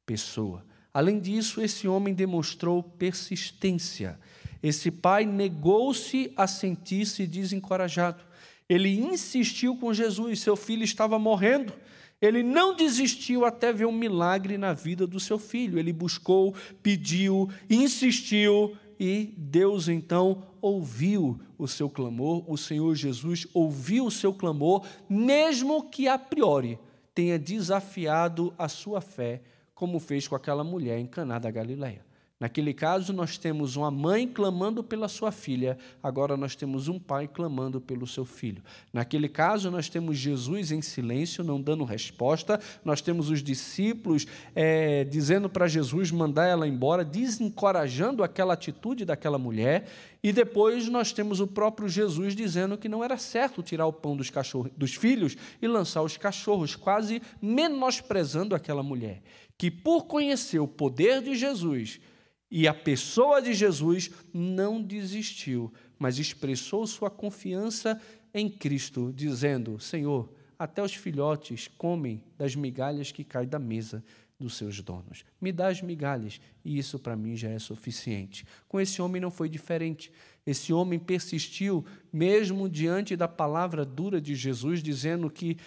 pessoa. 0.06 0.64
Além 0.94 1.20
disso, 1.20 1.62
esse 1.62 1.88
homem 1.88 2.14
demonstrou 2.14 2.82
persistência. 2.82 4.20
Esse 4.62 4.90
pai 4.90 5.26
negou-se 5.26 6.32
a 6.38 6.48
sentir-se 6.48 7.28
desencorajado. 7.28 8.24
Ele 8.70 8.98
insistiu 8.98 9.76
com 9.76 9.94
Jesus, 9.94 10.40
seu 10.40 10.56
filho 10.56 10.84
estava 10.84 11.20
morrendo. 11.20 11.74
Ele 12.22 12.42
não 12.42 12.76
desistiu 12.76 13.46
até 13.46 13.74
ver 13.74 13.86
um 13.86 13.92
milagre 13.92 14.58
na 14.58 14.74
vida 14.74 15.06
do 15.06 15.20
seu 15.20 15.38
filho. 15.38 15.78
Ele 15.78 15.92
buscou, 15.92 16.56
pediu, 16.82 17.50
insistiu 17.70 18.76
e 19.00 19.34
Deus 19.38 19.88
então 19.88 20.44
ouviu 20.62 21.40
o 21.58 21.68
seu 21.68 21.90
clamor, 21.90 22.44
o 22.48 22.58
Senhor 22.58 22.94
Jesus 22.96 23.48
ouviu 23.54 24.06
o 24.06 24.12
seu 24.12 24.34
clamor, 24.34 24.86
mesmo 25.10 25.90
que 25.90 26.08
a 26.08 26.18
priori 26.18 26.80
tenha 27.14 27.40
desafiado 27.40 28.54
a 28.58 28.68
sua 28.68 29.02
fé, 29.02 29.42
como 29.74 30.00
fez 30.00 30.28
com 30.28 30.36
aquela 30.36 30.64
mulher 30.64 31.00
em 31.00 31.08
Caná 31.08 31.40
da 31.40 31.50
Galileia. 31.50 32.05
Naquele 32.38 32.74
caso, 32.74 33.14
nós 33.14 33.38
temos 33.38 33.78
uma 33.78 33.90
mãe 33.90 34.28
clamando 34.28 34.84
pela 34.84 35.08
sua 35.08 35.32
filha, 35.32 35.78
agora 36.04 36.36
nós 36.36 36.54
temos 36.54 36.90
um 36.90 37.00
pai 37.00 37.30
clamando 37.30 37.80
pelo 37.80 38.06
seu 38.06 38.26
filho. 38.26 38.62
Naquele 38.92 39.30
caso, 39.30 39.72
nós 39.72 39.88
temos 39.88 40.18
Jesus 40.18 40.70
em 40.70 40.82
silêncio, 40.82 41.46
não 41.46 41.62
dando 41.62 41.86
resposta, 41.86 42.60
nós 42.84 43.00
temos 43.00 43.30
os 43.30 43.42
discípulos 43.42 44.28
é, 44.54 45.06
dizendo 45.06 45.50
para 45.50 45.66
Jesus 45.66 46.12
mandar 46.12 46.46
ela 46.46 46.68
embora, 46.68 47.06
desencorajando 47.06 48.22
aquela 48.22 48.54
atitude 48.54 49.06
daquela 49.06 49.38
mulher, 49.38 49.88
e 50.22 50.34
depois 50.34 50.90
nós 50.90 51.14
temos 51.14 51.40
o 51.40 51.48
próprio 51.48 51.88
Jesus 51.88 52.36
dizendo 52.36 52.78
que 52.78 52.90
não 52.90 53.02
era 53.02 53.16
certo 53.16 53.64
tirar 53.64 53.86
o 53.88 53.94
pão 53.94 54.18
dos, 54.18 54.30
cachorros, 54.30 54.74
dos 54.76 54.94
filhos 54.94 55.38
e 55.62 55.68
lançar 55.70 56.02
os 56.02 56.18
cachorros, 56.18 56.76
quase 56.76 57.22
menosprezando 57.42 58.54
aquela 58.54 58.84
mulher, 58.84 59.22
que 59.58 59.72
por 59.72 60.04
conhecer 60.04 60.60
o 60.60 60.68
poder 60.68 61.22
de 61.22 61.34
Jesus, 61.34 62.02
e 62.50 62.68
a 62.68 62.74
pessoa 62.74 63.42
de 63.42 63.54
Jesus 63.54 64.12
não 64.34 64.82
desistiu, 64.82 65.74
mas 65.98 66.20
expressou 66.20 66.86
sua 66.86 67.10
confiança 67.10 68.00
em 68.34 68.50
Cristo, 68.50 69.12
dizendo: 69.16 69.80
Senhor, 69.80 70.30
até 70.58 70.82
os 70.84 70.94
filhotes 70.94 71.68
comem 71.78 72.24
das 72.38 72.56
migalhas 72.56 73.12
que 73.12 73.24
caem 73.24 73.48
da 73.48 73.60
mesa 73.60 74.04
dos 74.40 74.56
seus 74.56 74.82
donos. 74.82 75.24
Me 75.40 75.52
dá 75.52 75.68
as 75.68 75.82
migalhas, 75.82 76.40
e 76.64 76.78
isso 76.78 77.00
para 77.00 77.16
mim 77.16 77.36
já 77.36 77.50
é 77.50 77.60
suficiente. 77.60 78.46
Com 78.68 78.80
esse 78.80 79.02
homem 79.02 79.22
não 79.22 79.32
foi 79.32 79.50
diferente. 79.50 80.12
Esse 80.46 80.74
homem 80.74 81.00
persistiu, 81.00 81.86
mesmo 82.12 82.70
diante 82.70 83.16
da 83.16 83.28
palavra 83.28 83.86
dura 83.86 84.22
de 84.22 84.36
Jesus, 84.36 84.84
dizendo 84.84 85.30
que 85.30 85.58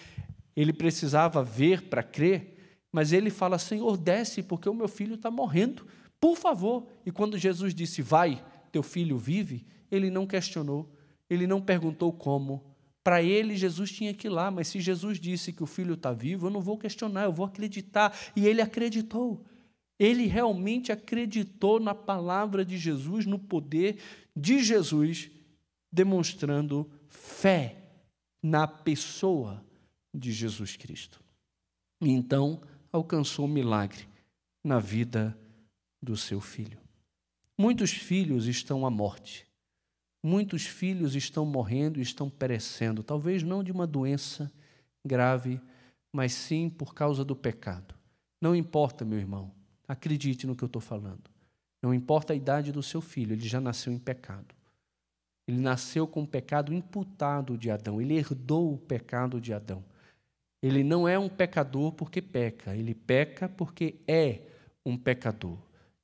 ele 0.55 0.71
precisava 0.71 1.43
ver 1.43 1.83
para 1.83 2.03
crer, 2.03 2.77
mas 2.91 3.11
ele 3.11 3.29
fala: 3.29 3.57
Senhor, 3.57 3.97
desce, 3.97 4.41
porque 4.43 4.69
o 4.69 4.73
meu 4.73 4.87
filho 4.87 5.15
está 5.15 5.29
morrendo. 5.29 5.85
Por 6.19 6.37
favor. 6.37 6.87
E 7.05 7.11
quando 7.11 7.37
Jesus 7.37 7.73
disse, 7.73 8.01
vai, 8.01 8.43
teu 8.71 8.83
filho 8.83 9.17
vive, 9.17 9.65
ele 9.91 10.09
não 10.09 10.27
questionou, 10.27 10.91
ele 11.29 11.47
não 11.47 11.61
perguntou 11.61 12.11
como. 12.11 12.63
Para 13.03 13.23
ele, 13.23 13.55
Jesus 13.55 13.91
tinha 13.91 14.13
que 14.13 14.27
ir 14.27 14.29
lá, 14.29 14.51
mas 14.51 14.67
se 14.67 14.79
Jesus 14.79 15.19
disse 15.19 15.53
que 15.53 15.63
o 15.63 15.67
filho 15.67 15.93
está 15.93 16.11
vivo, 16.11 16.47
eu 16.47 16.51
não 16.51 16.61
vou 16.61 16.77
questionar, 16.77 17.23
eu 17.23 17.33
vou 17.33 17.45
acreditar. 17.45 18.15
E 18.35 18.45
ele 18.45 18.61
acreditou. 18.61 19.45
Ele 19.97 20.27
realmente 20.27 20.91
acreditou 20.91 21.79
na 21.79 21.95
palavra 21.95 22.63
de 22.63 22.77
Jesus, 22.77 23.25
no 23.25 23.39
poder 23.39 23.97
de 24.35 24.63
Jesus, 24.63 25.29
demonstrando 25.91 26.89
fé 27.07 27.77
na 28.41 28.67
pessoa 28.67 29.63
de 30.13 30.31
Jesus 30.31 30.75
Cristo. 30.77 31.21
E 32.01 32.09
então 32.09 32.61
alcançou 32.91 33.45
o 33.45 33.49
milagre 33.49 34.07
na 34.63 34.79
vida 34.79 35.37
do 36.01 36.15
seu 36.15 36.39
filho. 36.39 36.79
Muitos 37.57 37.91
filhos 37.91 38.45
estão 38.45 38.85
à 38.85 38.89
morte. 38.89 39.45
Muitos 40.23 40.65
filhos 40.65 41.15
estão 41.15 41.45
morrendo 41.45 41.99
e 41.99 42.01
estão 42.01 42.29
perecendo, 42.29 43.03
talvez 43.03 43.43
não 43.43 43.63
de 43.63 43.71
uma 43.71 43.87
doença 43.87 44.51
grave, 45.05 45.61
mas 46.11 46.33
sim 46.33 46.69
por 46.69 46.93
causa 46.93 47.23
do 47.23 47.35
pecado. 47.35 47.95
Não 48.41 48.55
importa, 48.55 49.05
meu 49.05 49.17
irmão, 49.17 49.51
acredite 49.87 50.45
no 50.45 50.55
que 50.55 50.63
eu 50.63 50.67
estou 50.67 50.81
falando. 50.81 51.29
Não 51.81 51.93
importa 51.93 52.33
a 52.33 52.35
idade 52.35 52.71
do 52.71 52.83
seu 52.83 53.01
filho, 53.01 53.33
ele 53.33 53.47
já 53.47 53.61
nasceu 53.61 53.93
em 53.93 53.99
pecado. 53.99 54.53
Ele 55.47 55.59
nasceu 55.59 56.05
com 56.05 56.23
o 56.23 56.27
pecado 56.27 56.73
imputado 56.73 57.57
de 57.57 57.71
Adão, 57.71 58.01
ele 58.01 58.15
herdou 58.15 58.73
o 58.73 58.77
pecado 58.77 59.39
de 59.39 59.53
Adão. 59.53 59.83
Ele 60.61 60.83
não 60.83 61.07
é 61.07 61.17
um 61.17 61.29
pecador 61.29 61.93
porque 61.93 62.21
peca, 62.21 62.75
ele 62.75 62.93
peca 62.93 63.47
porque 63.47 63.95
é 64.07 64.41
um 64.85 64.97
pecador. 64.97 65.57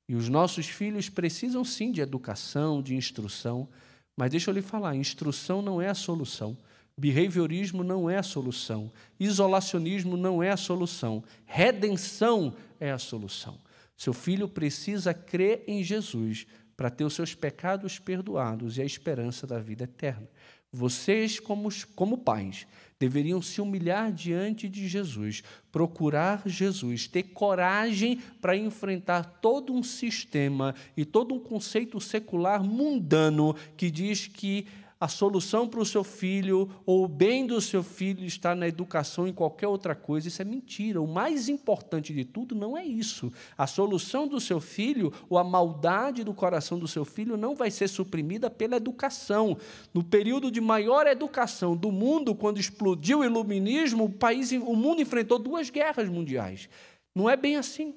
E 0.08 0.14
os 0.14 0.28
nossos 0.28 0.66
filhos 0.66 1.08
precisam 1.08 1.64
sim 1.64 1.90
de 1.90 2.00
educação, 2.00 2.80
de 2.80 2.94
instrução, 2.94 3.68
mas 4.16 4.30
deixa 4.30 4.50
eu 4.50 4.54
lhe 4.54 4.62
falar: 4.62 4.94
instrução 4.94 5.60
não 5.60 5.80
é 5.80 5.88
a 5.88 5.94
solução. 5.94 6.56
Behaviorismo 6.98 7.84
não 7.84 8.08
é 8.08 8.16
a 8.16 8.22
solução. 8.22 8.90
Isolacionismo 9.20 10.16
não 10.16 10.42
é 10.42 10.50
a 10.50 10.56
solução. 10.56 11.22
Redenção 11.44 12.54
é 12.80 12.90
a 12.90 12.98
solução. 12.98 13.58
Seu 13.96 14.14
filho 14.14 14.48
precisa 14.48 15.12
crer 15.12 15.62
em 15.66 15.82
Jesus 15.82 16.46
para 16.76 16.90
ter 16.90 17.04
os 17.04 17.14
seus 17.14 17.34
pecados 17.34 17.98
perdoados 17.98 18.78
e 18.78 18.82
a 18.82 18.84
esperança 18.84 19.46
da 19.46 19.58
vida 19.58 19.84
eterna. 19.84 20.28
Vocês, 20.72 21.40
como, 21.40 21.68
como 21.94 22.18
pais, 22.18 22.66
deveriam 22.98 23.42
se 23.42 23.60
humilhar 23.60 24.10
diante 24.10 24.68
de 24.68 24.88
Jesus, 24.88 25.42
procurar 25.70 26.42
Jesus, 26.46 27.06
ter 27.06 27.24
coragem 27.24 28.18
para 28.40 28.56
enfrentar 28.56 29.24
todo 29.40 29.72
um 29.72 29.82
sistema 29.82 30.74
e 30.96 31.04
todo 31.04 31.34
um 31.34 31.40
conceito 31.40 32.00
secular 32.00 32.62
mundano 32.62 33.54
que 33.76 33.90
diz 33.90 34.26
que 34.26 34.66
a 34.98 35.08
solução 35.08 35.68
para 35.68 35.80
o 35.80 35.84
seu 35.84 36.02
filho 36.02 36.70
ou 36.86 37.04
o 37.04 37.08
bem 37.08 37.46
do 37.46 37.60
seu 37.60 37.82
filho 37.82 38.24
está 38.24 38.54
na 38.54 38.66
educação 38.66 39.28
em 39.28 39.32
qualquer 39.32 39.68
outra 39.68 39.94
coisa. 39.94 40.28
Isso 40.28 40.40
é 40.40 40.44
mentira. 40.44 41.02
O 41.02 41.06
mais 41.06 41.48
importante 41.50 42.14
de 42.14 42.24
tudo 42.24 42.54
não 42.54 42.78
é 42.78 42.84
isso. 42.84 43.30
A 43.58 43.66
solução 43.66 44.26
do 44.26 44.40
seu 44.40 44.58
filho 44.58 45.12
ou 45.28 45.36
a 45.36 45.44
maldade 45.44 46.24
do 46.24 46.32
coração 46.32 46.78
do 46.78 46.88
seu 46.88 47.04
filho 47.04 47.36
não 47.36 47.54
vai 47.54 47.70
ser 47.70 47.88
suprimida 47.88 48.48
pela 48.48 48.76
educação. 48.76 49.58
No 49.92 50.02
período 50.02 50.50
de 50.50 50.62
maior 50.62 51.06
educação 51.06 51.76
do 51.76 51.92
mundo, 51.92 52.34
quando 52.34 52.58
explodiu 52.58 53.18
o 53.18 53.24
iluminismo, 53.24 54.04
o 54.04 54.10
país, 54.10 54.50
o 54.52 54.74
mundo 54.74 55.02
enfrentou 55.02 55.38
duas 55.38 55.68
guerras 55.68 56.08
mundiais. 56.08 56.70
Não 57.14 57.28
é 57.28 57.36
bem 57.36 57.56
assim. 57.56 57.94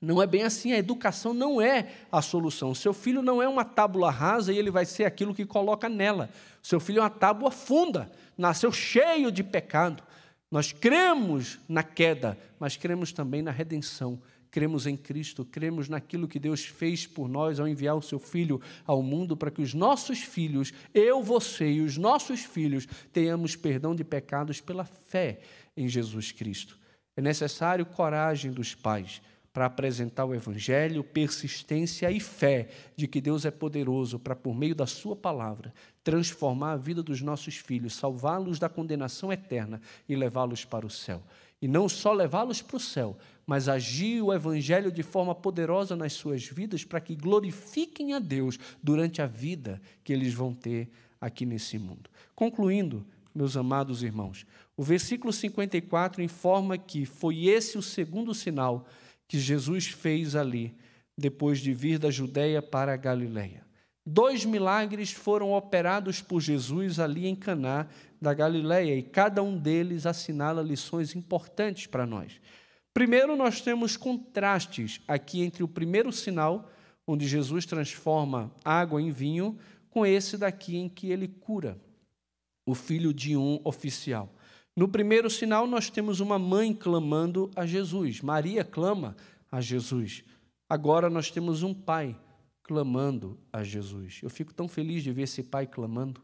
Não 0.00 0.22
é 0.22 0.26
bem 0.26 0.44
assim, 0.44 0.72
a 0.72 0.78
educação 0.78 1.34
não 1.34 1.60
é 1.60 1.88
a 2.10 2.22
solução. 2.22 2.74
Seu 2.74 2.92
filho 2.92 3.20
não 3.20 3.42
é 3.42 3.48
uma 3.48 3.64
tábula 3.64 4.10
rasa 4.10 4.52
e 4.52 4.58
ele 4.58 4.70
vai 4.70 4.84
ser 4.84 5.04
aquilo 5.04 5.34
que 5.34 5.44
coloca 5.44 5.88
nela. 5.88 6.30
Seu 6.62 6.78
filho 6.78 6.98
é 6.98 7.02
uma 7.02 7.10
tábua 7.10 7.50
funda, 7.50 8.10
nasceu 8.36 8.70
cheio 8.70 9.32
de 9.32 9.42
pecado. 9.42 10.02
Nós 10.50 10.72
cremos 10.72 11.58
na 11.68 11.82
queda, 11.82 12.38
mas 12.60 12.76
cremos 12.76 13.12
também 13.12 13.42
na 13.42 13.50
redenção. 13.50 14.20
Cremos 14.50 14.86
em 14.86 14.96
Cristo, 14.96 15.44
cremos 15.44 15.88
naquilo 15.88 16.28
que 16.28 16.38
Deus 16.38 16.64
fez 16.64 17.06
por 17.06 17.28
nós 17.28 17.60
ao 17.60 17.68
enviar 17.68 17.96
o 17.96 18.02
seu 18.02 18.18
Filho 18.18 18.60
ao 18.86 19.02
mundo 19.02 19.36
para 19.36 19.50
que 19.50 19.60
os 19.60 19.74
nossos 19.74 20.20
filhos, 20.20 20.72
eu, 20.94 21.22
você 21.22 21.70
e 21.70 21.80
os 21.82 21.98
nossos 21.98 22.44
filhos, 22.44 22.86
tenhamos 23.12 23.56
perdão 23.56 23.94
de 23.94 24.04
pecados 24.04 24.58
pela 24.58 24.84
fé 24.84 25.40
em 25.76 25.86
Jesus 25.86 26.32
Cristo. 26.32 26.78
É 27.14 27.20
necessário 27.20 27.84
coragem 27.84 28.50
dos 28.50 28.74
pais 28.74 29.20
para 29.52 29.66
apresentar 29.66 30.24
o 30.24 30.34
Evangelho, 30.34 31.02
persistência 31.02 32.10
e 32.10 32.20
fé 32.20 32.68
de 32.96 33.08
que 33.08 33.20
Deus 33.20 33.44
é 33.44 33.50
poderoso 33.50 34.18
para, 34.18 34.36
por 34.36 34.54
meio 34.54 34.74
da 34.74 34.86
Sua 34.86 35.16
palavra, 35.16 35.72
transformar 36.04 36.72
a 36.72 36.76
vida 36.76 37.02
dos 37.02 37.20
nossos 37.20 37.56
filhos, 37.56 37.94
salvá-los 37.94 38.58
da 38.58 38.68
condenação 38.68 39.32
eterna 39.32 39.80
e 40.08 40.14
levá-los 40.14 40.64
para 40.64 40.86
o 40.86 40.90
céu. 40.90 41.22
E 41.60 41.66
não 41.66 41.88
só 41.88 42.12
levá-los 42.12 42.62
para 42.62 42.76
o 42.76 42.80
céu, 42.80 43.16
mas 43.44 43.68
agir 43.68 44.22
o 44.22 44.32
Evangelho 44.32 44.92
de 44.92 45.02
forma 45.02 45.34
poderosa 45.34 45.96
nas 45.96 46.12
suas 46.12 46.44
vidas 46.46 46.84
para 46.84 47.00
que 47.00 47.16
glorifiquem 47.16 48.14
a 48.14 48.18
Deus 48.18 48.58
durante 48.82 49.20
a 49.20 49.26
vida 49.26 49.80
que 50.04 50.12
eles 50.12 50.32
vão 50.32 50.54
ter 50.54 50.88
aqui 51.20 51.44
nesse 51.44 51.78
mundo. 51.78 52.08
Concluindo, 52.34 53.04
meus 53.34 53.56
amados 53.56 54.02
irmãos, 54.02 54.46
o 54.76 54.82
versículo 54.82 55.32
54 55.32 56.22
informa 56.22 56.78
que 56.78 57.04
foi 57.04 57.46
esse 57.46 57.76
o 57.76 57.82
segundo 57.82 58.32
sinal 58.34 58.86
que 59.28 59.38
Jesus 59.38 59.86
fez 59.86 60.34
ali, 60.34 60.74
depois 61.16 61.60
de 61.60 61.72
vir 61.72 61.98
da 61.98 62.10
Judéia 62.10 62.62
para 62.62 62.94
a 62.94 62.96
Galiléia. 62.96 63.68
Dois 64.06 64.44
milagres 64.44 65.12
foram 65.12 65.52
operados 65.52 66.22
por 66.22 66.40
Jesus 66.40 66.98
ali 66.98 67.26
em 67.26 67.36
Caná 67.36 67.86
da 68.20 68.32
Galiléia 68.32 68.96
e 68.96 69.02
cada 69.02 69.42
um 69.42 69.58
deles 69.58 70.06
assinala 70.06 70.62
lições 70.62 71.14
importantes 71.14 71.86
para 71.86 72.06
nós. 72.06 72.40
Primeiro, 72.94 73.36
nós 73.36 73.60
temos 73.60 73.98
contrastes 73.98 75.02
aqui 75.06 75.42
entre 75.42 75.62
o 75.62 75.68
primeiro 75.68 76.10
sinal, 76.10 76.70
onde 77.06 77.28
Jesus 77.28 77.66
transforma 77.66 78.50
água 78.64 79.00
em 79.00 79.10
vinho, 79.10 79.58
com 79.90 80.06
esse 80.06 80.38
daqui 80.38 80.76
em 80.78 80.88
que 80.88 81.10
ele 81.10 81.28
cura 81.28 81.78
o 82.66 82.74
filho 82.74 83.12
de 83.12 83.36
um 83.36 83.60
oficial. 83.62 84.34
No 84.78 84.86
primeiro 84.86 85.28
sinal, 85.28 85.66
nós 85.66 85.90
temos 85.90 86.20
uma 86.20 86.38
mãe 86.38 86.72
clamando 86.72 87.50
a 87.56 87.66
Jesus. 87.66 88.20
Maria 88.20 88.62
clama 88.62 89.16
a 89.50 89.60
Jesus. 89.60 90.22
Agora 90.68 91.10
nós 91.10 91.32
temos 91.32 91.64
um 91.64 91.74
pai 91.74 92.16
clamando 92.62 93.36
a 93.52 93.64
Jesus. 93.64 94.20
Eu 94.22 94.30
fico 94.30 94.54
tão 94.54 94.68
feliz 94.68 95.02
de 95.02 95.10
ver 95.10 95.22
esse 95.22 95.42
pai 95.42 95.66
clamando, 95.66 96.22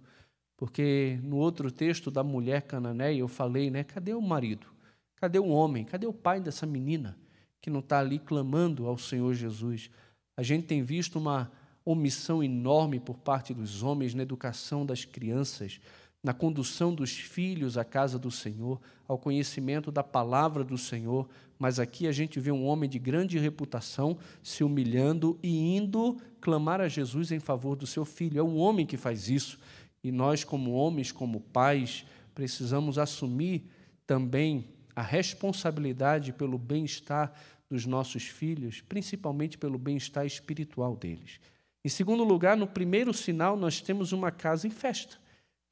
porque 0.57 1.18
no 1.24 1.34
outro 1.38 1.68
texto 1.68 2.12
da 2.12 2.22
mulher 2.22 2.62
cananeia 2.62 3.18
eu 3.18 3.26
falei, 3.26 3.72
né? 3.72 3.82
Cadê 3.82 4.14
o 4.14 4.22
marido? 4.22 4.68
Cadê 5.16 5.40
o 5.40 5.48
homem? 5.48 5.84
Cadê 5.84 6.07
o 6.07 6.12
pai 6.12 6.40
dessa 6.40 6.64
menina 6.64 7.18
que 7.61 7.68
não 7.68 7.80
está 7.80 7.98
ali 7.98 8.20
clamando 8.20 8.86
ao 8.86 8.96
Senhor 8.96 9.34
Jesus? 9.34 9.90
A 10.36 10.44
gente 10.44 10.64
tem 10.64 10.80
visto 10.80 11.18
uma 11.18 11.50
omissão 11.84 12.40
enorme 12.40 13.00
por 13.00 13.18
parte 13.18 13.52
dos 13.52 13.82
homens 13.82 14.14
na 14.14 14.22
educação 14.22 14.86
das 14.86 15.05
crianças 15.05 15.80
na 16.24 16.32
condução 16.32 16.94
dos 16.94 17.10
filhos 17.12 17.76
à 17.76 17.84
casa 17.84 18.18
do 18.18 18.30
Senhor, 18.30 18.80
ao 19.06 19.18
conhecimento 19.18 19.92
da 19.92 20.02
palavra 20.02 20.64
do 20.64 20.78
Senhor, 20.78 21.28
mas 21.58 21.78
aqui 21.78 22.06
a 22.06 22.12
gente 22.12 22.40
vê 22.40 22.50
um 22.50 22.64
homem 22.64 22.88
de 22.88 22.98
grande 22.98 23.38
reputação 23.38 24.16
se 24.42 24.64
humilhando 24.64 25.38
e 25.42 25.76
indo 25.76 26.16
clamar 26.40 26.80
a 26.80 26.88
Jesus 26.88 27.30
em 27.30 27.38
favor 27.38 27.76
do 27.76 27.86
seu 27.86 28.06
filho. 28.06 28.40
É 28.40 28.42
um 28.42 28.56
homem 28.56 28.86
que 28.86 28.96
faz 28.96 29.28
isso. 29.28 29.58
E 30.02 30.10
nós, 30.10 30.42
como 30.42 30.72
homens, 30.72 31.12
como 31.12 31.40
pais, 31.40 32.06
precisamos 32.34 32.98
assumir 32.98 33.68
também 34.06 34.64
a 34.96 35.02
responsabilidade 35.02 36.32
pelo 36.32 36.56
bem-estar 36.56 37.34
dos 37.68 37.84
nossos 37.84 38.24
filhos, 38.24 38.80
principalmente 38.80 39.58
pelo 39.58 39.76
bem-estar 39.76 40.24
espiritual 40.24 40.96
deles. 40.96 41.38
Em 41.84 41.88
segundo 41.90 42.24
lugar, 42.24 42.56
no 42.56 42.66
primeiro 42.66 43.12
sinal, 43.12 43.58
nós 43.58 43.82
temos 43.82 44.12
uma 44.12 44.30
casa 44.30 44.66
em 44.66 44.70
festa 44.70 45.22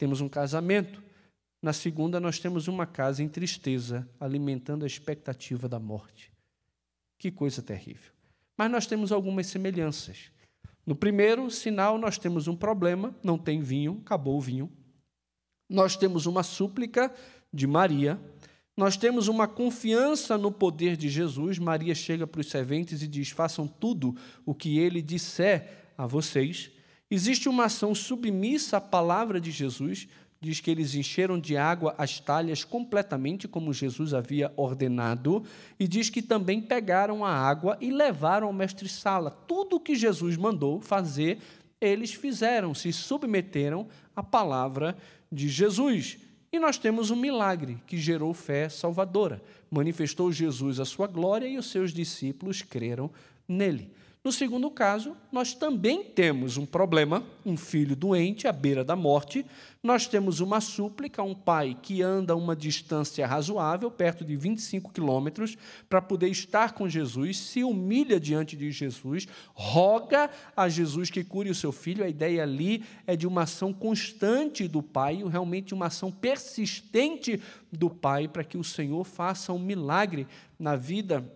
temos 0.02 0.20
um 0.20 0.28
casamento. 0.28 1.00
Na 1.62 1.72
segunda, 1.72 2.18
nós 2.18 2.40
temos 2.40 2.66
uma 2.66 2.84
casa 2.84 3.22
em 3.22 3.28
tristeza, 3.28 4.04
alimentando 4.18 4.82
a 4.82 4.86
expectativa 4.88 5.68
da 5.68 5.78
morte. 5.78 6.32
Que 7.16 7.30
coisa 7.30 7.62
terrível. 7.62 8.10
Mas 8.58 8.68
nós 8.68 8.84
temos 8.84 9.12
algumas 9.12 9.46
semelhanças. 9.46 10.32
No 10.84 10.96
primeiro 10.96 11.48
sinal, 11.52 11.98
nós 11.98 12.18
temos 12.18 12.48
um 12.48 12.56
problema: 12.56 13.14
não 13.22 13.38
tem 13.38 13.60
vinho, 13.60 14.00
acabou 14.04 14.38
o 14.38 14.40
vinho. 14.40 14.72
Nós 15.70 15.94
temos 15.94 16.26
uma 16.26 16.42
súplica 16.42 17.14
de 17.54 17.68
Maria. 17.68 18.20
Nós 18.76 18.96
temos 18.96 19.28
uma 19.28 19.46
confiança 19.46 20.36
no 20.36 20.50
poder 20.50 20.96
de 20.96 21.08
Jesus. 21.08 21.60
Maria 21.60 21.94
chega 21.94 22.26
para 22.26 22.40
os 22.40 22.50
serventes 22.50 23.02
e 23.02 23.06
diz: 23.06 23.30
façam 23.30 23.68
tudo 23.68 24.16
o 24.44 24.52
que 24.52 24.80
ele 24.80 25.00
disser 25.00 25.92
a 25.96 26.08
vocês. 26.08 26.72
Existe 27.14 27.46
uma 27.46 27.66
ação 27.66 27.94
submissa 27.94 28.78
à 28.78 28.80
palavra 28.80 29.38
de 29.38 29.50
Jesus, 29.50 30.08
diz 30.40 30.60
que 30.60 30.70
eles 30.70 30.94
encheram 30.94 31.38
de 31.38 31.58
água 31.58 31.94
as 31.98 32.18
talhas 32.18 32.64
completamente, 32.64 33.46
como 33.46 33.70
Jesus 33.70 34.14
havia 34.14 34.50
ordenado, 34.56 35.44
e 35.78 35.86
diz 35.86 36.08
que 36.08 36.22
também 36.22 36.58
pegaram 36.58 37.22
a 37.22 37.30
água 37.30 37.76
e 37.82 37.90
levaram 37.90 38.46
ao 38.46 38.52
mestre-sala. 38.54 39.30
Tudo 39.30 39.76
o 39.76 39.80
que 39.80 39.94
Jesus 39.94 40.38
mandou 40.38 40.80
fazer, 40.80 41.36
eles 41.78 42.14
fizeram, 42.14 42.74
se 42.74 42.90
submeteram 42.94 43.88
à 44.16 44.22
palavra 44.22 44.96
de 45.30 45.50
Jesus. 45.50 46.16
E 46.50 46.58
nós 46.58 46.78
temos 46.78 47.10
um 47.10 47.16
milagre 47.16 47.76
que 47.86 47.98
gerou 47.98 48.32
fé 48.32 48.70
salvadora. 48.70 49.42
Manifestou 49.70 50.32
Jesus 50.32 50.80
a 50.80 50.86
sua 50.86 51.08
glória 51.08 51.46
e 51.46 51.58
os 51.58 51.70
seus 51.70 51.92
discípulos 51.92 52.62
creram 52.62 53.10
nele. 53.46 53.90
No 54.24 54.30
segundo 54.30 54.70
caso, 54.70 55.16
nós 55.32 55.52
também 55.52 56.04
temos 56.04 56.56
um 56.56 56.64
problema, 56.64 57.24
um 57.44 57.56
filho 57.56 57.96
doente 57.96 58.46
à 58.46 58.52
beira 58.52 58.84
da 58.84 58.94
morte. 58.94 59.44
Nós 59.82 60.06
temos 60.06 60.38
uma 60.38 60.60
súplica, 60.60 61.24
um 61.24 61.34
pai 61.34 61.76
que 61.82 62.02
anda 62.02 62.36
uma 62.36 62.54
distância 62.54 63.26
razoável, 63.26 63.90
perto 63.90 64.24
de 64.24 64.36
25 64.36 64.92
quilômetros, 64.92 65.58
para 65.88 66.00
poder 66.00 66.28
estar 66.28 66.72
com 66.72 66.88
Jesus, 66.88 67.36
se 67.36 67.64
humilha 67.64 68.20
diante 68.20 68.56
de 68.56 68.70
Jesus, 68.70 69.26
roga 69.54 70.30
a 70.56 70.68
Jesus 70.68 71.10
que 71.10 71.24
cure 71.24 71.50
o 71.50 71.54
seu 71.54 71.72
filho. 71.72 72.04
A 72.04 72.08
ideia 72.08 72.44
ali 72.44 72.84
é 73.08 73.16
de 73.16 73.26
uma 73.26 73.42
ação 73.42 73.72
constante 73.72 74.68
do 74.68 74.84
pai, 74.84 75.20
realmente 75.28 75.74
uma 75.74 75.86
ação 75.86 76.12
persistente 76.12 77.42
do 77.72 77.90
pai, 77.90 78.28
para 78.28 78.44
que 78.44 78.56
o 78.56 78.62
Senhor 78.62 79.02
faça 79.02 79.52
um 79.52 79.58
milagre 79.58 80.28
na 80.60 80.76
vida 80.76 81.28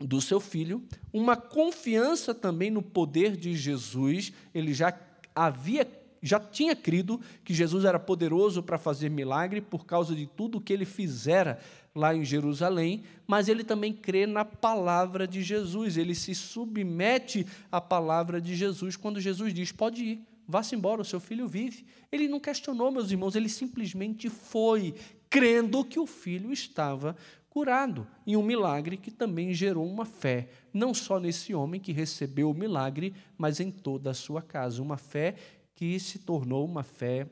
do 0.00 0.20
seu 0.20 0.40
filho, 0.40 0.82
uma 1.12 1.36
confiança 1.36 2.34
também 2.34 2.70
no 2.70 2.82
poder 2.82 3.36
de 3.36 3.54
Jesus, 3.54 4.32
ele 4.54 4.72
já 4.72 4.98
havia 5.34 5.86
já 6.22 6.38
tinha 6.38 6.76
crido 6.76 7.20
que 7.42 7.54
Jesus 7.54 7.84
era 7.84 7.98
poderoso 7.98 8.62
para 8.62 8.76
fazer 8.76 9.08
milagre 9.08 9.60
por 9.60 9.86
causa 9.86 10.14
de 10.14 10.26
tudo 10.26 10.60
que 10.60 10.70
ele 10.72 10.84
fizera 10.84 11.58
lá 11.94 12.14
em 12.14 12.24
Jerusalém, 12.24 13.04
mas 13.26 13.48
ele 13.48 13.64
também 13.64 13.92
crê 13.92 14.26
na 14.26 14.44
palavra 14.44 15.26
de 15.26 15.42
Jesus, 15.42 15.96
ele 15.96 16.14
se 16.14 16.34
submete 16.34 17.46
à 17.72 17.80
palavra 17.80 18.40
de 18.40 18.54
Jesus 18.54 18.96
quando 18.96 19.20
Jesus 19.20 19.52
diz: 19.54 19.72
pode 19.72 20.04
ir, 20.04 20.20
vá-se 20.46 20.74
embora, 20.74 21.00
o 21.00 21.04
seu 21.04 21.20
filho 21.20 21.48
vive. 21.48 21.86
Ele 22.12 22.28
não 22.28 22.38
questionou, 22.38 22.90
meus 22.90 23.10
irmãos, 23.10 23.34
ele 23.34 23.48
simplesmente 23.48 24.28
foi, 24.28 24.94
crendo 25.28 25.84
que 25.84 25.98
o 25.98 26.06
filho 26.06 26.52
estava 26.52 27.16
curado, 27.50 28.06
em 28.24 28.36
um 28.36 28.42
milagre 28.42 28.96
que 28.96 29.10
também 29.10 29.52
gerou 29.52 29.84
uma 29.84 30.06
fé, 30.06 30.48
não 30.72 30.94
só 30.94 31.18
nesse 31.18 31.52
homem 31.52 31.80
que 31.80 31.92
recebeu 31.92 32.48
o 32.48 32.54
milagre, 32.54 33.12
mas 33.36 33.58
em 33.58 33.70
toda 33.70 34.12
a 34.12 34.14
sua 34.14 34.40
casa. 34.40 34.80
Uma 34.80 34.96
fé 34.96 35.34
que 35.74 35.98
se 35.98 36.20
tornou 36.20 36.64
uma 36.64 36.84
fé 36.84 37.26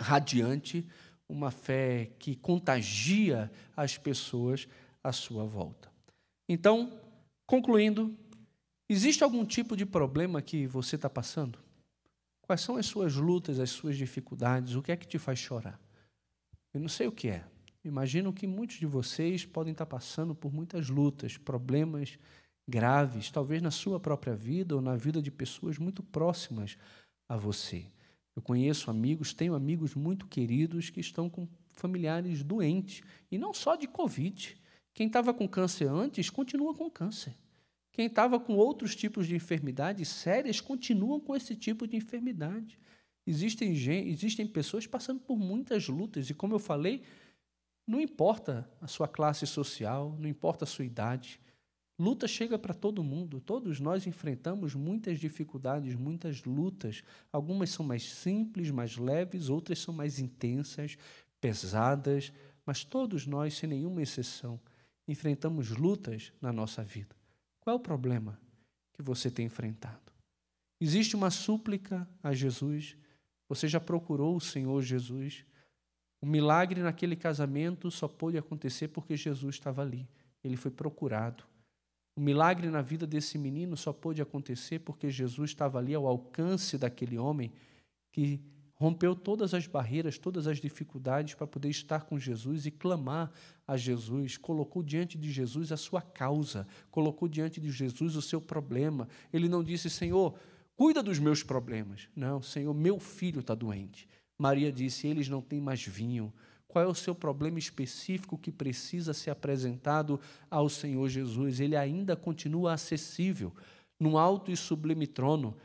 radiante, 0.00 0.88
uma 1.28 1.50
fé 1.50 2.10
que 2.18 2.34
contagia 2.34 3.52
as 3.76 3.98
pessoas 3.98 4.66
à 5.04 5.12
sua 5.12 5.44
volta. 5.44 5.92
Então, 6.48 6.98
concluindo, 7.46 8.16
existe 8.88 9.22
algum 9.22 9.44
tipo 9.44 9.76
de 9.76 9.84
problema 9.84 10.40
que 10.40 10.66
você 10.66 10.96
está 10.96 11.10
passando? 11.10 11.58
Quais 12.40 12.60
são 12.60 12.76
as 12.76 12.86
suas 12.86 13.16
lutas, 13.16 13.58
as 13.58 13.70
suas 13.70 13.96
dificuldades? 13.96 14.76
O 14.76 14.82
que 14.82 14.92
é 14.92 14.96
que 14.96 15.06
te 15.06 15.18
faz 15.18 15.38
chorar? 15.38 15.80
Eu 16.72 16.80
não 16.80 16.88
sei 16.88 17.06
o 17.06 17.12
que 17.12 17.28
é, 17.28 17.44
Imagino 17.86 18.32
que 18.32 18.46
muitos 18.46 18.78
de 18.78 18.86
vocês 18.86 19.44
podem 19.44 19.70
estar 19.70 19.86
passando 19.86 20.34
por 20.34 20.52
muitas 20.52 20.88
lutas, 20.88 21.36
problemas 21.36 22.18
graves, 22.68 23.30
talvez 23.30 23.62
na 23.62 23.70
sua 23.70 24.00
própria 24.00 24.34
vida 24.34 24.74
ou 24.74 24.82
na 24.82 24.96
vida 24.96 25.22
de 25.22 25.30
pessoas 25.30 25.78
muito 25.78 26.02
próximas 26.02 26.76
a 27.28 27.36
você. 27.36 27.86
Eu 28.34 28.42
conheço 28.42 28.90
amigos, 28.90 29.32
tenho 29.32 29.54
amigos 29.54 29.94
muito 29.94 30.26
queridos 30.26 30.90
que 30.90 30.98
estão 30.98 31.30
com 31.30 31.48
familiares 31.70 32.42
doentes, 32.42 33.02
e 33.30 33.38
não 33.38 33.54
só 33.54 33.76
de 33.76 33.86
Covid. 33.86 34.56
Quem 34.92 35.06
estava 35.06 35.32
com 35.32 35.46
câncer 35.46 35.88
antes 35.88 36.28
continua 36.28 36.74
com 36.74 36.90
câncer. 36.90 37.34
Quem 37.92 38.06
estava 38.06 38.40
com 38.40 38.56
outros 38.56 38.96
tipos 38.96 39.28
de 39.28 39.36
enfermidades 39.36 40.08
sérias 40.08 40.60
continuam 40.60 41.20
com 41.20 41.36
esse 41.36 41.54
tipo 41.54 41.86
de 41.86 41.96
enfermidade. 41.96 42.78
Existem, 43.26 43.72
existem 44.08 44.46
pessoas 44.46 44.86
passando 44.86 45.20
por 45.20 45.38
muitas 45.38 45.88
lutas, 45.88 46.28
e 46.28 46.34
como 46.34 46.54
eu 46.54 46.58
falei, 46.58 47.02
não 47.86 48.00
importa 48.00 48.68
a 48.80 48.86
sua 48.86 49.06
classe 49.06 49.46
social, 49.46 50.16
não 50.18 50.28
importa 50.28 50.64
a 50.64 50.66
sua 50.66 50.84
idade. 50.84 51.40
Luta 51.98 52.26
chega 52.26 52.58
para 52.58 52.74
todo 52.74 53.02
mundo. 53.02 53.40
Todos 53.40 53.80
nós 53.80 54.06
enfrentamos 54.06 54.74
muitas 54.74 55.18
dificuldades, 55.18 55.94
muitas 55.94 56.44
lutas. 56.44 57.02
Algumas 57.32 57.70
são 57.70 57.86
mais 57.86 58.02
simples, 58.02 58.70
mais 58.70 58.96
leves, 58.96 59.48
outras 59.48 59.78
são 59.78 59.94
mais 59.94 60.18
intensas, 60.18 60.98
pesadas, 61.40 62.32
mas 62.66 62.84
todos 62.84 63.26
nós, 63.26 63.54
sem 63.54 63.68
nenhuma 63.68 64.02
exceção, 64.02 64.60
enfrentamos 65.06 65.70
lutas 65.70 66.32
na 66.40 66.52
nossa 66.52 66.82
vida. 66.82 67.14
Qual 67.60 67.74
é 67.74 67.78
o 67.78 67.82
problema 67.82 68.38
que 68.92 69.02
você 69.02 69.30
tem 69.30 69.46
enfrentado? 69.46 70.12
Existe 70.80 71.14
uma 71.14 71.30
súplica 71.30 72.06
a 72.22 72.34
Jesus? 72.34 72.96
Você 73.48 73.68
já 73.68 73.80
procurou 73.80 74.36
o 74.36 74.40
Senhor 74.40 74.82
Jesus? 74.82 75.44
O 76.20 76.26
milagre 76.26 76.80
naquele 76.80 77.16
casamento 77.16 77.90
só 77.90 78.08
pôde 78.08 78.38
acontecer 78.38 78.88
porque 78.88 79.16
Jesus 79.16 79.56
estava 79.56 79.82
ali. 79.82 80.08
Ele 80.42 80.56
foi 80.56 80.70
procurado. 80.70 81.44
O 82.16 82.20
milagre 82.20 82.70
na 82.70 82.80
vida 82.80 83.06
desse 83.06 83.36
menino 83.36 83.76
só 83.76 83.92
pôde 83.92 84.22
acontecer 84.22 84.78
porque 84.78 85.10
Jesus 85.10 85.50
estava 85.50 85.78
ali 85.78 85.94
ao 85.94 86.06
alcance 86.06 86.78
daquele 86.78 87.18
homem 87.18 87.52
que 88.10 88.40
rompeu 88.76 89.14
todas 89.14 89.52
as 89.52 89.66
barreiras, 89.66 90.18
todas 90.18 90.46
as 90.46 90.58
dificuldades 90.58 91.34
para 91.34 91.46
poder 91.46 91.68
estar 91.68 92.04
com 92.04 92.18
Jesus 92.18 92.66
e 92.66 92.70
clamar 92.70 93.30
a 93.66 93.76
Jesus, 93.76 94.36
colocou 94.36 94.82
diante 94.82 95.18
de 95.18 95.30
Jesus 95.30 95.72
a 95.72 95.76
sua 95.76 96.00
causa, 96.00 96.66
colocou 96.90 97.28
diante 97.28 97.60
de 97.60 97.70
Jesus 97.70 98.16
o 98.16 98.22
seu 98.22 98.40
problema. 98.40 99.08
Ele 99.32 99.48
não 99.48 99.62
disse, 99.64 99.90
Senhor, 99.90 100.34
cuida 100.74 101.02
dos 101.02 101.18
meus 101.18 101.42
problemas. 101.42 102.08
Não, 102.14 102.40
Senhor, 102.40 102.72
meu 102.72 102.98
filho 102.98 103.40
está 103.40 103.54
doente. 103.54 104.08
Maria 104.38 104.70
disse: 104.72 105.06
Eles 105.06 105.28
não 105.28 105.40
têm 105.40 105.60
mais 105.60 105.82
vinho. 105.82 106.32
Qual 106.68 106.84
é 106.84 106.88
o 106.88 106.94
seu 106.94 107.14
problema 107.14 107.58
específico 107.58 108.36
que 108.36 108.52
precisa 108.52 109.14
ser 109.14 109.30
apresentado 109.30 110.20
ao 110.50 110.68
Senhor 110.68 111.08
Jesus? 111.08 111.58
Ele 111.58 111.74
ainda 111.74 112.14
continua 112.14 112.74
acessível, 112.74 113.52
num 113.98 114.18
alto 114.18 114.50
e 114.50 114.56
sublime 114.56 115.06
trono, 115.06 115.56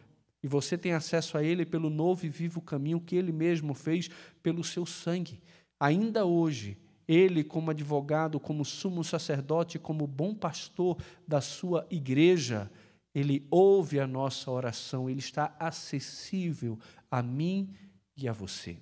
e 0.43 0.47
você 0.47 0.77
tem 0.77 0.93
acesso 0.93 1.37
a 1.37 1.43
Ele 1.43 1.65
pelo 1.65 1.89
novo 1.89 2.25
e 2.25 2.29
vivo 2.29 2.61
caminho 2.61 3.01
que 3.01 3.15
Ele 3.15 3.31
mesmo 3.31 3.73
fez 3.73 4.09
pelo 4.41 4.63
seu 4.63 4.85
sangue. 4.85 5.41
Ainda 5.79 6.25
hoje, 6.25 6.77
Ele, 7.07 7.43
como 7.43 7.71
advogado, 7.71 8.39
como 8.39 8.63
sumo 8.63 9.03
sacerdote, 9.03 9.77
como 9.77 10.07
bom 10.07 10.33
pastor 10.33 10.97
da 11.27 11.41
sua 11.41 11.85
igreja, 11.91 12.71
Ele 13.13 13.45
ouve 13.51 13.99
a 13.99 14.07
nossa 14.07 14.49
oração, 14.49 15.09
Ele 15.09 15.19
está 15.19 15.53
acessível 15.59 16.79
a 17.09 17.21
mim 17.21 17.69
e 17.73 17.90
a 18.27 18.31
você. 18.31 18.77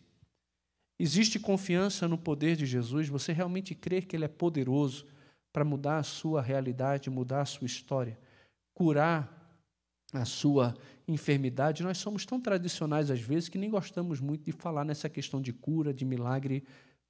Existe 0.99 1.39
confiança 1.39 2.07
no 2.07 2.17
poder 2.17 2.57
de 2.57 2.65
Jesus? 2.65 3.07
Você 3.07 3.31
realmente 3.31 3.73
crê 3.73 4.01
que 4.01 4.15
Ele 4.15 4.25
é 4.25 4.27
poderoso 4.27 5.05
para 5.53 5.63
mudar 5.63 5.97
a 5.97 6.03
sua 6.03 6.41
realidade, 6.41 7.09
mudar 7.09 7.41
a 7.41 7.45
sua 7.45 7.65
história, 7.65 8.19
curar 8.73 9.33
a 10.11 10.25
sua 10.25 10.75
enfermidade? 11.07 11.83
Nós 11.83 11.97
somos 11.97 12.25
tão 12.25 12.41
tradicionais 12.41 13.09
às 13.09 13.21
vezes 13.21 13.47
que 13.47 13.57
nem 13.57 13.69
gostamos 13.69 14.19
muito 14.19 14.43
de 14.43 14.51
falar 14.51 14.83
nessa 14.83 15.07
questão 15.07 15.41
de 15.41 15.53
cura, 15.53 15.93
de 15.93 16.03
milagre. 16.03 16.65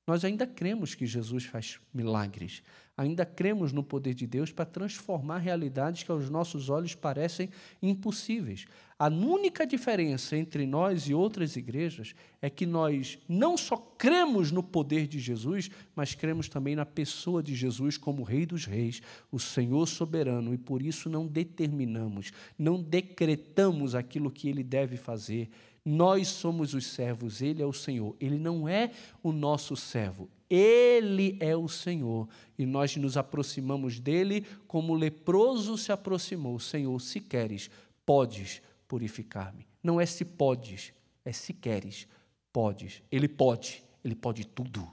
Nós 0.10 0.26
ainda 0.26 0.48
cremos 0.48 0.96
que 0.96 1.06
Jesus 1.06 1.46
faz 1.46 1.80
milagres, 1.94 2.64
ainda 2.98 3.24
cremos 3.24 3.72
no 3.72 3.84
poder 3.84 4.16
de 4.16 4.26
Deus 4.26 4.52
para 4.52 4.66
transformar 4.66 5.38
realidades 5.38 6.02
que 6.02 6.10
aos 6.10 6.32
nossos 6.32 6.68
olhos 6.68 6.96
parecem 6.96 7.52
impossíveis. 7.80 8.66
A 8.98 9.08
única 9.08 9.68
diferença 9.68 10.36
entre 10.36 10.66
nós 10.66 11.08
e 11.08 11.14
outras 11.14 11.56
igrejas 11.56 12.16
é 12.42 12.50
que 12.50 12.66
nós 12.66 13.20
não 13.30 13.56
só 13.56 13.78
cremos 13.78 14.52
no 14.52 14.64
poder 14.64 15.06
de 15.06 15.20
Jesus, 15.20 15.70
mas 15.96 16.16
cremos 16.16 16.50
também 16.50 16.76
na 16.76 16.88
pessoa 16.88 17.44
de 17.44 17.54
Jesus 17.54 17.96
como 17.96 18.24
Rei 18.24 18.48
dos 18.48 18.66
Reis, 18.66 19.04
o 19.32 19.40
Senhor 19.40 19.86
soberano, 19.86 20.56
e 20.56 20.58
por 20.58 20.82
isso 20.82 21.08
não 21.08 21.28
determinamos, 21.28 22.32
não 22.58 22.82
decretamos 22.82 23.94
aquilo 23.94 24.32
que 24.32 24.50
ele 24.50 24.64
deve 24.64 24.98
fazer 24.98 25.52
nós 25.90 26.28
somos 26.28 26.76
os 26.76 26.86
servos, 26.86 27.42
Ele 27.42 27.64
é 27.64 27.66
o 27.66 27.74
Senhor. 27.74 28.16
Ele 28.20 28.38
não 28.38 28.70
é 28.70 28.92
o 29.24 29.32
nosso 29.32 29.76
servo, 29.76 30.30
Ele 30.48 31.36
é 31.40 31.56
o 31.56 31.68
Senhor. 31.68 32.30
E 32.58 32.66
nós 32.66 32.96
nos 32.96 33.18
aproximamos 33.18 34.00
dele 34.00 34.46
como 34.68 34.94
o 34.94 34.96
leproso 34.96 35.78
se 35.80 35.92
aproximou. 35.92 36.60
Senhor, 36.60 37.00
se 37.02 37.20
queres, 37.20 37.72
podes 38.06 38.62
purificar-me. 38.88 39.66
Não 39.82 40.00
é 40.00 40.06
se 40.06 40.24
podes, 40.24 40.94
é 41.26 41.32
se 41.32 41.54
queres, 41.54 42.08
podes. 42.54 43.02
Ele 43.12 43.28
pode, 43.28 43.84
Ele 44.06 44.16
pode 44.16 44.46
tudo. 44.46 44.88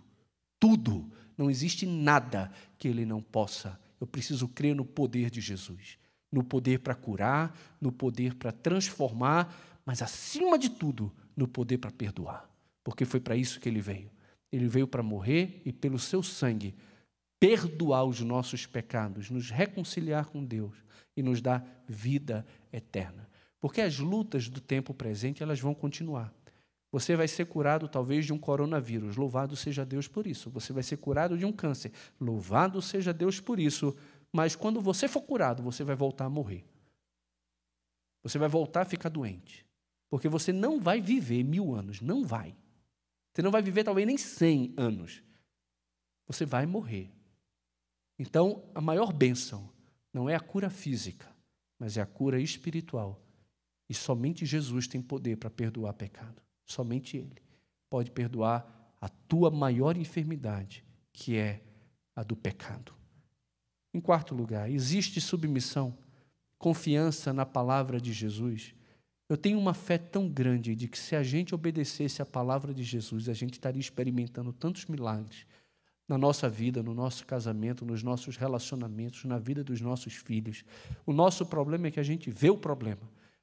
Tudo. 0.58 1.12
Não 1.36 1.50
existe 1.50 1.84
nada 1.84 2.50
que 2.78 2.88
Ele 2.88 3.04
não 3.04 3.20
possa. 3.20 3.78
Eu 4.00 4.06
preciso 4.06 4.48
crer 4.48 4.74
no 4.74 4.84
poder 4.84 5.28
de 5.28 5.42
Jesus. 5.42 5.98
No 6.32 6.42
poder 6.42 6.80
para 6.80 6.94
curar, 6.94 7.54
no 7.80 7.92
poder 7.92 8.34
para 8.34 8.50
transformar, 8.50 9.54
mas 9.86 10.02
acima 10.02 10.58
de 10.58 10.68
tudo, 10.68 11.12
no 11.36 11.46
poder 11.46 11.78
para 11.78 11.92
perdoar, 11.92 12.50
porque 12.82 13.04
foi 13.04 13.20
para 13.20 13.36
isso 13.36 13.60
que 13.60 13.68
ele 13.68 13.80
veio. 13.80 14.10
Ele 14.50 14.66
veio 14.66 14.88
para 14.88 15.02
morrer 15.02 15.62
e, 15.64 15.72
pelo 15.72 15.98
seu 15.98 16.22
sangue, 16.22 16.74
perdoar 17.38 18.04
os 18.04 18.20
nossos 18.20 18.66
pecados, 18.66 19.30
nos 19.30 19.50
reconciliar 19.50 20.26
com 20.26 20.44
Deus 20.44 20.74
e 21.16 21.22
nos 21.22 21.40
dar 21.40 21.64
vida 21.86 22.44
eterna. 22.72 23.28
Porque 23.60 23.80
as 23.80 23.98
lutas 23.98 24.48
do 24.48 24.60
tempo 24.60 24.92
presente, 24.92 25.42
elas 25.42 25.60
vão 25.60 25.74
continuar. 25.74 26.32
Você 26.90 27.14
vai 27.14 27.28
ser 27.28 27.46
curado 27.46 27.88
talvez 27.88 28.24
de 28.24 28.32
um 28.32 28.38
coronavírus, 28.38 29.16
louvado 29.16 29.54
seja 29.54 29.84
Deus 29.84 30.08
por 30.08 30.26
isso. 30.26 30.48
Você 30.50 30.72
vai 30.72 30.82
ser 30.82 30.96
curado 30.96 31.36
de 31.36 31.44
um 31.44 31.52
câncer, 31.52 31.92
louvado 32.18 32.80
seja 32.80 33.12
Deus 33.12 33.40
por 33.40 33.60
isso. 33.60 33.94
Mas 34.32 34.56
quando 34.56 34.80
você 34.80 35.06
for 35.06 35.22
curado, 35.22 35.62
você 35.62 35.84
vai 35.84 35.96
voltar 35.96 36.24
a 36.24 36.30
morrer. 36.30 36.64
Você 38.22 38.38
vai 38.38 38.48
voltar 38.48 38.82
a 38.82 38.86
ficar 38.86 39.08
doente. 39.08 39.65
Porque 40.08 40.28
você 40.28 40.52
não 40.52 40.80
vai 40.80 41.00
viver 41.00 41.42
mil 41.42 41.74
anos. 41.74 42.00
Não 42.00 42.24
vai. 42.24 42.56
Você 43.32 43.42
não 43.42 43.50
vai 43.50 43.62
viver 43.62 43.84
talvez 43.84 44.06
nem 44.06 44.16
cem 44.16 44.72
anos. 44.76 45.22
Você 46.26 46.44
vai 46.44 46.66
morrer. 46.66 47.12
Então, 48.18 48.64
a 48.74 48.80
maior 48.80 49.12
bênção 49.12 49.70
não 50.12 50.28
é 50.28 50.34
a 50.34 50.40
cura 50.40 50.70
física, 50.70 51.30
mas 51.78 51.96
é 51.96 52.00
a 52.00 52.06
cura 52.06 52.40
espiritual. 52.40 53.22
E 53.88 53.94
somente 53.94 54.46
Jesus 54.46 54.86
tem 54.86 55.02
poder 55.02 55.36
para 55.36 55.50
perdoar 55.50 55.92
pecado. 55.92 56.42
Somente 56.64 57.16
Ele 57.16 57.36
pode 57.88 58.10
perdoar 58.10 58.94
a 59.00 59.08
tua 59.08 59.50
maior 59.50 59.96
enfermidade, 59.96 60.84
que 61.12 61.36
é 61.36 61.62
a 62.14 62.22
do 62.22 62.34
pecado. 62.34 62.94
Em 63.92 64.00
quarto 64.00 64.34
lugar, 64.34 64.70
existe 64.70 65.20
submissão, 65.20 65.96
confiança 66.58 67.32
na 67.32 67.46
palavra 67.46 68.00
de 68.00 68.12
Jesus. 68.12 68.74
Eu 69.28 69.36
tenho 69.36 69.58
uma 69.58 69.74
fé 69.74 69.98
tão 69.98 70.28
grande 70.28 70.74
de 70.76 70.86
que 70.86 70.98
se 70.98 71.16
a 71.16 71.22
gente 71.22 71.54
obedecesse 71.54 72.22
à 72.22 72.26
palavra 72.26 72.72
de 72.72 72.84
Jesus, 72.84 73.28
a 73.28 73.32
gente 73.32 73.54
estaria 73.54 73.80
experimentando 73.80 74.52
tantos 74.52 74.86
milagres 74.86 75.46
na 76.08 76.16
nossa 76.16 76.48
vida, 76.48 76.82
no 76.82 76.94
nosso 76.94 77.26
casamento, 77.26 77.84
nos 77.84 78.02
nossos 78.02 78.36
relacionamentos, 78.36 79.24
na 79.24 79.38
vida 79.38 79.64
dos 79.64 79.80
nossos 79.80 80.14
filhos. 80.14 80.64
O 81.04 81.12
nosso 81.12 81.44
problema 81.44 81.88
é 81.88 81.90
que 81.90 81.98
a 81.98 82.04
gente 82.04 82.30
vê 82.30 82.48
o 82.48 82.56
problema. 82.56 83.02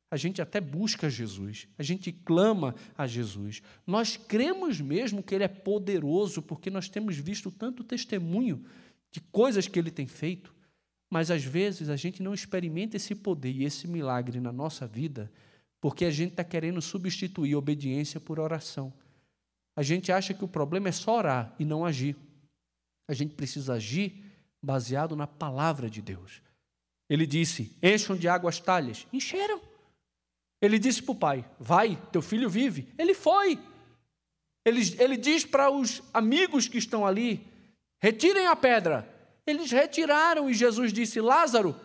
A 0.10 0.16
gente 0.16 0.42
até 0.42 0.62
busca 0.62 1.10
Jesus, 1.10 1.68
a 1.78 1.84
gente 1.84 2.12
clama 2.12 2.76
a 2.96 3.08
Jesus. 3.08 3.62
Nós 3.86 4.16
cremos 4.16 4.80
mesmo 4.80 5.24
que 5.24 5.34
Ele 5.34 5.44
é 5.44 5.48
poderoso, 5.48 6.42
porque 6.42 6.70
nós 6.70 6.88
temos 6.88 7.18
visto 7.18 7.52
tanto 7.52 7.84
testemunho 7.84 8.64
de 9.12 9.20
coisas 9.20 9.68
que 9.68 9.78
Ele 9.78 9.92
tem 9.92 10.08
feito, 10.08 10.54
mas 11.10 11.30
às 11.30 11.44
vezes 11.44 11.90
a 11.90 11.96
gente 11.96 12.22
não 12.24 12.34
experimenta 12.34 12.96
esse 12.96 13.16
poder 13.16 13.52
e 13.52 13.66
esse 13.66 13.88
milagre 13.88 14.40
na 14.40 14.52
nossa 14.52 14.88
vida, 14.88 15.32
porque 15.84 16.06
a 16.06 16.12
gente 16.12 16.30
está 16.30 16.46
querendo 16.46 16.82
substituir 16.82 17.58
obediência 17.58 18.18
por 18.18 18.40
oração. 18.40 18.94
A 19.76 19.84
gente 19.84 20.14
acha 20.14 20.34
que 20.34 20.46
o 20.46 20.48
problema 20.48 20.88
é 20.88 20.94
só 20.94 21.18
orar 21.18 21.54
e 21.60 21.66
não 21.66 21.84
agir. 21.84 22.16
A 23.06 23.14
gente 23.14 23.36
precisa 23.36 23.74
agir 23.74 24.32
baseado 24.62 25.14
na 25.14 25.28
palavra 25.28 25.90
de 25.90 26.02
Deus. 26.02 26.42
Ele 27.10 27.28
disse: 27.28 27.76
encham 27.84 28.16
de 28.16 28.30
água 28.30 28.50
as 28.50 28.62
talhas. 28.62 29.06
Encheram. 29.12 29.60
Ele 30.62 30.80
disse 30.80 31.04
para 31.04 31.12
o 31.12 31.16
pai: 31.16 31.46
vai, 31.60 32.02
teu 32.14 32.22
filho 32.22 32.50
vive. 32.50 32.88
Ele 32.98 33.14
foi. 33.14 33.60
Ele, 34.64 34.80
ele 34.98 35.18
diz 35.18 35.44
para 35.44 35.70
os 35.70 36.02
amigos 36.14 36.70
que 36.70 36.78
estão 36.78 37.06
ali: 37.06 37.46
retirem 38.02 38.48
a 38.48 38.56
pedra. 38.56 39.06
Eles 39.46 39.70
retiraram 39.70 40.50
e 40.50 40.54
Jesus 40.54 40.94
disse: 40.94 41.20
Lázaro, 41.20 41.76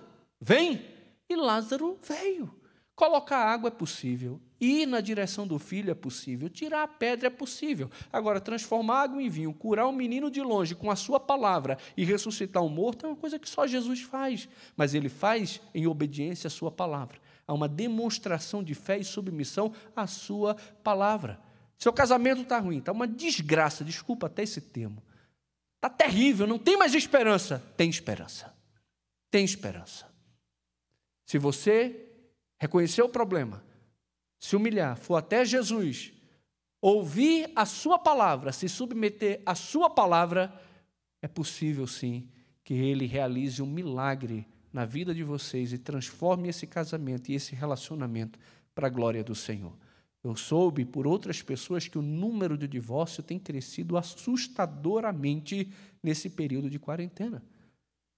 vem. 0.40 0.86
E 1.28 1.34
Lázaro 1.34 1.98
veio. 2.00 2.57
Colocar 2.98 3.44
água 3.44 3.68
é 3.68 3.70
possível, 3.70 4.40
ir 4.60 4.84
na 4.84 5.00
direção 5.00 5.46
do 5.46 5.56
filho 5.56 5.88
é 5.88 5.94
possível, 5.94 6.48
tirar 6.48 6.82
a 6.82 6.88
pedra 6.88 7.28
é 7.28 7.30
possível. 7.30 7.88
Agora, 8.12 8.40
transformar 8.40 9.02
água 9.02 9.22
em 9.22 9.28
vinho, 9.28 9.54
curar 9.54 9.86
um 9.86 9.92
menino 9.92 10.28
de 10.28 10.42
longe 10.42 10.74
com 10.74 10.90
a 10.90 10.96
sua 10.96 11.20
palavra 11.20 11.78
e 11.96 12.04
ressuscitar 12.04 12.60
um 12.60 12.68
morto 12.68 13.06
é 13.06 13.08
uma 13.08 13.14
coisa 13.14 13.38
que 13.38 13.48
só 13.48 13.68
Jesus 13.68 14.00
faz. 14.02 14.48
Mas 14.76 14.94
ele 14.94 15.08
faz 15.08 15.60
em 15.72 15.86
obediência 15.86 16.48
à 16.48 16.50
sua 16.50 16.72
palavra. 16.72 17.20
Há 17.46 17.54
uma 17.54 17.68
demonstração 17.68 18.64
de 18.64 18.74
fé 18.74 18.98
e 18.98 19.04
submissão 19.04 19.72
à 19.94 20.08
sua 20.08 20.56
palavra. 20.82 21.40
Seu 21.78 21.92
casamento 21.92 22.42
está 22.42 22.58
ruim, 22.58 22.78
está 22.78 22.90
uma 22.90 23.06
desgraça, 23.06 23.84
desculpa 23.84 24.26
até 24.26 24.42
esse 24.42 24.60
termo. 24.60 25.00
Está 25.76 25.88
terrível, 25.88 26.48
não 26.48 26.58
tem 26.58 26.76
mais 26.76 26.96
esperança. 26.96 27.62
Tem 27.76 27.88
esperança. 27.88 28.52
Tem 29.30 29.44
esperança. 29.44 30.04
Se 31.24 31.38
você 31.38 32.07
reconhecer 32.58 33.02
o 33.02 33.08
problema, 33.08 33.62
se 34.38 34.56
humilhar, 34.56 34.96
for 34.96 35.16
até 35.16 35.44
Jesus, 35.44 36.12
ouvir 36.80 37.50
a 37.54 37.64
Sua 37.64 37.98
palavra, 37.98 38.52
se 38.52 38.68
submeter 38.68 39.42
à 39.44 39.54
Sua 39.54 39.90
palavra, 39.90 40.52
é 41.20 41.28
possível 41.28 41.86
sim 41.86 42.28
que 42.62 42.74
Ele 42.74 43.06
realize 43.06 43.62
um 43.62 43.66
milagre 43.66 44.46
na 44.72 44.84
vida 44.84 45.14
de 45.14 45.24
vocês 45.24 45.72
e 45.72 45.78
transforme 45.78 46.48
esse 46.48 46.66
casamento 46.66 47.30
e 47.30 47.34
esse 47.34 47.54
relacionamento 47.54 48.38
para 48.74 48.86
a 48.86 48.90
glória 48.90 49.24
do 49.24 49.34
Senhor. 49.34 49.72
Eu 50.22 50.36
soube 50.36 50.84
por 50.84 51.06
outras 51.06 51.42
pessoas 51.42 51.88
que 51.88 51.98
o 51.98 52.02
número 52.02 52.58
de 52.58 52.68
divórcio 52.68 53.22
tem 53.22 53.38
crescido 53.38 53.96
assustadoramente 53.96 55.72
nesse 56.02 56.28
período 56.28 56.68
de 56.68 56.78
quarentena. 56.78 57.42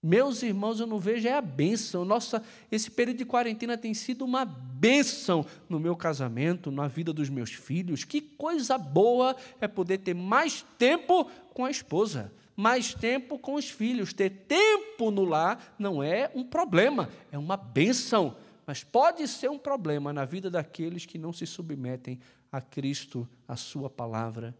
Meus 0.02 0.42
irmãos, 0.42 0.80
eu 0.80 0.86
não 0.86 0.98
vejo 0.98 1.28
é 1.28 1.34
a 1.34 1.42
bênção. 1.42 2.06
Nossa, 2.06 2.42
esse 2.72 2.90
período 2.90 3.18
de 3.18 3.26
quarentena 3.26 3.76
tem 3.76 3.92
sido 3.92 4.24
uma 4.24 4.46
bênção 4.46 5.44
no 5.68 5.78
meu 5.78 5.94
casamento, 5.94 6.70
na 6.70 6.88
vida 6.88 7.12
dos 7.12 7.28
meus 7.28 7.52
filhos. 7.52 8.02
Que 8.02 8.22
coisa 8.22 8.78
boa 8.78 9.36
é 9.60 9.68
poder 9.68 9.98
ter 9.98 10.14
mais 10.14 10.64
tempo 10.78 11.30
com 11.52 11.66
a 11.66 11.70
esposa, 11.70 12.32
mais 12.56 12.94
tempo 12.94 13.38
com 13.38 13.54
os 13.54 13.68
filhos. 13.68 14.14
Ter 14.14 14.30
tempo 14.30 15.10
no 15.10 15.22
lar 15.22 15.74
não 15.78 16.02
é 16.02 16.30
um 16.34 16.44
problema, 16.44 17.10
é 17.30 17.36
uma 17.36 17.58
bênção. 17.58 18.34
Mas 18.66 18.82
pode 18.82 19.28
ser 19.28 19.50
um 19.50 19.58
problema 19.58 20.14
na 20.14 20.24
vida 20.24 20.48
daqueles 20.48 21.04
que 21.04 21.18
não 21.18 21.32
se 21.32 21.46
submetem 21.46 22.18
a 22.50 22.60
Cristo, 22.60 23.28
a 23.46 23.54
Sua 23.54 23.90
palavra, 23.90 24.56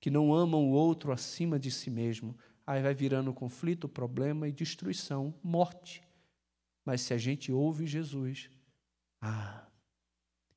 que 0.00 0.10
não 0.10 0.34
amam 0.34 0.64
o 0.64 0.72
outro 0.72 1.12
acima 1.12 1.56
de 1.56 1.70
si 1.70 1.88
mesmo 1.88 2.34
aí 2.66 2.82
vai 2.82 2.94
virando 2.94 3.32
conflito, 3.32 3.88
problema 3.88 4.48
e 4.48 4.52
destruição, 4.52 5.34
morte. 5.42 6.02
Mas 6.84 7.00
se 7.02 7.14
a 7.14 7.18
gente 7.18 7.52
ouve 7.52 7.86
Jesus, 7.86 8.50
ah, 9.20 9.66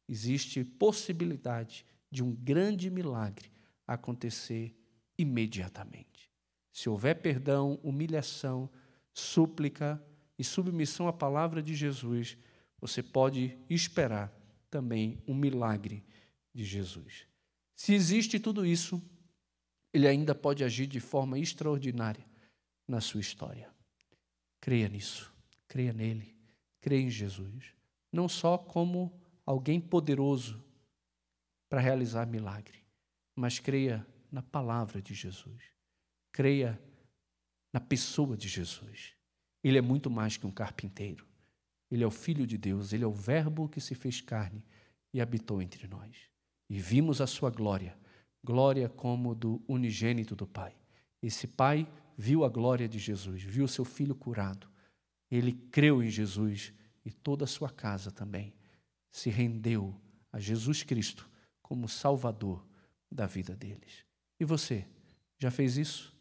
existe 0.07 0.63
possibilidade 0.63 1.85
de 2.11 2.23
um 2.23 2.33
grande 2.33 2.89
milagre 2.89 3.51
acontecer 3.87 4.75
imediatamente. 5.17 6.31
Se 6.71 6.89
houver 6.89 7.21
perdão, 7.21 7.79
humilhação, 7.83 8.69
súplica 9.13 10.03
e 10.37 10.43
submissão 10.43 11.07
à 11.07 11.13
palavra 11.13 11.61
de 11.61 11.73
Jesus, 11.73 12.37
você 12.79 13.01
pode 13.01 13.57
esperar 13.69 14.33
também 14.69 15.21
um 15.27 15.33
milagre 15.33 16.03
de 16.53 16.65
Jesus. 16.65 17.27
Se 17.75 17.93
existe 17.93 18.39
tudo 18.39 18.65
isso, 18.65 19.01
ele 19.95 20.09
ainda 20.09 20.35
pode 20.35 20.61
agir 20.61 20.87
de 20.87 20.99
forma 20.99 21.39
extraordinária 21.39 22.25
na 22.85 22.99
sua 22.99 23.21
história. 23.21 23.73
Creia 24.59 24.89
nisso, 24.89 25.33
creia 25.69 25.93
nele, 25.93 26.35
creia 26.81 27.01
em 27.01 27.09
Jesus, 27.09 27.73
não 28.11 28.27
só 28.27 28.57
como 28.57 29.17
alguém 29.45 29.79
poderoso 29.79 30.61
para 31.69 31.79
realizar 31.79 32.27
milagre, 32.27 32.83
mas 33.33 33.57
creia 33.57 34.05
na 34.29 34.41
palavra 34.41 35.01
de 35.01 35.13
Jesus, 35.13 35.63
creia 36.29 36.77
na 37.71 37.79
pessoa 37.79 38.35
de 38.35 38.49
Jesus. 38.49 39.13
Ele 39.63 39.77
é 39.77 39.81
muito 39.81 40.09
mais 40.09 40.35
que 40.35 40.45
um 40.45 40.51
carpinteiro. 40.51 41.25
Ele 41.89 42.03
é 42.03 42.07
o 42.07 42.11
Filho 42.11 42.45
de 42.45 42.57
Deus, 42.57 42.91
ele 42.91 43.05
é 43.05 43.07
o 43.07 43.13
Verbo 43.13 43.69
que 43.69 43.79
se 43.79 43.95
fez 43.95 44.19
carne 44.19 44.61
e 45.13 45.21
habitou 45.21 45.61
entre 45.61 45.87
nós. 45.87 46.29
E 46.69 46.77
vimos 46.81 47.21
a 47.21 47.27
sua 47.27 47.49
glória 47.49 47.97
glória 48.45 48.87
como 48.87 49.33
do 49.33 49.59
unigênito 49.67 50.35
do 50.35 50.45
Pai. 50.45 50.75
Esse 51.21 51.47
pai 51.47 51.87
viu 52.15 52.45
a 52.45 52.49
glória 52.49 52.87
de 52.87 52.99
Jesus, 52.99 53.41
viu 53.41 53.67
seu 53.67 53.83
filho 53.83 54.13
curado. 54.13 54.69
Ele 55.29 55.51
creu 55.51 56.03
em 56.03 56.09
Jesus 56.09 56.71
e 57.03 57.11
toda 57.11 57.45
a 57.45 57.47
sua 57.47 57.69
casa 57.69 58.11
também 58.11 58.53
se 59.11 59.31
rendeu 59.31 59.99
a 60.31 60.39
Jesus 60.39 60.83
Cristo 60.83 61.27
como 61.61 61.89
Salvador 61.89 62.63
da 63.11 63.25
vida 63.25 63.55
deles. 63.55 64.05
E 64.39 64.45
você, 64.45 64.85
já 65.39 65.49
fez 65.49 65.77
isso? 65.77 66.13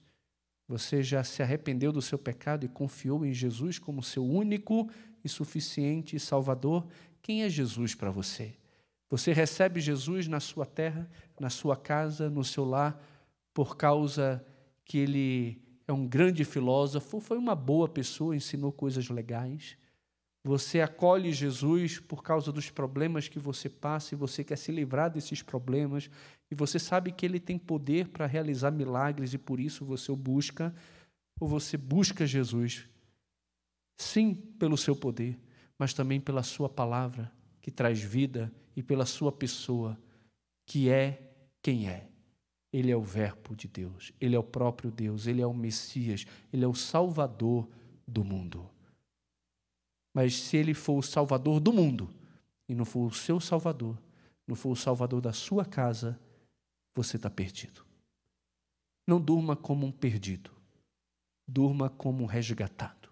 Você 0.66 1.02
já 1.02 1.22
se 1.22 1.42
arrependeu 1.42 1.92
do 1.92 2.00
seu 2.00 2.18
pecado 2.18 2.64
e 2.64 2.68
confiou 2.68 3.26
em 3.26 3.34
Jesus 3.34 3.78
como 3.78 4.02
seu 4.02 4.24
único 4.24 4.88
e 5.22 5.28
suficiente 5.28 6.18
Salvador? 6.18 6.86
Quem 7.20 7.42
é 7.42 7.50
Jesus 7.50 7.94
para 7.94 8.10
você? 8.10 8.56
Você 9.14 9.32
recebe 9.32 9.80
Jesus 9.80 10.26
na 10.26 10.40
sua 10.40 10.66
terra, 10.66 11.08
na 11.38 11.48
sua 11.48 11.76
casa, 11.76 12.28
no 12.28 12.42
seu 12.42 12.64
lar, 12.64 13.00
por 13.54 13.76
causa 13.76 14.44
que 14.84 14.98
ele 14.98 15.62
é 15.86 15.92
um 15.92 16.04
grande 16.04 16.44
filósofo, 16.44 17.20
foi 17.20 17.38
uma 17.38 17.54
boa 17.54 17.88
pessoa, 17.88 18.34
ensinou 18.34 18.72
coisas 18.72 19.08
legais. 19.08 19.78
Você 20.42 20.80
acolhe 20.80 21.32
Jesus 21.32 22.00
por 22.00 22.24
causa 22.24 22.50
dos 22.50 22.70
problemas 22.70 23.28
que 23.28 23.38
você 23.38 23.68
passa 23.68 24.16
e 24.16 24.18
você 24.18 24.42
quer 24.42 24.58
se 24.58 24.72
livrar 24.72 25.12
desses 25.12 25.42
problemas, 25.42 26.10
e 26.50 26.54
você 26.56 26.80
sabe 26.80 27.12
que 27.12 27.24
ele 27.24 27.38
tem 27.38 27.56
poder 27.56 28.08
para 28.08 28.26
realizar 28.26 28.72
milagres 28.72 29.32
e 29.32 29.38
por 29.38 29.60
isso 29.60 29.84
você 29.84 30.10
o 30.10 30.16
busca, 30.16 30.74
ou 31.38 31.46
você 31.46 31.76
busca 31.76 32.26
Jesus, 32.26 32.90
sim, 33.96 34.34
pelo 34.34 34.76
seu 34.76 34.96
poder, 34.96 35.38
mas 35.78 35.94
também 35.94 36.20
pela 36.20 36.42
sua 36.42 36.68
palavra 36.68 37.30
que 37.64 37.70
traz 37.70 37.98
vida 37.98 38.52
e 38.76 38.82
pela 38.82 39.06
sua 39.06 39.32
pessoa, 39.32 39.98
que 40.66 40.90
é 40.90 41.32
quem 41.62 41.88
é. 41.88 42.10
Ele 42.70 42.90
é 42.90 42.96
o 42.96 43.00
Verbo 43.00 43.56
de 43.56 43.66
Deus, 43.66 44.12
ele 44.20 44.36
é 44.36 44.38
o 44.38 44.44
próprio 44.44 44.90
Deus, 44.90 45.26
ele 45.26 45.40
é 45.40 45.46
o 45.46 45.54
Messias, 45.54 46.26
ele 46.52 46.62
é 46.62 46.68
o 46.68 46.74
Salvador 46.74 47.66
do 48.06 48.22
mundo. 48.22 48.68
Mas 50.12 50.36
se 50.36 50.58
ele 50.58 50.74
for 50.74 50.98
o 50.98 51.02
Salvador 51.02 51.58
do 51.58 51.72
mundo, 51.72 52.14
e 52.68 52.74
não 52.74 52.84
for 52.84 53.06
o 53.06 53.14
seu 53.14 53.40
Salvador, 53.40 53.96
não 54.46 54.54
for 54.54 54.72
o 54.72 54.76
Salvador 54.76 55.22
da 55.22 55.32
sua 55.32 55.64
casa, 55.64 56.20
você 56.94 57.16
está 57.16 57.30
perdido. 57.30 57.82
Não 59.08 59.18
durma 59.18 59.56
como 59.56 59.86
um 59.86 59.90
perdido, 59.90 60.50
durma 61.48 61.88
como 61.88 62.24
um 62.24 62.26
resgatado, 62.26 63.08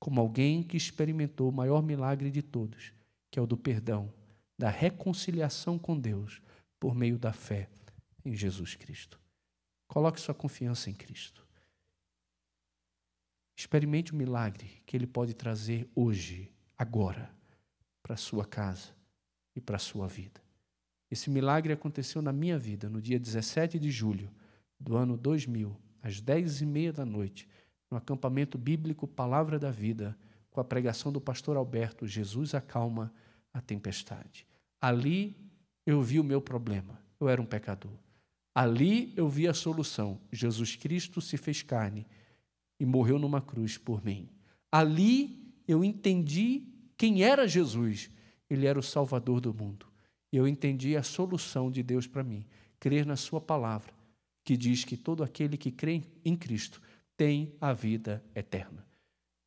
como 0.00 0.18
alguém 0.18 0.62
que 0.62 0.78
experimentou 0.78 1.50
o 1.50 1.52
maior 1.52 1.82
milagre 1.82 2.30
de 2.30 2.40
todos, 2.40 2.90
que 3.32 3.38
é 3.38 3.42
o 3.42 3.46
do 3.46 3.56
perdão, 3.56 4.12
da 4.58 4.68
reconciliação 4.68 5.78
com 5.78 5.98
Deus 5.98 6.42
por 6.78 6.94
meio 6.94 7.18
da 7.18 7.32
fé 7.32 7.70
em 8.22 8.34
Jesus 8.34 8.74
Cristo. 8.74 9.18
Coloque 9.88 10.20
sua 10.20 10.34
confiança 10.34 10.90
em 10.90 10.94
Cristo. 10.94 11.44
Experimente 13.56 14.12
o 14.12 14.16
milagre 14.16 14.82
que 14.84 14.94
Ele 14.94 15.06
pode 15.06 15.32
trazer 15.32 15.88
hoje, 15.94 16.52
agora, 16.76 17.34
para 18.02 18.14
a 18.14 18.18
sua 18.18 18.44
casa 18.44 18.94
e 19.56 19.60
para 19.62 19.76
a 19.76 19.80
sua 19.80 20.06
vida. 20.06 20.42
Esse 21.10 21.30
milagre 21.30 21.72
aconteceu 21.72 22.20
na 22.20 22.32
minha 22.32 22.58
vida 22.58 22.90
no 22.90 23.00
dia 23.00 23.18
17 23.18 23.78
de 23.78 23.90
julho 23.90 24.30
do 24.78 24.94
ano 24.94 25.16
2000, 25.16 25.74
às 26.02 26.20
dez 26.20 26.60
e 26.60 26.66
meia 26.66 26.92
da 26.92 27.06
noite, 27.06 27.48
no 27.90 27.96
acampamento 27.96 28.58
bíblico 28.58 29.06
Palavra 29.06 29.58
da 29.58 29.70
Vida, 29.70 30.18
com 30.52 30.60
a 30.60 30.64
pregação 30.64 31.10
do 31.10 31.20
pastor 31.20 31.56
Alberto, 31.56 32.06
Jesus 32.06 32.54
acalma 32.54 33.12
a 33.52 33.60
tempestade. 33.60 34.46
Ali 34.80 35.34
eu 35.86 36.00
vi 36.02 36.20
o 36.20 36.24
meu 36.24 36.40
problema, 36.40 37.00
eu 37.18 37.28
era 37.28 37.40
um 37.40 37.46
pecador. 37.46 37.92
Ali 38.54 39.12
eu 39.16 39.28
vi 39.28 39.48
a 39.48 39.54
solução. 39.54 40.20
Jesus 40.30 40.76
Cristo 40.76 41.20
se 41.20 41.38
fez 41.38 41.62
carne 41.62 42.06
e 42.78 42.84
morreu 42.84 43.18
numa 43.18 43.40
cruz 43.40 43.78
por 43.78 44.04
mim. 44.04 44.28
Ali 44.70 45.54
eu 45.66 45.82
entendi 45.82 46.66
quem 46.98 47.22
era 47.22 47.48
Jesus. 47.48 48.10
Ele 48.50 48.66
era 48.66 48.78
o 48.78 48.82
Salvador 48.82 49.40
do 49.40 49.54
mundo. 49.54 49.86
E 50.30 50.36
eu 50.36 50.46
entendi 50.46 50.96
a 50.96 51.02
solução 51.02 51.70
de 51.70 51.82
Deus 51.82 52.06
para 52.06 52.22
mim: 52.22 52.44
crer 52.78 53.06
na 53.06 53.16
Sua 53.16 53.40
palavra, 53.40 53.92
que 54.44 54.56
diz 54.56 54.84
que 54.84 54.96
todo 54.96 55.24
aquele 55.24 55.56
que 55.56 55.70
crê 55.70 56.02
em 56.22 56.36
Cristo 56.36 56.82
tem 57.16 57.54
a 57.60 57.72
vida 57.72 58.22
eterna. 58.34 58.91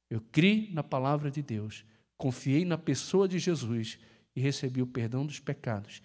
Eu 0.09 0.21
criei 0.21 0.71
na 0.71 0.83
palavra 0.83 1.31
de 1.31 1.41
Deus, 1.41 1.85
confiei 2.17 2.63
na 2.65 2.77
pessoa 2.77 3.27
de 3.27 3.39
Jesus 3.39 3.99
e 4.35 4.41
recebi 4.41 4.81
o 4.81 4.87
perdão 4.87 5.25
dos 5.25 5.39
pecados, 5.39 6.01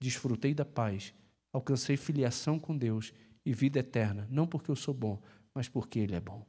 desfrutei 0.00 0.54
da 0.54 0.64
paz, 0.64 1.14
alcancei 1.52 1.96
filiação 1.96 2.58
com 2.58 2.76
Deus 2.76 3.12
e 3.44 3.52
vida 3.52 3.78
eterna, 3.78 4.26
não 4.30 4.46
porque 4.46 4.70
eu 4.70 4.76
sou 4.76 4.94
bom, 4.94 5.22
mas 5.54 5.68
porque 5.68 5.98
Ele 5.98 6.14
é 6.14 6.20
bom. 6.20 6.46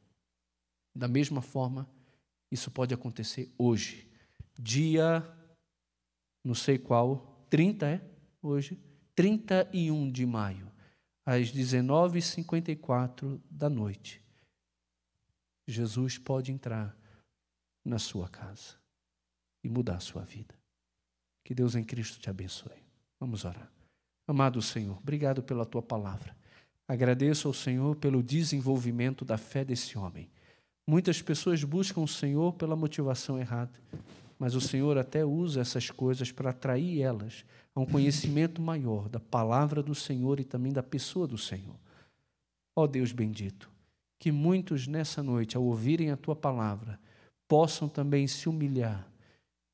Da 0.95 1.07
mesma 1.07 1.41
forma, 1.41 1.89
isso 2.51 2.71
pode 2.71 2.93
acontecer 2.93 3.51
hoje, 3.57 4.09
dia, 4.57 5.23
não 6.43 6.55
sei 6.55 6.77
qual, 6.77 7.45
30 7.49 7.85
é? 7.87 8.01
Hoje, 8.41 8.79
31 9.15 10.11
de 10.11 10.25
maio 10.25 10.71
às 11.25 11.51
19h54 11.51 13.41
da 13.49 13.69
noite, 13.69 14.21
Jesus 15.67 16.17
pode 16.17 16.51
entrar 16.51 16.95
na 17.83 17.99
sua 17.99 18.29
casa 18.29 18.75
e 19.63 19.69
mudar 19.69 19.95
a 19.95 19.99
sua 19.99 20.23
vida. 20.23 20.55
Que 21.43 21.53
Deus 21.53 21.75
em 21.75 21.83
Cristo 21.83 22.19
te 22.19 22.29
abençoe. 22.29 22.83
Vamos 23.19 23.45
orar. 23.45 23.71
Amado 24.27 24.61
Senhor, 24.61 24.97
obrigado 24.97 25.43
pela 25.43 25.65
tua 25.65 25.81
palavra. 25.81 26.35
Agradeço 26.87 27.47
ao 27.47 27.53
Senhor 27.53 27.95
pelo 27.95 28.21
desenvolvimento 28.21 29.23
da 29.23 29.37
fé 29.37 29.63
desse 29.63 29.97
homem. 29.97 30.29
Muitas 30.87 31.21
pessoas 31.21 31.63
buscam 31.63 32.01
o 32.01 32.07
Senhor 32.07 32.53
pela 32.53 32.75
motivação 32.75 33.39
errada, 33.39 33.79
mas 34.37 34.53
o 34.53 34.61
Senhor 34.61 34.97
até 34.97 35.25
usa 35.25 35.61
essas 35.61 35.89
coisas 35.89 36.31
para 36.31 36.51
atrair 36.51 37.01
elas 37.01 37.43
a 37.73 37.79
um 37.79 37.85
conhecimento 37.85 38.61
maior 38.61 39.09
da 39.09 39.19
palavra 39.19 39.81
do 39.81 39.95
Senhor 39.95 40.39
e 40.39 40.43
também 40.43 40.71
da 40.71 40.83
pessoa 40.83 41.27
do 41.27 41.37
Senhor. 41.37 41.75
Ó 42.75 42.83
oh 42.83 42.87
Deus 42.87 43.11
bendito, 43.11 43.71
que 44.25 44.31
muitos 44.31 44.87
nessa 44.87 45.21
noite, 45.21 45.55
ao 45.55 45.61
ouvirem 45.61 46.09
a 46.09 46.17
tua 46.17 46.35
palavra, 46.35 46.99
possam 47.47 47.87
também 47.87 48.25
se 48.25 48.49
humilhar, 48.49 49.07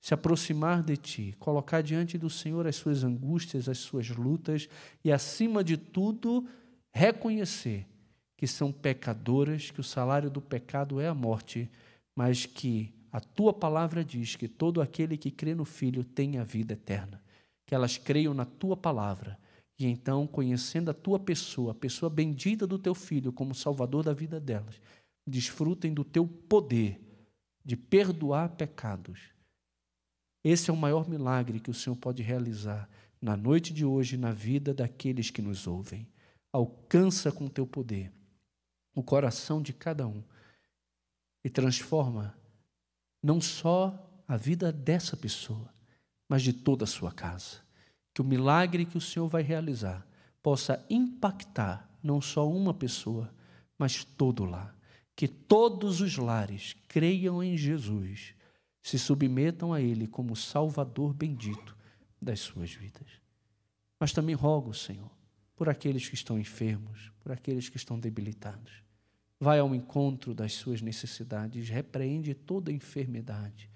se 0.01 0.13
aproximar 0.13 0.83
de 0.83 0.97
ti, 0.97 1.33
colocar 1.39 1.79
diante 1.79 2.17
do 2.17 2.29
Senhor 2.29 2.67
as 2.67 2.75
suas 2.75 3.01
angústias, 3.01 3.69
as 3.69 3.77
suas 3.77 4.09
lutas 4.09 4.67
e, 5.05 5.09
acima 5.09 5.63
de 5.63 5.77
tudo, 5.77 6.45
reconhecer 6.93 7.87
que 8.35 8.45
são 8.45 8.73
pecadoras, 8.73 9.71
que 9.71 9.79
o 9.79 9.85
salário 9.85 10.29
do 10.29 10.41
pecado 10.41 10.99
é 10.99 11.07
a 11.07 11.13
morte, 11.13 11.71
mas 12.13 12.45
que 12.45 12.93
a 13.09 13.21
tua 13.21 13.53
palavra 13.53 14.03
diz 14.03 14.35
que 14.35 14.49
todo 14.49 14.81
aquele 14.81 15.15
que 15.15 15.31
crê 15.31 15.55
no 15.55 15.63
Filho 15.63 16.03
tem 16.03 16.39
a 16.39 16.43
vida 16.43 16.73
eterna 16.73 17.21
que 17.65 17.73
elas 17.73 17.97
creiam 17.97 18.33
na 18.33 18.43
tua 18.43 18.75
palavra 18.75 19.39
e 19.81 19.85
então, 19.85 20.27
conhecendo 20.27 20.91
a 20.91 20.93
tua 20.93 21.19
pessoa, 21.19 21.71
a 21.71 21.75
pessoa 21.75 22.09
bendita 22.09 22.67
do 22.67 22.77
teu 22.77 22.93
filho 22.93 23.33
como 23.33 23.55
salvador 23.55 24.03
da 24.03 24.13
vida 24.13 24.39
delas, 24.39 24.79
desfrutem 25.25 25.93
do 25.93 26.03
teu 26.03 26.27
poder 26.27 26.99
de 27.63 27.75
perdoar 27.75 28.49
pecados. 28.49 29.19
Esse 30.43 30.69
é 30.69 30.73
o 30.73 30.77
maior 30.77 31.07
milagre 31.07 31.59
que 31.59 31.69
o 31.69 31.73
Senhor 31.73 31.95
pode 31.95 32.23
realizar 32.23 32.89
na 33.21 33.37
noite 33.37 33.73
de 33.73 33.85
hoje 33.85 34.17
na 34.17 34.31
vida 34.31 34.73
daqueles 34.73 35.29
que 35.29 35.41
nos 35.41 35.67
ouvem. 35.67 36.07
Alcança 36.51 37.31
com 37.31 37.47
teu 37.47 37.65
poder 37.65 38.11
o 38.93 39.01
coração 39.01 39.61
de 39.61 39.71
cada 39.71 40.07
um 40.07 40.23
e 41.43 41.49
transforma 41.49 42.37
não 43.23 43.39
só 43.39 44.23
a 44.27 44.35
vida 44.35 44.71
dessa 44.71 45.15
pessoa, 45.15 45.73
mas 46.27 46.41
de 46.41 46.53
toda 46.53 46.83
a 46.83 46.87
sua 46.87 47.11
casa. 47.11 47.61
Que 48.13 48.21
o 48.21 48.25
milagre 48.25 48.85
que 48.85 48.97
o 48.97 49.01
Senhor 49.01 49.27
vai 49.27 49.41
realizar 49.41 50.05
possa 50.41 50.83
impactar 50.89 51.89
não 52.03 52.19
só 52.19 52.49
uma 52.49 52.73
pessoa, 52.73 53.33
mas 53.77 54.03
todo 54.03 54.45
lar. 54.45 54.75
Que 55.15 55.27
todos 55.27 56.01
os 56.01 56.17
lares 56.17 56.75
creiam 56.87 57.43
em 57.43 57.55
Jesus, 57.55 58.33
se 58.81 58.97
submetam 58.97 59.73
a 59.73 59.79
Ele 59.79 60.07
como 60.07 60.35
Salvador 60.35 61.13
bendito 61.13 61.77
das 62.21 62.39
suas 62.39 62.73
vidas. 62.73 63.07
Mas 63.99 64.11
também 64.11 64.33
rogo, 64.33 64.73
Senhor, 64.73 65.11
por 65.55 65.69
aqueles 65.69 66.09
que 66.09 66.15
estão 66.15 66.39
enfermos, 66.39 67.11
por 67.19 67.31
aqueles 67.31 67.69
que 67.69 67.77
estão 67.77 67.99
debilitados. 67.99 68.83
Vai 69.39 69.59
ao 69.59 69.73
encontro 69.75 70.33
das 70.33 70.53
suas 70.53 70.81
necessidades, 70.81 71.69
repreende 71.69 72.33
toda 72.33 72.71
enfermidade. 72.71 73.69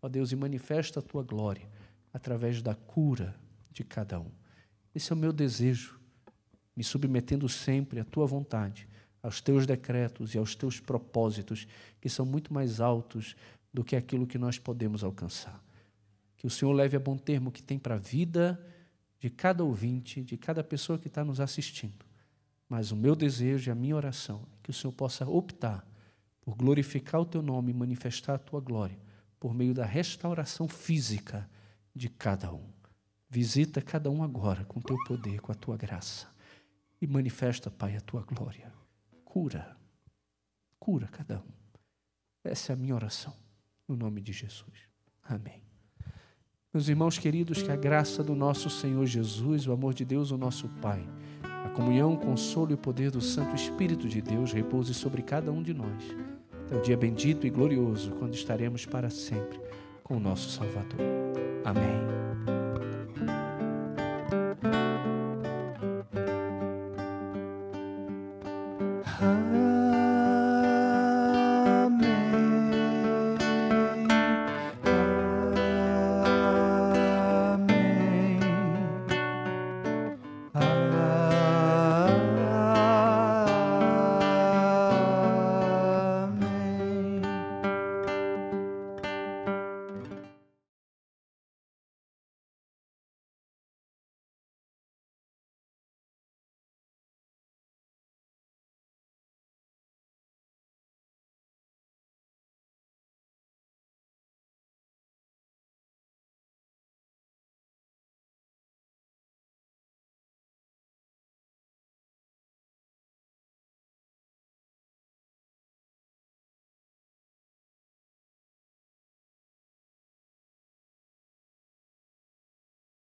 Ó 0.00 0.08
Deus, 0.08 0.32
e 0.32 0.36
manifesta 0.36 1.00
a 1.00 1.02
tua 1.02 1.22
glória 1.22 1.68
através 2.12 2.60
da 2.62 2.74
cura 2.74 3.34
de 3.72 3.82
cada 3.84 4.20
um. 4.20 4.30
Esse 4.94 5.12
é 5.12 5.14
o 5.14 5.18
meu 5.18 5.32
desejo, 5.32 5.98
me 6.76 6.84
submetendo 6.84 7.48
sempre 7.48 8.00
à 8.00 8.04
tua 8.04 8.26
vontade, 8.26 8.88
aos 9.22 9.40
teus 9.40 9.66
decretos 9.66 10.34
e 10.34 10.38
aos 10.38 10.54
teus 10.54 10.80
propósitos, 10.80 11.66
que 12.00 12.08
são 12.08 12.26
muito 12.26 12.52
mais 12.52 12.80
altos 12.80 13.36
do 13.72 13.82
que 13.82 13.96
aquilo 13.96 14.26
que 14.26 14.38
nós 14.38 14.58
podemos 14.58 15.02
alcançar. 15.02 15.62
Que 16.36 16.46
o 16.46 16.50
Senhor 16.50 16.72
leve 16.72 16.96
a 16.96 17.00
bom 17.00 17.16
termo 17.16 17.48
o 17.48 17.52
que 17.52 17.62
tem 17.62 17.78
para 17.78 17.94
a 17.94 17.98
vida 17.98 18.60
de 19.18 19.30
cada 19.30 19.62
ouvinte, 19.62 20.22
de 20.22 20.36
cada 20.36 20.64
pessoa 20.64 20.98
que 20.98 21.06
está 21.06 21.24
nos 21.24 21.40
assistindo. 21.40 22.04
Mas 22.68 22.90
o 22.90 22.96
meu 22.96 23.14
desejo 23.14 23.70
e 23.70 23.72
a 23.72 23.74
minha 23.74 23.94
oração 23.94 24.42
é 24.52 24.56
que 24.62 24.70
o 24.70 24.72
Senhor 24.72 24.92
possa 24.92 25.24
optar 25.24 25.86
por 26.40 26.56
glorificar 26.56 27.20
o 27.20 27.24
teu 27.24 27.40
nome 27.40 27.70
e 27.70 27.74
manifestar 27.74 28.34
a 28.34 28.38
tua 28.38 28.60
glória 28.60 28.98
por 29.38 29.54
meio 29.54 29.72
da 29.72 29.84
restauração 29.84 30.66
física 30.66 31.48
de 31.94 32.08
cada 32.08 32.52
um. 32.52 32.71
Visita 33.32 33.80
cada 33.80 34.10
um 34.10 34.22
agora 34.22 34.62
com 34.66 34.78
teu 34.78 34.94
poder, 35.06 35.40
com 35.40 35.50
a 35.50 35.54
tua 35.54 35.74
graça. 35.74 36.26
E 37.00 37.06
manifesta, 37.06 37.70
Pai, 37.70 37.96
a 37.96 38.00
tua 38.02 38.20
glória. 38.20 38.70
Cura. 39.24 39.74
Cura 40.78 41.08
cada 41.08 41.38
um. 41.38 41.52
Essa 42.44 42.72
é 42.72 42.74
a 42.74 42.76
minha 42.76 42.94
oração. 42.94 43.32
No 43.88 43.96
nome 43.96 44.20
de 44.20 44.34
Jesus. 44.34 44.86
Amém. 45.22 45.62
Meus 46.74 46.88
irmãos 46.88 47.16
queridos, 47.16 47.62
que 47.62 47.70
a 47.70 47.76
graça 47.76 48.22
do 48.22 48.34
nosso 48.34 48.68
Senhor 48.68 49.06
Jesus, 49.06 49.66
o 49.66 49.72
amor 49.72 49.94
de 49.94 50.04
Deus, 50.04 50.30
o 50.30 50.36
nosso 50.36 50.68
Pai, 50.82 51.02
a 51.64 51.70
comunhão, 51.70 52.12
o 52.12 52.18
consolo 52.18 52.72
e 52.72 52.74
o 52.74 52.78
poder 52.78 53.10
do 53.10 53.22
Santo 53.22 53.54
Espírito 53.54 54.06
de 54.06 54.20
Deus 54.20 54.52
repouse 54.52 54.92
sobre 54.92 55.22
cada 55.22 55.50
um 55.50 55.62
de 55.62 55.72
nós. 55.72 56.04
É 56.70 56.76
o 56.76 56.82
dia 56.82 56.98
bendito 56.98 57.46
e 57.46 57.50
glorioso 57.50 58.12
quando 58.18 58.34
estaremos 58.34 58.84
para 58.84 59.08
sempre 59.08 59.58
com 60.04 60.18
o 60.18 60.20
nosso 60.20 60.50
Salvador. 60.50 61.00
Amém. 61.64 62.21